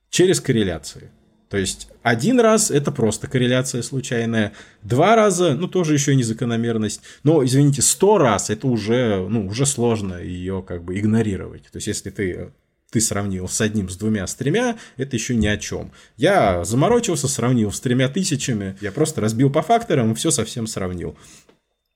Через 0.10 0.42
корреляции. 0.42 1.12
То 1.48 1.56
есть 1.56 1.88
один 2.04 2.42
раз 2.42 2.72
это 2.72 2.92
просто 2.92 3.28
корреляция 3.28 3.84
случайная, 3.84 4.52
два 4.84 5.16
раза, 5.16 5.56
ну 5.56 5.70
тоже 5.70 5.94
еще 5.94 6.14
не 6.14 6.24
закономерность, 6.24 7.00
но 7.24 7.42
извините, 7.46 7.82
сто 7.82 8.18
раз 8.18 8.50
это 8.50 8.68
уже, 8.68 9.26
ну 9.30 9.48
уже 9.48 9.66
сложно 9.66 10.16
ее 10.22 10.66
как 10.68 10.84
бы 10.84 11.00
игнорировать. 11.00 11.70
То 11.72 11.78
есть 11.78 11.88
если 11.88 12.10
ты 12.10 12.52
ты 12.90 13.02
сравнил 13.02 13.50
с 13.50 13.60
одним, 13.60 13.90
с 13.90 13.98
двумя, 13.98 14.26
с 14.26 14.36
тремя, 14.36 14.78
это 14.96 15.16
еще 15.16 15.36
ни 15.36 15.48
о 15.48 15.58
чем. 15.58 15.92
Я 16.16 16.64
заморочился, 16.64 17.28
сравнил 17.28 17.72
с 17.72 17.80
тремя 17.80 18.08
тысячами, 18.08 18.78
я 18.82 18.92
просто 18.92 19.20
разбил 19.20 19.50
по 19.50 19.62
факторам 19.62 20.12
и 20.12 20.16
все 20.16 20.32
совсем 20.32 20.68
сравнил. 20.68 21.18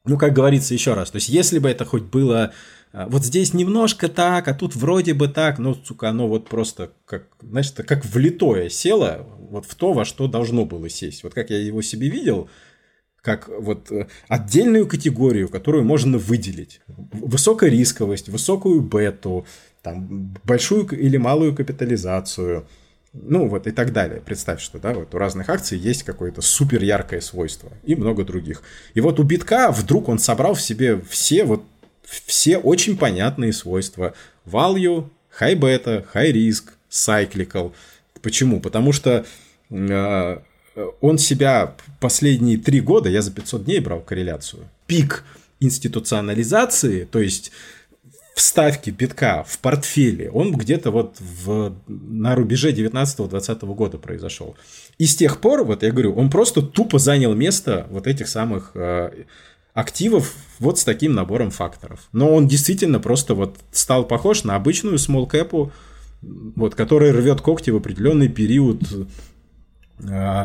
Ну, 0.06 0.18
как 0.18 0.34
говорится 0.34 0.74
еще 0.74 0.94
раз, 0.94 1.12
то 1.12 1.18
есть 1.18 1.30
если 1.30 1.60
бы 1.60 1.70
это 1.70 1.86
хоть 1.86 2.04
было 2.04 2.54
а, 2.94 3.08
вот 3.08 3.24
здесь 3.24 3.54
немножко 3.54 4.10
так, 4.10 4.48
а 4.48 4.54
тут 4.54 4.76
вроде 4.76 5.14
бы 5.14 5.28
так, 5.28 5.60
но, 5.60 5.76
сука, 5.76 6.10
оно 6.10 6.28
вот 6.28 6.50
просто 6.50 6.92
как, 7.06 7.28
знаешь, 7.42 7.72
это 7.72 7.84
как 7.84 8.06
влитое 8.06 8.70
село 8.70 9.28
вот 9.50 9.66
в 9.66 9.76
то, 9.76 9.94
во 9.94 10.06
что 10.06 10.28
должно 10.28 10.66
было 10.66 10.90
сесть. 10.90 11.24
Вот 11.24 11.34
как 11.34 11.50
я 11.50 11.60
его 11.60 11.82
себе 11.82 12.10
видел, 12.10 12.50
как 13.22 13.48
вот 13.48 13.92
э, 13.92 14.08
отдельную 14.28 14.88
категорию, 14.88 15.48
которую 15.48 15.86
можно 15.86 16.18
выделить. 16.18 16.82
Высокая 16.88 17.70
рисковость, 17.70 18.30
высокую 18.30 18.82
бету, 18.82 19.46
там, 19.84 20.34
большую 20.44 20.88
или 20.88 21.18
малую 21.18 21.56
капитализацию, 21.56 22.68
ну 23.14 23.48
вот 23.48 23.68
и 23.68 23.72
так 23.72 23.92
далее. 23.92 24.22
Представь, 24.22 24.62
что 24.62 24.80
да, 24.80 24.94
вот 24.94 25.14
у 25.14 25.18
разных 25.18 25.50
акций 25.50 25.78
есть 25.78 26.04
какое-то 26.04 26.42
супер 26.42 26.82
яркое 26.82 27.22
свойство 27.22 27.72
и 27.84 27.96
много 27.96 28.24
других. 28.24 28.64
И 28.94 29.02
вот 29.02 29.20
у 29.20 29.24
битка 29.24 29.72
вдруг 29.72 30.08
он 30.08 30.18
собрал 30.18 30.54
в 30.54 30.62
себе 30.62 31.02
все 31.10 31.44
вот 31.44 31.64
все 32.04 32.58
очень 32.58 32.98
понятные 32.98 33.54
свойства. 33.54 34.14
Value, 34.46 35.10
high 35.40 35.60
beta, 35.60 36.06
high 36.14 36.32
risk, 36.32 36.70
cyclical. 36.90 37.74
Почему? 38.22 38.62
Потому 38.62 38.92
что 38.92 39.26
э, 39.70 40.38
он 41.02 41.18
себя 41.18 41.76
последние 42.00 42.58
три 42.58 42.80
года, 42.82 43.10
я 43.10 43.22
за 43.22 43.32
500 43.32 43.66
дней 43.66 43.80
брал 43.80 44.02
корреляцию, 44.02 44.70
пик 44.88 45.24
институционализации, 45.60 47.06
то 47.06 47.20
есть 47.20 47.52
вставки 48.42 48.90
битка 48.90 49.46
в 49.48 49.60
портфеле, 49.60 50.32
он 50.32 50.52
где-то 50.52 50.90
вот 50.90 51.18
в, 51.20 51.76
на 51.88 52.36
рубеже 52.36 52.72
19-20 52.72 53.74
года 53.76 54.00
произошел. 54.00 54.56
И 54.98 55.06
с 55.06 55.16
тех 55.16 55.40
пор, 55.40 55.64
вот 55.64 55.84
я 55.84 55.92
говорю, 55.92 56.16
он 56.16 56.32
просто 56.32 56.64
тупо 56.64 56.98
занял 56.98 57.36
место 57.36 57.86
вот 57.92 58.08
этих 58.08 58.28
самых 58.28 58.72
э, 58.74 59.26
активов 59.76 60.34
вот 60.58 60.80
с 60.80 60.84
таким 60.84 61.14
набором 61.14 61.52
факторов. 61.52 62.00
Но 62.14 62.34
он 62.34 62.48
действительно 62.48 63.00
просто 63.00 63.36
вот 63.36 63.58
стал 63.72 64.06
похож 64.06 64.44
на 64.44 64.56
обычную 64.56 64.96
small 64.96 65.72
вот, 66.22 66.74
которая 66.74 67.14
рвет 67.14 67.42
когти 67.42 67.70
в 67.70 67.76
определенный 67.76 68.28
период 68.28 68.82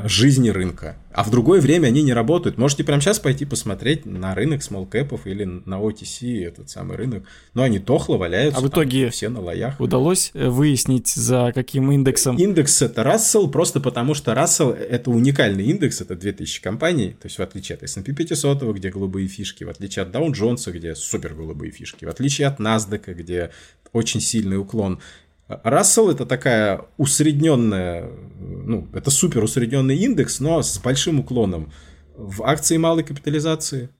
жизни 0.06 0.50
рынка. 0.50 0.96
А 1.12 1.24
в 1.24 1.30
другое 1.30 1.62
время 1.62 1.86
они 1.86 2.02
не 2.02 2.12
работают. 2.12 2.58
Можете 2.58 2.84
прямо 2.84 3.00
сейчас 3.00 3.18
пойти 3.18 3.46
посмотреть 3.46 4.04
на 4.04 4.34
рынок 4.34 4.62
смолкэпов 4.62 5.26
или 5.26 5.44
на 5.44 5.80
OTC, 5.80 6.44
этот 6.44 6.68
самый 6.68 6.98
рынок. 6.98 7.24
Но 7.54 7.62
они 7.62 7.78
тохло 7.78 8.18
валяются. 8.18 8.60
А 8.60 8.62
в 8.62 8.68
итоге 8.68 9.08
все 9.08 9.30
на 9.30 9.40
лоях. 9.40 9.80
удалось 9.80 10.30
э, 10.34 10.48
выяснить, 10.48 11.08
за 11.08 11.52
каким 11.54 11.90
индексом? 11.90 12.36
Индекс 12.36 12.82
это 12.82 13.00
Russell, 13.00 13.50
просто 13.50 13.80
потому 13.80 14.12
что 14.12 14.32
Russell 14.32 14.74
это 14.74 15.10
уникальный 15.10 15.64
индекс, 15.64 16.02
это 16.02 16.16
2000 16.16 16.60
компаний, 16.60 17.16
то 17.18 17.26
есть 17.26 17.38
в 17.38 17.42
отличие 17.42 17.76
от 17.76 17.82
S&P 17.82 18.12
500, 18.12 18.62
где 18.74 18.90
голубые 18.90 19.26
фишки, 19.26 19.64
в 19.64 19.70
отличие 19.70 20.02
от 20.02 20.14
Dow 20.14 20.30
Jones, 20.32 20.70
где 20.70 20.94
супер 20.94 21.32
голубые 21.32 21.70
фишки, 21.72 22.04
в 22.04 22.10
отличие 22.10 22.48
от 22.48 22.60
NASDAQ, 22.60 23.14
где 23.14 23.50
очень 23.92 24.20
сильный 24.20 24.58
уклон. 24.58 25.00
Рассел 25.48 26.10
это 26.10 26.26
такая 26.26 26.86
усредненная, 26.96 28.10
ну, 28.40 28.88
это 28.92 29.10
супер 29.10 29.44
усредненный 29.44 29.96
индекс, 29.96 30.40
но 30.40 30.60
с 30.60 30.78
большим 30.78 31.20
уклоном 31.20 31.72
в 32.16 32.42
акции 32.42 32.76
малой 32.76 33.04
капитализации. 33.04 33.90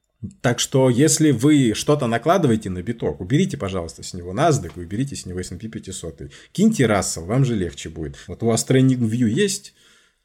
Так 0.41 0.59
что, 0.59 0.91
если 0.91 1.31
вы 1.31 1.75
что-то 1.75 2.09
накладываете 2.09 2.69
на 2.69 2.83
биток, 2.83 3.21
уберите, 3.21 3.57
пожалуйста, 3.57 4.03
с 4.03 4.13
него 4.13 4.33
NASDAQ, 4.33 4.73
уберите 4.81 5.15
с 5.15 5.25
него 5.25 5.39
S&P 5.39 5.69
500. 5.69 6.33
Киньте 6.51 6.87
Рассел, 6.87 7.27
вам 7.27 7.45
же 7.45 7.55
легче 7.55 7.91
будет. 7.91 8.17
Вот 8.27 8.43
у 8.43 8.47
вас 8.47 8.67
Training 8.69 9.09
View 9.09 9.29
есть 9.29 9.75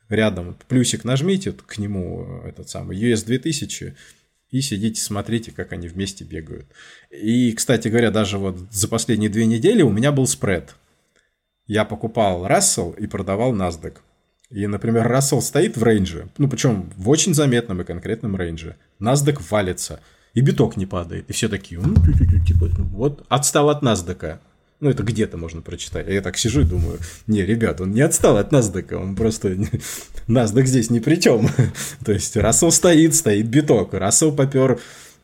рядом, 0.10 0.58
плюсик 0.68 1.04
нажмите 1.04 1.52
к 1.52 1.78
нему, 1.78 2.42
этот 2.46 2.70
самый 2.70 2.98
US 2.98 3.26
2000, 3.26 3.96
и 4.50 4.62
сидите, 4.62 5.00
смотрите, 5.00 5.52
как 5.52 5.72
они 5.72 5.88
вместе 5.88 6.24
бегают. 6.24 6.66
И, 7.12 7.52
кстати 7.52 7.90
говоря, 7.90 8.12
даже 8.12 8.38
вот 8.38 8.58
за 8.72 8.88
последние 8.88 9.30
две 9.30 9.46
недели 9.46 9.84
у 9.84 9.92
меня 9.92 10.12
был 10.12 10.26
спред– 10.26 10.76
я 11.72 11.86
покупал 11.86 12.46
Russell 12.46 12.98
и 12.98 13.08
продавал 13.08 13.54
NASDAQ. 13.56 13.94
И, 14.50 14.68
например, 14.68 15.10
Russell 15.10 15.40
стоит 15.40 15.78
в 15.78 15.84
рейнже, 15.84 16.28
ну, 16.38 16.50
причем 16.50 16.92
в 16.98 17.08
очень 17.08 17.34
заметном 17.34 17.80
и 17.80 17.86
конкретном 17.86 18.36
рейнже. 18.36 18.76
NASDAQ 19.00 19.42
валится, 19.50 20.02
и 20.34 20.42
биток 20.42 20.76
не 20.76 20.86
падает. 20.86 21.30
И 21.30 21.34
все 21.34 21.48
такие, 21.48 21.80
ну, 21.80 21.96
типа, 22.46 22.68
вот, 22.92 23.26
отстал 23.30 23.70
от 23.70 23.84
NASDAQ. 23.84 24.40
Ну, 24.82 24.90
это 24.90 25.04
где-то 25.04 25.38
можно 25.38 25.62
прочитать. 25.62 26.10
А 26.10 26.12
я 26.12 26.22
так 26.22 26.38
сижу 26.38 26.60
и 26.60 26.66
думаю, 26.66 27.00
не, 27.28 27.46
ребят, 27.46 27.80
он 27.80 27.92
не 27.92 28.02
отстал 28.02 28.36
от 28.36 28.52
NASDAQ, 28.52 28.94
он 28.96 29.16
просто... 29.16 29.56
NASDAQ 30.28 30.66
здесь 30.66 30.90
ни 30.90 31.00
при 31.00 31.16
чем. 31.16 31.48
То 32.06 32.12
есть, 32.12 32.36
Russell 32.36 32.72
стоит, 32.72 33.16
стоит 33.16 33.48
биток. 33.48 33.94
Russell 33.94 34.36
попер 34.36 34.82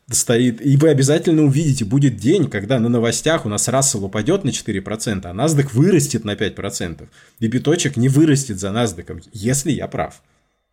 стоит. 0.10 0.66
И 0.66 0.78
вы 0.78 0.90
обязательно 0.90 1.44
увидите, 1.44 1.86
будет 1.86 2.18
день, 2.18 2.50
когда 2.50 2.80
на 2.80 2.90
новостях 2.90 3.46
у 3.46 3.50
нас 3.50 3.68
Рассел 3.68 4.06
упадет 4.06 4.44
на 4.44 4.50
4%, 4.50 5.22
а 5.26 5.34
NASDAQ 5.34 5.70
вырастет 5.74 6.24
на 6.24 6.34
5%. 6.34 7.08
И 7.40 7.48
биточек 7.48 7.98
не 7.98 8.10
вырастет 8.10 8.60
за 8.60 8.70
NASDAQ, 8.70 9.24
если 9.34 9.72
я 9.72 9.88
прав. 9.88 10.22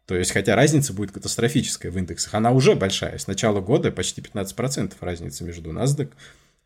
То 0.07 0.15
есть, 0.15 0.33
хотя 0.33 0.55
разница 0.55 0.93
будет 0.93 1.13
катастрофическая 1.13 1.91
в 1.91 1.99
индексах, 1.99 2.35
она 2.35 2.53
уже 2.53 2.75
большая. 2.75 3.19
С 3.19 3.27
начала 3.27 3.61
года 3.61 3.91
почти 3.91 4.21
15% 4.21 4.93
разница 5.01 5.45
между 5.45 5.71
NASDAQ 5.71 6.11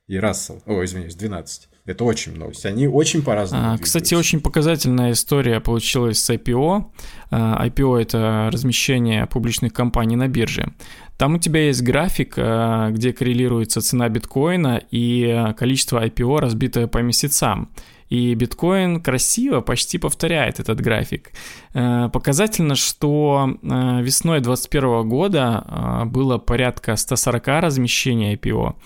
и 0.08 0.18
Рассел. 0.18 0.60
О, 0.66 0.82
извиняюсь, 0.84 1.14
12. 1.14 1.68
Это 1.84 2.04
очень 2.04 2.34
много. 2.34 2.52
Они 2.64 2.88
очень 2.88 3.22
по-разному. 3.22 3.74
А, 3.74 3.78
кстати, 3.78 4.14
очень 4.14 4.40
показательная 4.40 5.12
история 5.12 5.60
получилась 5.60 6.18
с 6.18 6.30
IPO. 6.30 6.86
А, 7.30 7.66
IPO— 7.66 8.00
это 8.02 8.50
размещение 8.52 9.26
публичных 9.26 9.72
компаний 9.72 10.16
на 10.16 10.28
бирже. 10.28 10.72
Там 11.18 11.34
у 11.34 11.38
тебя 11.38 11.66
есть 11.66 11.82
график, 11.82 12.34
а, 12.38 12.90
где 12.90 13.12
коррелируется 13.12 13.82
цена 13.82 14.08
биткоина 14.08 14.80
и 14.90 15.52
количество 15.58 16.04
IPO, 16.06 16.38
разбитое 16.38 16.86
по 16.86 16.98
месяцам. 16.98 17.68
И 18.08 18.32
биткоин 18.34 19.02
красиво 19.02 19.60
почти 19.60 19.98
повторяет 19.98 20.60
этот 20.60 20.80
график. 20.80 21.32
А, 21.74 22.08
показательно, 22.08 22.76
что 22.76 23.58
весной 23.62 24.40
2021 24.40 25.08
года 25.08 26.04
было 26.06 26.38
порядка 26.38 26.96
140 26.96 27.48
размещений 27.48 28.34
IPO, 28.34 28.76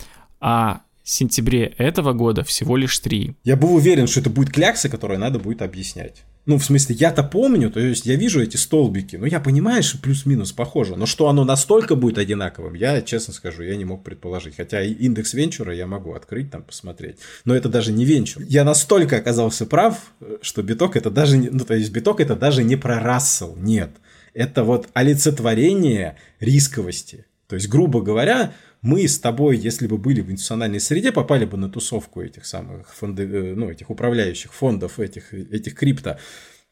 а 0.40 0.80
сентябре 1.04 1.74
этого 1.78 2.12
года 2.12 2.44
всего 2.44 2.76
лишь 2.76 2.98
три. 2.98 3.34
Я 3.44 3.56
был 3.56 3.74
уверен, 3.74 4.06
что 4.06 4.20
это 4.20 4.30
будет 4.30 4.52
клякса, 4.52 4.88
которую 4.88 5.20
надо 5.20 5.38
будет 5.38 5.62
объяснять. 5.62 6.24
Ну, 6.44 6.58
в 6.58 6.64
смысле, 6.64 6.96
я-то 6.96 7.22
помню, 7.22 7.70
то 7.70 7.78
есть 7.78 8.04
я 8.04 8.16
вижу 8.16 8.42
эти 8.42 8.56
столбики, 8.56 9.14
но 9.14 9.26
я 9.26 9.38
понимаю, 9.38 9.82
что 9.84 9.98
плюс-минус 9.98 10.50
похоже. 10.50 10.96
Но 10.96 11.06
что 11.06 11.28
оно 11.28 11.44
настолько 11.44 11.94
будет 11.94 12.18
одинаковым, 12.18 12.74
я, 12.74 13.00
честно 13.00 13.32
скажу, 13.32 13.62
я 13.62 13.76
не 13.76 13.84
мог 13.84 14.02
предположить. 14.02 14.56
Хотя 14.56 14.82
индекс 14.82 15.34
венчура 15.34 15.72
я 15.72 15.86
могу 15.86 16.14
открыть 16.14 16.50
там, 16.50 16.64
посмотреть. 16.64 17.18
Но 17.44 17.54
это 17.54 17.68
даже 17.68 17.92
не 17.92 18.04
венчур. 18.04 18.42
Я 18.48 18.64
настолько 18.64 19.18
оказался 19.18 19.66
прав, 19.66 20.12
что 20.40 20.62
биток 20.62 20.96
это 20.96 21.10
даже 21.10 21.38
не... 21.38 21.48
Ну, 21.48 21.64
то 21.64 21.74
есть 21.74 21.92
биток 21.92 22.20
это 22.20 22.34
даже 22.34 22.64
не 22.64 22.74
про 22.74 22.98
Рассел, 22.98 23.54
нет. 23.56 23.90
Это 24.34 24.64
вот 24.64 24.88
олицетворение 24.94 26.16
рисковости. 26.40 27.26
То 27.46 27.54
есть, 27.54 27.68
грубо 27.68 28.00
говоря, 28.00 28.52
мы 28.82 29.06
с 29.06 29.18
тобой, 29.18 29.56
если 29.56 29.86
бы 29.86 29.96
были 29.96 30.20
в 30.20 30.30
институциональной 30.30 30.80
среде, 30.80 31.12
попали 31.12 31.44
бы 31.44 31.56
на 31.56 31.68
тусовку 31.68 32.20
этих 32.20 32.44
самых 32.44 32.92
фонды, 32.92 33.22
э, 33.22 33.54
ну, 33.54 33.70
этих 33.70 33.90
управляющих 33.90 34.52
фондов, 34.52 34.98
этих, 34.98 35.32
этих 35.32 35.76
крипто. 35.76 36.18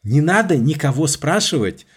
Не 0.03 0.19
надо 0.19 0.57
никого 0.57 1.07
спрашивать, 1.07 1.87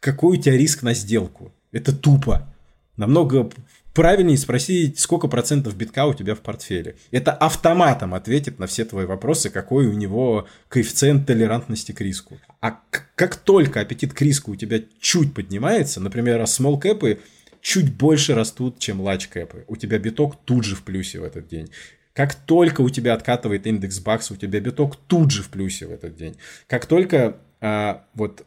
какой 0.00 0.38
у 0.38 0.40
тебя 0.40 0.56
риск 0.56 0.82
на 0.82 0.92
сделку. 0.92 1.54
Это 1.72 1.96
тупо. 1.96 2.54
Намного 2.96 3.50
правильнее 3.94 4.36
спросить, 4.36 4.98
сколько 4.98 5.28
процентов 5.28 5.76
битка 5.76 6.04
у 6.06 6.12
тебя 6.12 6.34
в 6.34 6.40
портфеле. 6.40 6.96
Это 7.10 7.32
автоматом 7.32 8.12
ответит 8.12 8.58
на 8.58 8.66
все 8.66 8.84
твои 8.84 9.06
вопросы, 9.06 9.48
какой 9.48 9.86
у 9.86 9.92
него 9.92 10.46
коэффициент 10.68 11.26
толерантности 11.26 11.92
к 11.92 12.00
риску. 12.02 12.38
А 12.60 12.80
как 13.14 13.36
только 13.36 13.80
аппетит 13.80 14.12
к 14.12 14.20
риску 14.20 14.52
у 14.52 14.56
тебя 14.56 14.80
чуть 15.00 15.32
поднимается, 15.32 16.00
например, 16.00 16.42
small 16.42 16.80
cap 16.80 17.18
чуть 17.60 17.94
больше 17.94 18.34
растут, 18.34 18.78
чем 18.78 19.00
лачкэпы. 19.00 19.64
У 19.68 19.76
тебя 19.76 19.98
биток 19.98 20.36
тут 20.44 20.64
же 20.64 20.76
в 20.76 20.82
плюсе 20.82 21.20
в 21.20 21.24
этот 21.24 21.48
день. 21.48 21.70
Как 22.12 22.34
только 22.34 22.80
у 22.80 22.90
тебя 22.90 23.14
откатывает 23.14 23.66
индекс 23.66 24.00
бакса, 24.00 24.34
у 24.34 24.36
тебя 24.36 24.60
биток 24.60 24.96
тут 24.96 25.30
же 25.30 25.42
в 25.42 25.48
плюсе 25.48 25.86
в 25.86 25.92
этот 25.92 26.16
день. 26.16 26.36
Как 26.66 26.86
только 26.86 27.38
а, 27.60 28.04
вот 28.14 28.46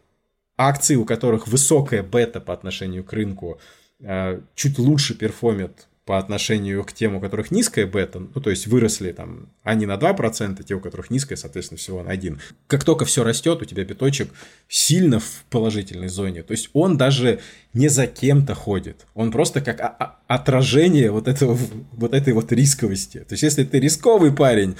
акции, 0.57 0.95
у 0.95 1.05
которых 1.05 1.47
высокая 1.47 2.03
бета 2.03 2.41
по 2.41 2.53
отношению 2.53 3.03
к 3.03 3.13
рынку, 3.13 3.59
а, 4.03 4.41
чуть 4.55 4.77
лучше 4.77 5.15
перформят 5.15 5.87
по 6.05 6.17
отношению 6.17 6.83
к 6.83 6.91
тем, 6.91 7.15
у 7.15 7.21
которых 7.21 7.49
низкая 7.49 7.87
бета, 7.87 8.19
ну, 8.19 8.41
то 8.41 8.49
есть 8.49 8.67
выросли 8.67 9.13
там, 9.13 9.49
они 9.63 9.85
на 9.85 9.95
2%, 9.95 10.61
те, 10.63 10.75
у 10.75 10.81
которых 10.81 11.09
низкая, 11.09 11.37
соответственно, 11.37 11.77
всего 11.77 12.03
на 12.03 12.11
1. 12.11 12.41
Как 12.67 12.83
только 12.83 13.05
все 13.05 13.23
растет, 13.23 13.61
у 13.61 13.65
тебя 13.65 13.85
биточек 13.85 14.29
сильно 14.67 15.19
в 15.19 15.45
положительной 15.49 16.09
зоне. 16.09 16.43
То 16.43 16.51
есть 16.51 16.69
он 16.73 16.97
даже 16.97 17.39
не 17.73 17.87
за 17.87 18.07
кем-то 18.07 18.53
ходит. 18.53 19.05
Он 19.13 19.31
просто 19.31 19.61
как 19.61 20.19
отражение 20.27 21.09
вот, 21.09 21.29
этого, 21.29 21.57
вот 21.93 22.13
этой 22.13 22.33
вот 22.33 22.51
рисковости. 22.51 23.19
То 23.19 23.33
есть 23.33 23.43
если 23.43 23.63
ты 23.63 23.79
рисковый 23.79 24.33
парень, 24.33 24.75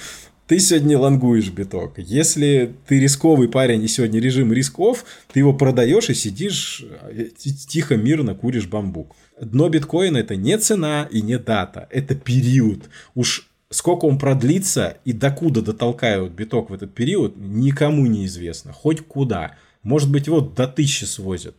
ты 0.46 0.58
сегодня 0.58 0.98
лонгуешь 0.98 1.50
биток. 1.50 1.98
Если 1.98 2.74
ты 2.86 3.00
рисковый 3.00 3.48
парень 3.48 3.82
и 3.82 3.88
сегодня 3.88 4.20
режим 4.20 4.52
рисков, 4.52 5.04
ты 5.32 5.40
его 5.40 5.54
продаешь 5.54 6.10
и 6.10 6.14
сидишь 6.14 6.84
э, 7.10 7.28
тихо, 7.68 7.96
мирно 7.96 8.34
куришь 8.34 8.66
бамбук. 8.66 9.16
Дно 9.40 9.68
биткоина 9.68 10.18
это 10.18 10.36
не 10.36 10.56
цена 10.58 11.08
и 11.10 11.22
не 11.22 11.38
дата, 11.38 11.88
это 11.90 12.14
период. 12.14 12.90
Уж 13.14 13.48
сколько 13.70 14.04
он 14.04 14.18
продлится 14.18 14.98
и 15.04 15.12
докуда 15.12 15.62
дотолкают 15.62 16.32
биток 16.32 16.70
в 16.70 16.74
этот 16.74 16.94
период, 16.94 17.34
никому 17.36 18.06
не 18.06 18.26
известно. 18.26 18.72
Хоть 18.72 19.00
куда. 19.00 19.56
Может 19.82 20.10
быть, 20.10 20.26
его 20.26 20.40
до 20.40 20.66
тысячи 20.66 21.04
свозят. 21.04 21.54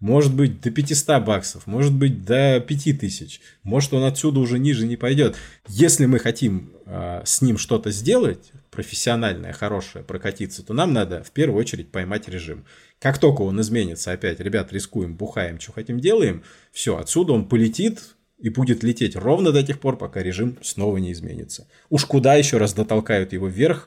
Может 0.00 0.34
быть, 0.34 0.62
до 0.62 0.70
500 0.70 1.22
баксов, 1.22 1.66
может 1.66 1.92
быть, 1.92 2.24
до 2.24 2.58
5000. 2.66 3.40
Может, 3.62 3.92
он 3.92 4.04
отсюда 4.04 4.40
уже 4.40 4.58
ниже 4.58 4.86
не 4.86 4.96
пойдет. 4.96 5.36
Если 5.68 6.06
мы 6.06 6.18
хотим 6.18 6.72
э, 6.86 7.20
с 7.24 7.42
ним 7.42 7.58
что-то 7.58 7.90
сделать, 7.90 8.50
профессиональное, 8.70 9.52
хорошее, 9.52 10.02
прокатиться, 10.02 10.64
то 10.64 10.72
нам 10.72 10.94
надо 10.94 11.22
в 11.22 11.30
первую 11.32 11.60
очередь 11.60 11.90
поймать 11.90 12.28
режим. 12.28 12.64
Как 12.98 13.18
только 13.18 13.42
он 13.42 13.60
изменится 13.60 14.12
опять, 14.12 14.40
ребят, 14.40 14.72
рискуем, 14.72 15.16
бухаем, 15.16 15.60
что 15.60 15.72
хотим, 15.72 16.00
делаем, 16.00 16.44
все, 16.72 16.96
отсюда 16.96 17.34
он 17.34 17.46
полетит 17.46 18.00
и 18.38 18.48
будет 18.48 18.82
лететь 18.82 19.16
ровно 19.16 19.52
до 19.52 19.62
тех 19.62 19.80
пор, 19.80 19.98
пока 19.98 20.22
режим 20.22 20.56
снова 20.62 20.96
не 20.96 21.12
изменится. 21.12 21.68
Уж 21.90 22.06
куда 22.06 22.36
еще 22.36 22.56
раз 22.56 22.72
дотолкают 22.72 23.34
его 23.34 23.48
вверх, 23.48 23.86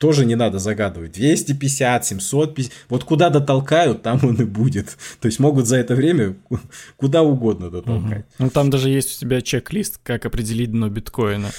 тоже 0.00 0.24
не 0.24 0.34
надо 0.34 0.58
загадывать. 0.58 1.12
250, 1.12 2.06
750, 2.06 2.72
вот 2.88 3.04
куда 3.04 3.28
дотолкают, 3.28 4.02
там 4.02 4.18
он 4.22 4.34
и 4.36 4.44
будет. 4.44 4.96
То 5.20 5.26
есть 5.26 5.38
могут 5.38 5.66
за 5.66 5.76
это 5.76 5.94
время 5.94 6.36
куда 6.96 7.22
угодно 7.22 7.70
дотолкать. 7.70 8.24
Угу. 8.24 8.34
Ну 8.38 8.50
там 8.50 8.70
даже 8.70 8.88
есть 8.88 9.16
у 9.16 9.20
тебя 9.20 9.42
чек-лист, 9.42 10.00
как 10.02 10.24
определить 10.24 10.70
дно 10.72 10.88
биткоина. 10.88 11.50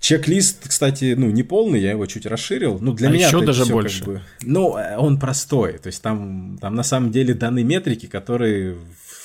Чек-лист, 0.00 0.68
кстати, 0.68 1.14
ну, 1.16 1.30
не 1.30 1.42
полный, 1.42 1.80
я 1.80 1.90
его 1.90 2.06
чуть 2.06 2.24
расширил. 2.24 2.78
Ну, 2.80 2.94
для 2.94 3.10
а 3.10 3.12
меня 3.12 3.26
еще 3.26 3.44
даже 3.44 3.66
больше. 3.66 3.98
Как 3.98 4.08
бы, 4.08 4.22
ну, 4.40 4.76
э, 4.78 4.96
он 4.96 5.20
простой. 5.20 5.74
То 5.74 5.88
есть 5.88 6.02
там, 6.02 6.58
там 6.60 6.74
на 6.74 6.82
самом 6.82 7.12
деле 7.12 7.34
даны 7.34 7.62
метрики, 7.62 8.06
которые 8.06 8.78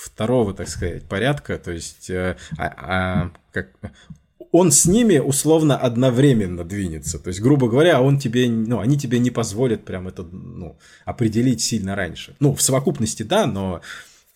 второго, 0.03 0.53
так 0.53 0.67
сказать, 0.67 1.03
порядка. 1.03 1.57
То 1.57 1.71
есть 1.71 2.09
э, 2.09 2.35
а, 2.57 2.73
а, 2.77 3.31
как, 3.51 3.69
он 4.51 4.71
с 4.71 4.85
ними 4.85 5.19
условно 5.19 5.77
одновременно 5.77 6.63
двинется. 6.63 7.19
То 7.19 7.29
есть, 7.29 7.41
грубо 7.41 7.69
говоря, 7.69 8.01
он 8.01 8.19
тебе, 8.19 8.49
ну, 8.49 8.79
они 8.79 8.97
тебе 8.97 9.19
не 9.19 9.31
позволят 9.31 9.85
прям 9.85 10.07
это 10.07 10.23
ну, 10.23 10.77
определить 11.05 11.61
сильно 11.61 11.95
раньше. 11.95 12.35
Ну, 12.39 12.53
в 12.53 12.61
совокупности 12.61 13.23
да, 13.23 13.45
но 13.45 13.81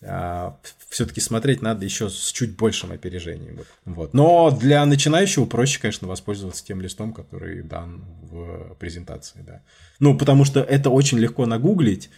а, 0.04 0.58
все-таки 0.88 1.20
смотреть 1.20 1.62
надо 1.62 1.84
еще 1.84 2.10
с 2.10 2.32
чуть 2.32 2.56
большим 2.56 2.92
опережением. 2.92 3.60
Вот. 3.84 4.14
Но 4.14 4.50
для 4.50 4.84
начинающего 4.84 5.46
проще, 5.46 5.80
конечно, 5.80 6.08
воспользоваться 6.08 6.64
тем 6.64 6.80
листом, 6.80 7.12
который 7.12 7.62
дан 7.62 8.04
в 8.22 8.74
презентации. 8.80 9.42
Да. 9.46 9.62
Ну, 10.00 10.18
потому 10.18 10.44
что 10.44 10.60
это 10.60 10.90
очень 10.90 11.18
легко 11.18 11.46
нагуглить, 11.46 12.10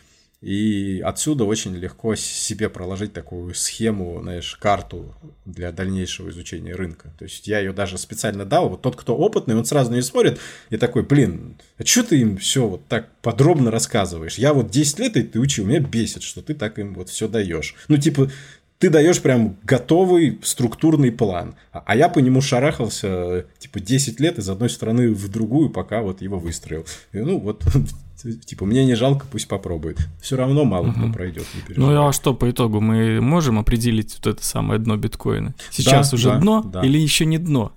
и 0.44 1.00
отсюда 1.00 1.44
очень 1.44 1.74
легко 1.74 2.14
себе 2.16 2.68
проложить 2.68 3.14
такую 3.14 3.54
схему, 3.54 4.20
знаешь, 4.20 4.56
карту 4.56 5.14
для 5.46 5.72
дальнейшего 5.72 6.28
изучения 6.28 6.74
рынка. 6.74 7.14
То 7.18 7.24
есть 7.24 7.48
я 7.48 7.60
ее 7.60 7.72
даже 7.72 7.96
специально 7.96 8.44
дал. 8.44 8.68
Вот 8.68 8.82
тот, 8.82 8.94
кто 8.94 9.16
опытный, 9.16 9.56
он 9.56 9.64
сразу 9.64 9.90
не 9.90 10.02
смотрит 10.02 10.38
и 10.68 10.76
такой, 10.76 11.02
блин, 11.02 11.56
а 11.78 11.86
что 11.86 12.02
ты 12.02 12.20
им 12.20 12.36
все 12.36 12.66
вот 12.66 12.86
так 12.88 13.08
подробно 13.22 13.70
рассказываешь? 13.70 14.36
Я 14.36 14.52
вот 14.52 14.70
10 14.70 14.98
лет 14.98 15.16
и 15.16 15.22
ты 15.22 15.40
учил, 15.40 15.64
меня 15.64 15.80
бесит, 15.80 16.22
что 16.22 16.42
ты 16.42 16.52
так 16.52 16.78
им 16.78 16.92
вот 16.92 17.08
все 17.08 17.26
даешь. 17.26 17.74
Ну, 17.88 17.96
типа, 17.96 18.30
ты 18.78 18.90
даешь 18.90 19.22
прям 19.22 19.56
готовый 19.62 20.38
структурный 20.42 21.10
план. 21.10 21.54
А, 21.72 21.82
а 21.86 21.96
я 21.96 22.10
по 22.10 22.18
нему 22.18 22.42
шарахался, 22.42 23.46
типа, 23.58 23.80
10 23.80 24.20
лет 24.20 24.38
из 24.38 24.50
одной 24.50 24.68
страны 24.68 25.10
в 25.10 25.26
другую, 25.30 25.70
пока 25.70 26.02
вот 26.02 26.20
его 26.20 26.38
выстроил. 26.38 26.84
И, 27.12 27.18
ну, 27.20 27.38
вот 27.38 27.64
Типа, 28.46 28.64
мне 28.64 28.84
не 28.84 28.94
жалко, 28.94 29.26
пусть 29.30 29.48
попробует. 29.48 29.98
Все 30.20 30.36
равно 30.36 30.64
мало 30.64 30.88
угу. 30.88 30.94
кто 30.94 31.12
пройдет, 31.12 31.46
Ну 31.76 32.06
а 32.06 32.12
что 32.12 32.34
по 32.34 32.50
итогу? 32.50 32.80
Мы 32.80 33.20
можем 33.20 33.58
определить 33.58 34.14
вот 34.16 34.34
это 34.34 34.44
самое 34.44 34.80
дно 34.80 34.96
биткоина? 34.96 35.54
Сейчас 35.70 36.10
да, 36.10 36.14
уже 36.14 36.28
да, 36.30 36.38
дно 36.38 36.62
да. 36.62 36.82
или 36.82 36.98
еще 36.98 37.26
не 37.26 37.38
дно? 37.38 37.72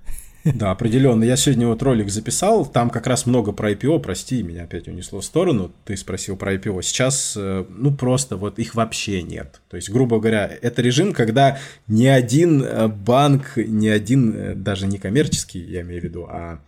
Да, 0.54 0.72
определенно. 0.72 1.24
Я 1.24 1.36
сегодня 1.36 1.68
вот 1.68 1.82
ролик 1.84 2.10
записал, 2.10 2.66
там 2.66 2.90
как 2.90 3.08
раз 3.08 3.26
много 3.26 3.52
про 3.52 3.72
IPO, 3.72 4.00
прости, 4.00 4.44
меня 4.44 4.64
опять 4.64 4.88
унесло 4.88 5.20
в 5.20 5.26
сторону, 5.26 5.72
ты 5.86 5.98
спросил 5.98 6.38
про 6.38 6.56
IPO. 6.56 6.82
Сейчас, 6.84 7.34
э, 7.36 7.66
ну, 7.70 7.94
просто 7.94 8.38
вот 8.38 8.60
их 8.60 8.76
вообще 8.76 9.24
нет. 9.24 9.62
То 9.70 9.76
есть, 9.76 9.90
грубо 9.90 10.20
говоря, 10.20 10.50
это 10.62 10.82
режим, 10.82 11.14
когда 11.14 11.60
ни 11.88 12.06
один 12.06 12.64
э, 12.64 12.88
банк, 12.88 13.58
ни 13.58 13.88
один, 13.88 14.34
э, 14.34 14.56
даже 14.56 14.88
не 14.88 14.98
коммерческий, 14.98 15.60
я 15.60 15.82
имею 15.82 16.02
в 16.02 16.04
виду, 16.06 16.28
а, 16.30 16.60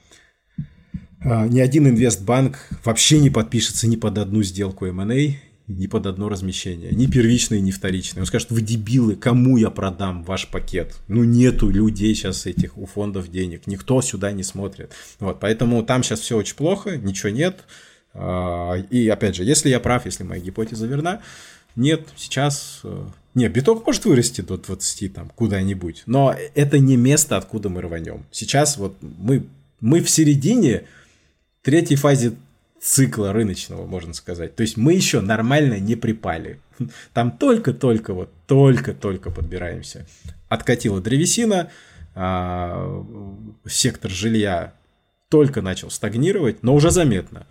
ни 1.24 1.60
один 1.60 1.88
инвестбанк 1.88 2.58
вообще 2.84 3.20
не 3.20 3.30
подпишется 3.30 3.88
ни 3.88 3.96
под 3.96 4.18
одну 4.18 4.42
сделку 4.44 4.86
M&A, 4.86 5.36
ни 5.70 5.88
под 5.88 6.08
одно 6.08 6.30
размещение. 6.30 6.92
Ни 6.92 7.06
первичное, 7.06 7.60
ни 7.60 7.72
вторичное. 7.72 8.22
Он 8.22 8.28
скажет, 8.28 8.50
вы 8.52 8.62
дебилы, 8.62 9.16
кому 9.16 9.58
я 9.58 9.70
продам 9.70 10.24
ваш 10.24 10.48
пакет? 10.48 10.98
Ну, 11.08 11.24
нету 11.24 11.70
людей 11.70 12.16
сейчас 12.16 12.46
этих 12.46 12.78
у 12.78 12.86
фондов 12.86 13.30
денег. 13.30 13.68
Никто 13.68 14.02
сюда 14.02 14.32
не 14.32 14.44
смотрит. 14.44 14.92
Вот, 15.20 15.40
поэтому 15.40 15.84
там 15.84 16.04
сейчас 16.04 16.22
все 16.22 16.38
очень 16.38 16.56
плохо, 16.56 16.98
ничего 16.98 17.30
нет. 17.30 17.60
А, 18.14 18.78
и 18.90 19.08
опять 19.08 19.36
же, 19.36 19.44
если 19.44 19.70
я 19.70 19.80
прав, 19.80 20.06
если 20.06 20.24
моя 20.24 20.42
гипотеза 20.42 20.88
верна, 20.88 21.22
Нет, 21.76 22.08
сейчас... 22.16 22.80
Э, 22.84 23.06
не, 23.36 23.48
биток 23.48 23.86
может 23.86 24.04
вырасти 24.06 24.42
до 24.42 24.58
20 24.58 25.14
там 25.14 25.32
куда-нибудь, 25.36 26.04
но 26.08 26.36
это 26.56 26.80
не 26.80 26.98
место, 26.98 27.38
откуда 27.38 27.70
мы 27.70 27.82
рванем. 27.82 28.26
Сейчас 28.32 28.78
вот 28.78 28.98
мы, 29.02 29.46
мы 29.80 30.02
в 30.02 30.10
середине 30.10 30.86
третьей 31.62 31.98
фазе 31.98 32.34
цикла 32.80 33.34
рыночного, 33.34 33.86
можно 33.86 34.14
сказать. 34.14 34.56
То 34.56 34.62
есть 34.62 34.78
мы 34.78 34.94
еще 34.94 35.22
нормально 35.22 35.80
не 35.80 35.96
припали. 35.96 36.60
Там 37.14 37.32
только-только 37.32 38.14
вот, 38.14 38.32
только-только 38.48 39.32
подбираемся. 39.32 40.06
Откатила 40.48 41.02
древесина, 41.02 41.70
а, 42.16 43.06
сектор 43.68 44.10
жилья 44.10 44.74
только 45.30 45.62
начал 45.62 45.92
стагнировать, 45.92 46.64
но 46.64 46.74
уже 46.74 46.90
заметно. 46.92 47.46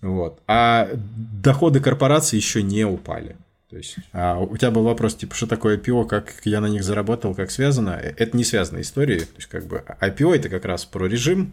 Вот. 0.00 0.40
А 0.46 0.90
доходы 0.94 1.80
корпораций 1.80 2.36
еще 2.36 2.62
не 2.62 2.84
упали. 2.84 3.36
То 3.70 3.78
есть, 3.78 3.96
а 4.12 4.38
у 4.38 4.56
тебя 4.56 4.70
был 4.70 4.84
вопрос, 4.84 5.14
типа, 5.16 5.34
что 5.34 5.46
такое 5.46 5.78
IPO, 5.78 6.06
как 6.06 6.34
я 6.44 6.60
на 6.60 6.66
них 6.66 6.84
заработал, 6.84 7.34
как 7.34 7.50
связано? 7.50 7.90
Это 7.90 8.36
не 8.36 8.44
связанная 8.44 8.82
история. 8.82 9.20
То 9.20 9.36
есть, 9.36 9.48
как 9.48 9.66
бы 9.66 9.82
IPO 10.00 10.36
это 10.36 10.48
как 10.48 10.64
раз 10.64 10.84
про 10.84 11.06
режим, 11.06 11.52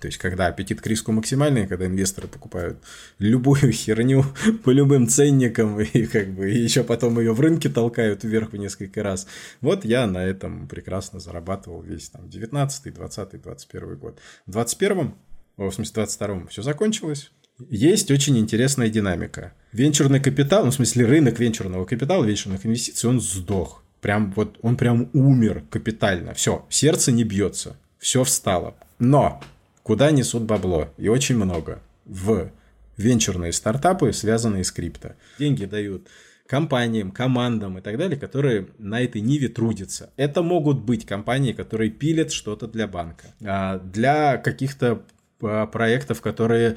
то 0.00 0.06
есть, 0.06 0.18
когда 0.18 0.46
аппетит 0.46 0.80
к 0.80 0.86
риску 0.86 1.12
максимальный, 1.12 1.66
когда 1.66 1.86
инвесторы 1.86 2.28
покупают 2.28 2.78
любую 3.18 3.72
херню 3.72 4.24
по 4.64 4.70
любым 4.70 5.08
ценникам 5.08 5.80
и 5.80 6.06
как 6.06 6.28
бы 6.28 6.48
еще 6.48 6.84
потом 6.84 7.18
ее 7.18 7.32
в 7.32 7.40
рынке 7.40 7.68
толкают 7.68 8.24
вверх 8.24 8.52
в 8.52 8.56
несколько 8.56 9.02
раз. 9.02 9.26
Вот 9.60 9.84
я 9.84 10.06
на 10.06 10.24
этом 10.24 10.68
прекрасно 10.68 11.20
зарабатывал 11.20 11.82
весь 11.82 12.10
там 12.10 12.28
19, 12.28 12.94
20, 12.94 13.42
21 13.42 13.96
год. 13.96 14.18
В 14.46 14.52
21 14.52 15.14
в 15.56 15.70
смысле 15.72 15.92
22 15.94 16.46
все 16.46 16.62
закончилось. 16.62 17.32
Есть 17.68 18.12
очень 18.12 18.38
интересная 18.38 18.88
динамика. 18.88 19.52
Венчурный 19.72 20.20
капитал, 20.20 20.64
ну, 20.64 20.70
в 20.70 20.74
смысле 20.74 21.06
рынок 21.06 21.40
венчурного 21.40 21.84
капитала, 21.84 22.24
венчурных 22.24 22.64
инвестиций, 22.64 23.10
он 23.10 23.20
сдох. 23.20 23.82
Прям 24.00 24.32
вот 24.36 24.58
он 24.62 24.76
прям 24.76 25.10
умер 25.12 25.64
капитально. 25.68 26.34
Все, 26.34 26.64
сердце 26.68 27.10
не 27.10 27.24
бьется, 27.24 27.76
все 27.98 28.22
встало. 28.22 28.76
Но 29.00 29.42
куда 29.88 30.10
несут 30.10 30.42
бабло, 30.42 30.92
и 30.98 31.08
очень 31.08 31.36
много, 31.36 31.80
в 32.04 32.50
венчурные 32.98 33.54
стартапы, 33.54 34.12
связанные 34.12 34.62
с 34.62 34.70
крипто. 34.70 35.14
Деньги 35.38 35.64
дают 35.64 36.08
компаниям, 36.46 37.10
командам 37.10 37.78
и 37.78 37.80
так 37.80 37.96
далее, 37.96 38.18
которые 38.18 38.68
на 38.76 39.00
этой 39.00 39.22
ниве 39.22 39.48
трудятся. 39.48 40.10
Это 40.18 40.42
могут 40.42 40.80
быть 40.80 41.06
компании, 41.06 41.52
которые 41.52 41.90
пилят 41.90 42.32
что-то 42.32 42.66
для 42.66 42.86
банка, 42.86 43.28
а, 43.42 43.78
для 43.78 44.36
каких-то 44.36 45.04
а, 45.40 45.66
проектов, 45.66 46.20
которые 46.20 46.76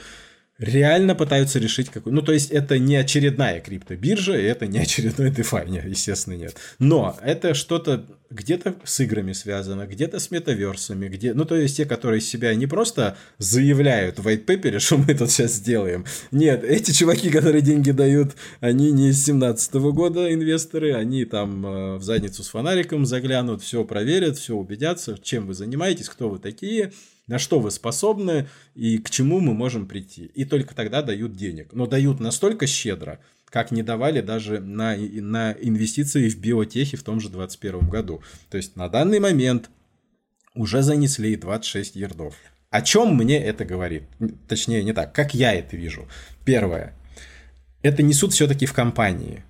реально 0.57 1.13
пытаются 1.13 1.59
решить 1.59 1.89
какую... 1.89 2.13
Ну, 2.13 2.21
то 2.21 2.31
есть, 2.31 2.49
это 2.49 2.79
не 2.79 2.95
очередная 2.95 3.59
криптобиржа, 3.59 4.37
и 4.37 4.43
это 4.43 4.67
не 4.67 4.79
очередной 4.79 5.31
DeFi, 5.31 5.89
естественно, 5.89 6.35
нет. 6.35 6.55
Но 6.79 7.17
это 7.21 7.55
что-то 7.55 8.05
где-то 8.31 8.75
с 8.83 8.99
играми 9.01 9.33
связано, 9.33 9.85
где-то 9.85 10.19
с 10.19 10.31
метаверсами, 10.31 11.07
где... 11.07 11.33
Ну, 11.33 11.45
то 11.45 11.55
есть, 11.55 11.77
те, 11.77 11.85
которые 11.85 12.21
себя 12.21 12.55
не 12.55 12.67
просто 12.67 13.17
заявляют 13.37 14.19
в 14.19 14.27
white 14.27 14.45
paper, 14.45 14.79
что 14.79 14.97
мы 14.97 15.13
тут 15.13 15.31
сейчас 15.31 15.53
сделаем. 15.53 16.05
Нет, 16.31 16.63
эти 16.63 16.91
чуваки, 16.91 17.29
которые 17.29 17.61
деньги 17.61 17.91
дают, 17.91 18.35
они 18.59 18.91
не 18.91 19.09
из 19.09 19.23
17 19.25 19.73
года 19.75 20.33
инвесторы, 20.33 20.93
они 20.93 21.25
там 21.25 21.65
э, 21.65 21.95
в 21.97 22.03
задницу 22.03 22.43
с 22.43 22.49
фонариком 22.49 23.05
заглянут, 23.05 23.61
все 23.61 23.83
проверят, 23.83 24.37
все 24.37 24.55
убедятся, 24.55 25.17
чем 25.21 25.47
вы 25.47 25.53
занимаетесь, 25.53 26.09
кто 26.09 26.29
вы 26.29 26.39
такие, 26.39 26.93
на 27.27 27.39
что 27.39 27.59
вы 27.59 27.71
способны 27.71 28.47
и 28.75 28.97
к 28.97 29.09
чему 29.09 29.39
мы 29.39 29.53
можем 29.53 29.87
прийти. 29.87 30.25
И 30.35 30.45
только 30.45 30.75
тогда 30.75 31.01
дают 31.01 31.35
денег. 31.35 31.69
Но 31.73 31.87
дают 31.87 32.19
настолько 32.19 32.67
щедро, 32.67 33.19
как 33.51 33.69
не 33.71 33.83
давали 33.83 34.21
даже 34.21 34.59
на, 34.61 34.95
на 34.95 35.51
инвестиции 35.51 36.29
в 36.29 36.39
биотехи 36.39 36.95
в 36.95 37.03
том 37.03 37.19
же 37.19 37.29
2021 37.29 37.89
году. 37.89 38.23
То 38.49 38.57
есть 38.57 38.75
на 38.77 38.87
данный 38.87 39.19
момент 39.19 39.69
уже 40.55 40.81
занесли 40.81 41.35
26 41.35 41.95
ярдов. 41.97 42.33
О 42.69 42.81
чем 42.81 43.15
мне 43.15 43.37
это 43.43 43.65
говорит? 43.65 44.03
Точнее, 44.47 44.83
не 44.83 44.93
так, 44.93 45.13
как 45.13 45.33
я 45.33 45.53
это 45.53 45.75
вижу. 45.75 46.07
Первое. 46.45 46.93
Это 47.81 48.01
несут 48.01 48.31
все-таки 48.31 48.65
в 48.65 48.73
компании. 48.73 49.43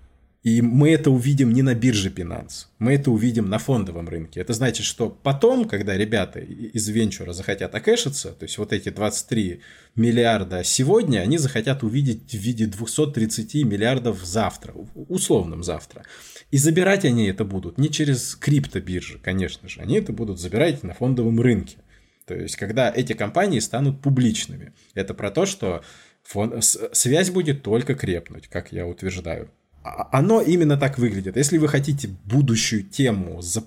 И 0.44 0.64
мы 0.64 0.90
это 0.90 1.12
увидим 1.12 1.54
не 1.54 1.62
на 1.62 1.76
бирже 1.76 2.10
Binance, 2.10 2.66
мы 2.80 2.96
это 2.96 3.12
увидим 3.12 3.48
на 3.48 3.60
фондовом 3.60 4.10
рынке. 4.10 4.40
Это 4.40 4.54
значит, 4.54 4.88
что 4.88 5.08
потом, 5.10 5.66
когда 5.66 5.96
ребята 5.96 6.40
из 6.40 6.88
венчура 6.90 7.32
захотят 7.32 7.76
окэшиться, 7.76 8.32
то 8.32 8.44
есть 8.44 8.58
вот 8.58 8.74
эти 8.74 8.90
23 8.90 9.62
миллиарда 9.96 10.64
сегодня, 10.64 11.20
они 11.20 11.38
захотят 11.38 11.84
увидеть 11.84 12.32
в 12.32 12.38
виде 12.38 12.66
230 12.66 13.54
миллиардов 13.66 14.24
завтра, 14.26 14.74
условном 14.96 15.64
завтра. 15.64 16.06
И 16.50 16.58
забирать 16.58 17.06
они 17.06 17.28
это 17.28 17.46
будут 17.46 17.78
не 17.78 17.92
через 17.92 18.36
криптобиржи, 18.36 19.20
конечно 19.20 19.70
же, 19.70 19.80
они 19.80 19.98
это 19.98 20.12
будут 20.12 20.40
забирать 20.40 20.82
на 20.82 20.96
фондовом 20.96 21.40
рынке. 21.40 21.78
То 22.26 22.34
есть, 22.34 22.56
когда 22.56 22.92
эти 22.92 23.14
компании 23.14 23.60
станут 23.60 24.02
публичными. 24.02 24.74
Это 24.94 25.14
про 25.14 25.32
то, 25.32 25.46
что 25.46 25.84
фон... 26.24 26.62
связь 26.62 27.30
будет 27.30 27.62
только 27.62 27.94
крепнуть, 27.94 28.48
как 28.48 28.72
я 28.72 28.88
утверждаю. 28.88 29.52
А, 29.84 30.10
оно 30.12 30.42
именно 30.42 30.78
так 30.78 30.98
выглядит. 30.98 31.38
Если 31.38 31.58
вы 31.58 31.68
хотите 31.68 32.10
будущую 32.26 32.84
тему 32.84 33.42
за, 33.42 33.64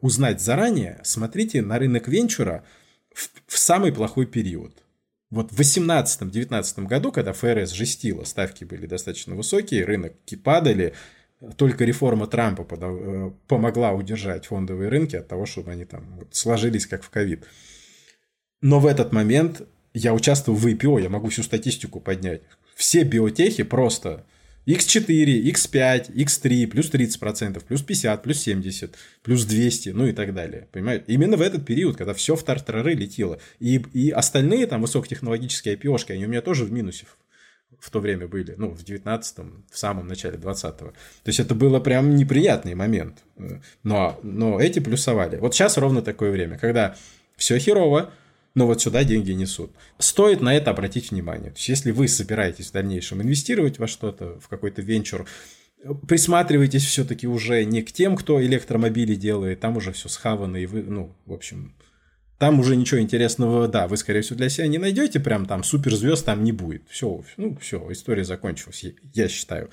узнать 0.00 0.40
заранее, 0.40 1.00
смотрите 1.04 1.62
на 1.62 1.78
рынок 1.78 2.08
венчура 2.08 2.64
в, 3.14 3.30
в 3.46 3.58
самый 3.58 3.92
плохой 3.92 4.26
период. 4.26 4.82
Вот 5.30 5.52
в 5.52 5.60
2018-2019 5.60 6.86
году, 6.86 7.12
когда 7.12 7.32
ФРС 7.32 7.72
жестила, 7.72 8.24
ставки 8.24 8.64
были 8.64 8.86
достаточно 8.86 9.34
высокие, 9.34 9.84
рынки 9.84 10.36
падали, 10.36 10.94
только 11.56 11.84
реформа 11.84 12.26
Трампа 12.26 12.66
э, 12.70 13.30
помогла 13.46 13.92
удержать 13.92 14.46
фондовые 14.46 14.88
рынки 14.88 15.16
от 15.16 15.28
того, 15.28 15.46
чтобы 15.46 15.72
они 15.72 15.84
там 15.84 16.26
сложились 16.30 16.86
как 16.86 17.02
в 17.02 17.10
ковид. 17.10 17.44
Но 18.60 18.80
в 18.80 18.86
этот 18.86 19.12
момент 19.12 19.62
я 19.94 20.14
участвовал 20.14 20.58
в 20.58 20.66
IPO, 20.66 21.02
я 21.02 21.08
могу 21.08 21.28
всю 21.28 21.42
статистику 21.42 22.00
поднять. 22.00 22.42
Все 22.74 23.02
биотехи 23.02 23.62
просто 23.62 24.24
X4, 24.68 25.44
X5, 25.50 26.12
X3, 26.12 26.66
плюс 26.66 26.90
30%, 26.92 27.64
плюс 27.66 27.82
50, 27.82 28.22
плюс 28.22 28.40
70, 28.42 28.94
плюс 29.22 29.44
200, 29.44 29.88
ну 29.90 30.06
и 30.06 30.12
так 30.12 30.34
далее. 30.34 30.68
Понимаете? 30.72 31.04
Именно 31.06 31.38
в 31.38 31.40
этот 31.40 31.64
период, 31.64 31.96
когда 31.96 32.12
все 32.12 32.36
в 32.36 32.42
тартарары 32.42 32.92
летело. 32.92 33.40
И, 33.60 33.82
и 33.94 34.10
остальные 34.10 34.66
там 34.66 34.82
высокотехнологические 34.82 35.76
IPO-шки, 35.76 36.12
они 36.12 36.26
у 36.26 36.28
меня 36.28 36.42
тоже 36.42 36.64
в 36.64 36.72
минусе 36.72 37.06
в 37.80 37.90
то 37.90 38.00
время 38.00 38.26
были, 38.26 38.54
ну, 38.56 38.70
в 38.70 38.82
19-м, 38.82 39.64
в 39.70 39.78
самом 39.78 40.08
начале 40.08 40.36
20-го. 40.36 40.88
То 40.88 40.94
есть 41.26 41.38
это 41.38 41.54
было 41.54 41.80
прям 41.80 42.16
неприятный 42.16 42.74
момент. 42.74 43.22
Но, 43.84 44.18
но 44.22 44.60
эти 44.60 44.80
плюсовали. 44.80 45.36
Вот 45.36 45.54
сейчас 45.54 45.78
ровно 45.78 46.02
такое 46.02 46.30
время, 46.30 46.58
когда 46.58 46.96
все 47.36 47.58
херово, 47.58 48.12
но 48.58 48.66
вот 48.66 48.82
сюда 48.82 49.04
деньги 49.04 49.30
несут. 49.30 49.70
Стоит 49.98 50.40
на 50.40 50.52
это 50.52 50.72
обратить 50.72 51.12
внимание. 51.12 51.52
То 51.52 51.58
есть, 51.58 51.68
если 51.68 51.92
вы 51.92 52.08
собираетесь 52.08 52.66
в 52.66 52.72
дальнейшем 52.72 53.22
инвестировать 53.22 53.78
во 53.78 53.86
что-то, 53.86 54.40
в 54.40 54.48
какой-то 54.48 54.82
венчур, 54.82 55.26
присматривайтесь 56.08 56.84
все-таки 56.84 57.28
уже 57.28 57.64
не 57.64 57.82
к 57.82 57.92
тем, 57.92 58.16
кто 58.16 58.44
электромобили 58.44 59.14
делает, 59.14 59.60
там 59.60 59.76
уже 59.76 59.92
все 59.92 60.08
схавано, 60.08 60.56
и 60.56 60.66
вы, 60.66 60.82
ну, 60.82 61.14
в 61.24 61.32
общем, 61.32 61.76
там 62.38 62.58
уже 62.58 62.74
ничего 62.74 63.00
интересного, 63.00 63.68
да, 63.68 63.86
вы, 63.86 63.96
скорее 63.96 64.22
всего, 64.22 64.36
для 64.36 64.48
себя 64.48 64.66
не 64.66 64.78
найдете, 64.78 65.20
прям 65.20 65.46
там 65.46 65.62
суперзвезд 65.62 66.24
там 66.24 66.42
не 66.42 66.50
будет. 66.50 66.82
Все, 66.88 67.22
ну, 67.36 67.56
все, 67.60 67.86
история 67.90 68.24
закончилась, 68.24 68.84
я 69.14 69.28
считаю. 69.28 69.70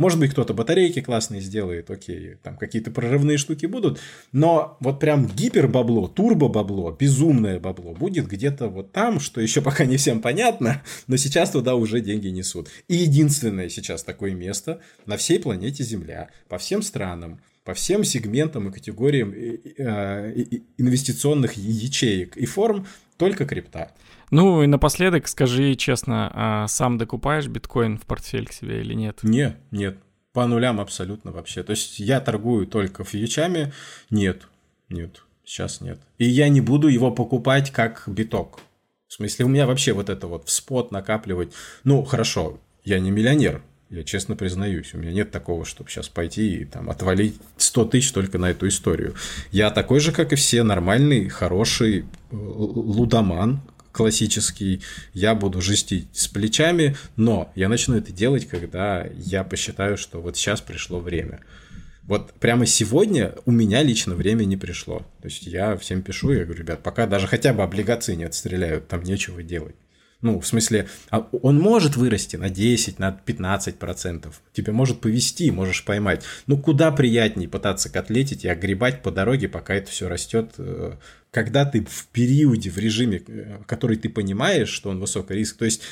Может 0.00 0.18
быть, 0.18 0.30
кто-то 0.30 0.54
батарейки 0.54 1.02
классные 1.02 1.42
сделает, 1.42 1.90
окей, 1.90 2.36
там 2.42 2.56
какие-то 2.56 2.90
прорывные 2.90 3.36
штуки 3.36 3.66
будут, 3.66 4.00
но 4.32 4.78
вот 4.80 4.98
прям 4.98 5.26
гипербабло, 5.26 6.08
турбо-бабло, 6.08 6.96
безумное 6.98 7.60
бабло 7.60 7.92
будет 7.92 8.26
где-то 8.26 8.68
вот 8.68 8.92
там, 8.92 9.20
что 9.20 9.42
еще 9.42 9.60
пока 9.60 9.84
не 9.84 9.98
всем 9.98 10.22
понятно, 10.22 10.82
но 11.06 11.18
сейчас 11.18 11.50
туда 11.50 11.74
уже 11.74 12.00
деньги 12.00 12.28
несут. 12.28 12.70
И 12.88 12.96
единственное 12.96 13.68
сейчас 13.68 14.02
такое 14.02 14.32
место 14.32 14.80
на 15.04 15.18
всей 15.18 15.38
планете 15.38 15.84
Земля, 15.84 16.30
по 16.48 16.56
всем 16.56 16.80
странам, 16.80 17.42
по 17.64 17.74
всем 17.74 18.02
сегментам 18.02 18.70
и 18.70 18.72
категориям 18.72 19.34
э, 19.34 20.44
инвестиционных 20.78 21.58
ячеек 21.58 22.38
и 22.38 22.46
форм 22.46 22.86
только 23.18 23.44
крипта. 23.44 23.92
Ну 24.30 24.62
и 24.62 24.66
напоследок 24.66 25.26
скажи 25.28 25.74
честно, 25.74 26.30
а 26.32 26.68
сам 26.68 26.98
докупаешь 26.98 27.48
биткоин 27.48 27.98
в 27.98 28.02
портфель 28.02 28.46
к 28.46 28.52
себе 28.52 28.80
или 28.80 28.94
нет? 28.94 29.20
Не, 29.22 29.56
нет. 29.70 29.98
По 30.32 30.46
нулям 30.46 30.80
абсолютно 30.80 31.32
вообще. 31.32 31.62
То 31.62 31.72
есть 31.72 31.98
я 31.98 32.20
торгую 32.20 32.66
только 32.66 33.02
фьючами. 33.02 33.72
Нет, 34.10 34.42
нет, 34.88 35.24
сейчас 35.44 35.80
нет. 35.80 35.98
И 36.18 36.24
я 36.24 36.48
не 36.48 36.60
буду 36.60 36.86
его 36.86 37.10
покупать 37.10 37.70
как 37.72 38.04
биток. 38.06 38.60
В 39.08 39.14
смысле, 39.14 39.46
у 39.46 39.48
меня 39.48 39.66
вообще 39.66 39.92
вот 39.92 40.08
это 40.08 40.28
вот 40.28 40.46
в 40.46 40.52
спот 40.52 40.92
накапливать. 40.92 41.52
Ну, 41.82 42.04
хорошо, 42.04 42.60
я 42.84 43.00
не 43.00 43.10
миллионер, 43.10 43.60
я 43.90 44.04
честно 44.04 44.36
признаюсь, 44.36 44.94
у 44.94 44.98
меня 44.98 45.12
нет 45.12 45.32
такого, 45.32 45.64
чтобы 45.64 45.90
сейчас 45.90 46.08
пойти 46.08 46.58
и 46.60 46.64
там 46.64 46.88
отвалить 46.88 47.34
100 47.56 47.86
тысяч 47.86 48.12
только 48.12 48.38
на 48.38 48.50
эту 48.50 48.68
историю. 48.68 49.16
Я 49.50 49.72
такой 49.72 49.98
же, 49.98 50.12
как 50.12 50.32
и 50.32 50.36
все, 50.36 50.62
нормальный, 50.62 51.28
хороший 51.28 52.00
э, 52.00 52.04
лудоман, 52.30 53.60
классический, 53.92 54.82
я 55.12 55.34
буду 55.34 55.60
жестить 55.60 56.08
с 56.12 56.28
плечами, 56.28 56.96
но 57.16 57.52
я 57.54 57.68
начну 57.68 57.96
это 57.96 58.12
делать, 58.12 58.46
когда 58.48 59.06
я 59.16 59.44
посчитаю, 59.44 59.96
что 59.96 60.20
вот 60.20 60.36
сейчас 60.36 60.60
пришло 60.60 61.00
время. 61.00 61.40
Вот 62.02 62.32
прямо 62.34 62.66
сегодня 62.66 63.34
у 63.44 63.52
меня 63.52 63.82
лично 63.82 64.14
время 64.14 64.44
не 64.44 64.56
пришло. 64.56 65.06
То 65.22 65.28
есть 65.28 65.46
я 65.46 65.76
всем 65.76 66.02
пишу, 66.02 66.32
я 66.32 66.44
говорю, 66.44 66.60
ребят, 66.60 66.82
пока 66.82 67.06
даже 67.06 67.26
хотя 67.26 67.52
бы 67.52 67.62
облигации 67.62 68.14
не 68.14 68.24
отстреляют, 68.24 68.88
там 68.88 69.02
нечего 69.02 69.42
делать. 69.42 69.76
Ну, 70.22 70.38
в 70.38 70.46
смысле, 70.46 70.86
а 71.10 71.26
он 71.40 71.58
может 71.58 71.96
вырасти 71.96 72.36
на 72.36 72.50
10, 72.50 72.98
на 72.98 73.12
15 73.12 73.78
процентов. 73.78 74.42
Тебе 74.52 74.72
может 74.72 75.00
повести, 75.00 75.50
можешь 75.50 75.84
поймать. 75.84 76.24
Ну, 76.46 76.58
куда 76.58 76.90
приятнее 76.90 77.48
пытаться 77.48 77.88
котлетить 77.88 78.44
и 78.44 78.48
огребать 78.48 79.02
по 79.02 79.10
дороге, 79.10 79.48
пока 79.48 79.74
это 79.74 79.90
все 79.90 80.08
растет. 80.08 80.54
Когда 81.30 81.64
ты 81.64 81.84
в 81.84 82.08
периоде, 82.12 82.70
в 82.70 82.78
режиме, 82.78 83.22
э, 83.26 83.62
который 83.66 83.96
ты 83.96 84.08
понимаешь, 84.08 84.68
что 84.68 84.90
он 84.90 85.00
высокий 85.00 85.34
риск. 85.34 85.56
То 85.56 85.64
есть 85.64 85.82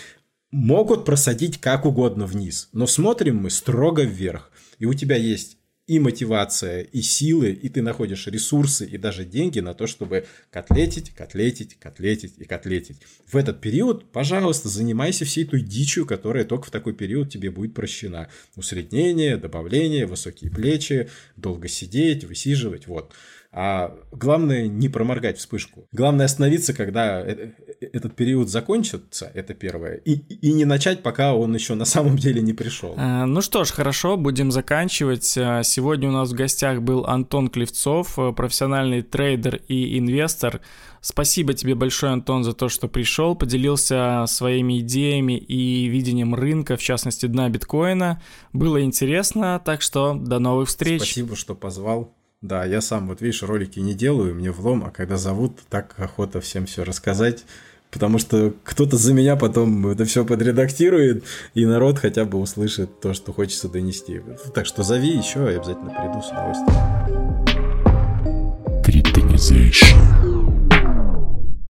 могут 0.50 1.04
просадить 1.04 1.58
как 1.60 1.84
угодно 1.84 2.26
вниз, 2.26 2.68
но 2.72 2.86
смотрим 2.86 3.36
мы 3.36 3.50
строго 3.50 4.02
вверх. 4.02 4.50
И 4.78 4.86
у 4.86 4.94
тебя 4.94 5.16
есть 5.16 5.58
и 5.88 5.98
мотивация, 5.98 6.82
и 6.82 7.00
силы, 7.00 7.50
и 7.50 7.68
ты 7.70 7.80
находишь 7.80 8.26
ресурсы 8.26 8.84
и 8.84 8.98
даже 8.98 9.24
деньги 9.24 9.60
на 9.60 9.72
то, 9.72 9.86
чтобы 9.86 10.26
котлетить, 10.50 11.14
котлетить, 11.14 11.78
котлетить 11.80 12.34
и 12.36 12.44
котлетить. 12.44 12.98
В 13.26 13.36
этот 13.36 13.62
период, 13.62 14.12
пожалуйста, 14.12 14.68
занимайся 14.68 15.24
всей 15.24 15.46
той 15.46 15.62
дичью, 15.62 16.04
которая 16.04 16.44
только 16.44 16.66
в 16.66 16.70
такой 16.70 16.92
период 16.92 17.30
тебе 17.30 17.50
будет 17.50 17.72
прощена. 17.72 18.28
Усреднение, 18.54 19.38
добавление, 19.38 20.04
высокие 20.04 20.50
плечи, 20.50 21.08
долго 21.36 21.68
сидеть, 21.68 22.24
высиживать, 22.24 22.86
вот. 22.86 23.14
А 23.60 23.92
главное 24.12 24.68
не 24.68 24.88
проморгать 24.88 25.38
вспышку. 25.38 25.88
Главное 25.90 26.26
остановиться, 26.26 26.72
когда 26.72 27.20
э, 27.20 27.50
э, 27.80 27.86
этот 27.92 28.14
период 28.14 28.48
закончится, 28.48 29.32
это 29.34 29.52
первое, 29.52 29.96
и, 29.96 30.12
и 30.12 30.52
не 30.52 30.64
начать, 30.64 31.02
пока 31.02 31.34
он 31.34 31.56
еще 31.56 31.74
на 31.74 31.84
самом 31.84 32.16
деле 32.16 32.40
не 32.40 32.52
пришел. 32.52 32.94
А, 32.96 33.26
ну 33.26 33.40
что 33.40 33.64
ж, 33.64 33.70
хорошо, 33.72 34.16
будем 34.16 34.52
заканчивать. 34.52 35.24
Сегодня 35.24 36.08
у 36.08 36.12
нас 36.12 36.30
в 36.30 36.34
гостях 36.34 36.82
был 36.82 37.04
Антон 37.06 37.48
Клевцов, 37.48 38.16
э, 38.16 38.32
профессиональный 38.32 39.02
трейдер 39.02 39.56
и 39.66 39.98
инвестор. 39.98 40.60
Спасибо 41.00 41.52
тебе 41.52 41.74
большое, 41.74 42.12
Антон, 42.12 42.44
за 42.44 42.52
то, 42.52 42.68
что 42.68 42.86
пришел, 42.86 43.34
поделился 43.34 44.24
своими 44.28 44.78
идеями 44.78 45.36
и 45.36 45.88
видением 45.88 46.36
рынка, 46.36 46.76
в 46.76 46.80
частности, 46.80 47.26
дна 47.26 47.48
биткоина. 47.48 48.22
Было 48.52 48.84
интересно, 48.84 49.60
так 49.64 49.82
что 49.82 50.14
до 50.14 50.38
новых 50.38 50.68
встреч. 50.68 51.02
Спасибо, 51.02 51.34
что 51.34 51.56
позвал. 51.56 52.14
Да, 52.40 52.64
я 52.64 52.80
сам, 52.80 53.08
вот 53.08 53.20
видишь, 53.20 53.42
ролики 53.42 53.80
не 53.80 53.94
делаю, 53.94 54.32
мне 54.32 54.52
влом, 54.52 54.84
а 54.84 54.90
когда 54.90 55.16
зовут, 55.16 55.58
так 55.68 55.96
охота 55.98 56.40
всем 56.40 56.66
все 56.66 56.84
рассказать, 56.84 57.44
потому 57.90 58.18
что 58.18 58.54
кто-то 58.62 58.96
за 58.96 59.12
меня 59.12 59.34
потом 59.34 59.88
это 59.88 60.04
все 60.04 60.24
подредактирует, 60.24 61.24
и 61.54 61.66
народ 61.66 61.98
хотя 61.98 62.24
бы 62.24 62.38
услышит 62.38 63.00
то, 63.00 63.12
что 63.12 63.32
хочется 63.32 63.68
донести. 63.68 64.22
Так 64.54 64.66
что 64.66 64.84
зови 64.84 65.08
еще, 65.08 65.40
я 65.50 65.58
обязательно 65.58 65.90
приду 65.90 66.22
с 66.22 66.30
удовольствием. 66.30 66.78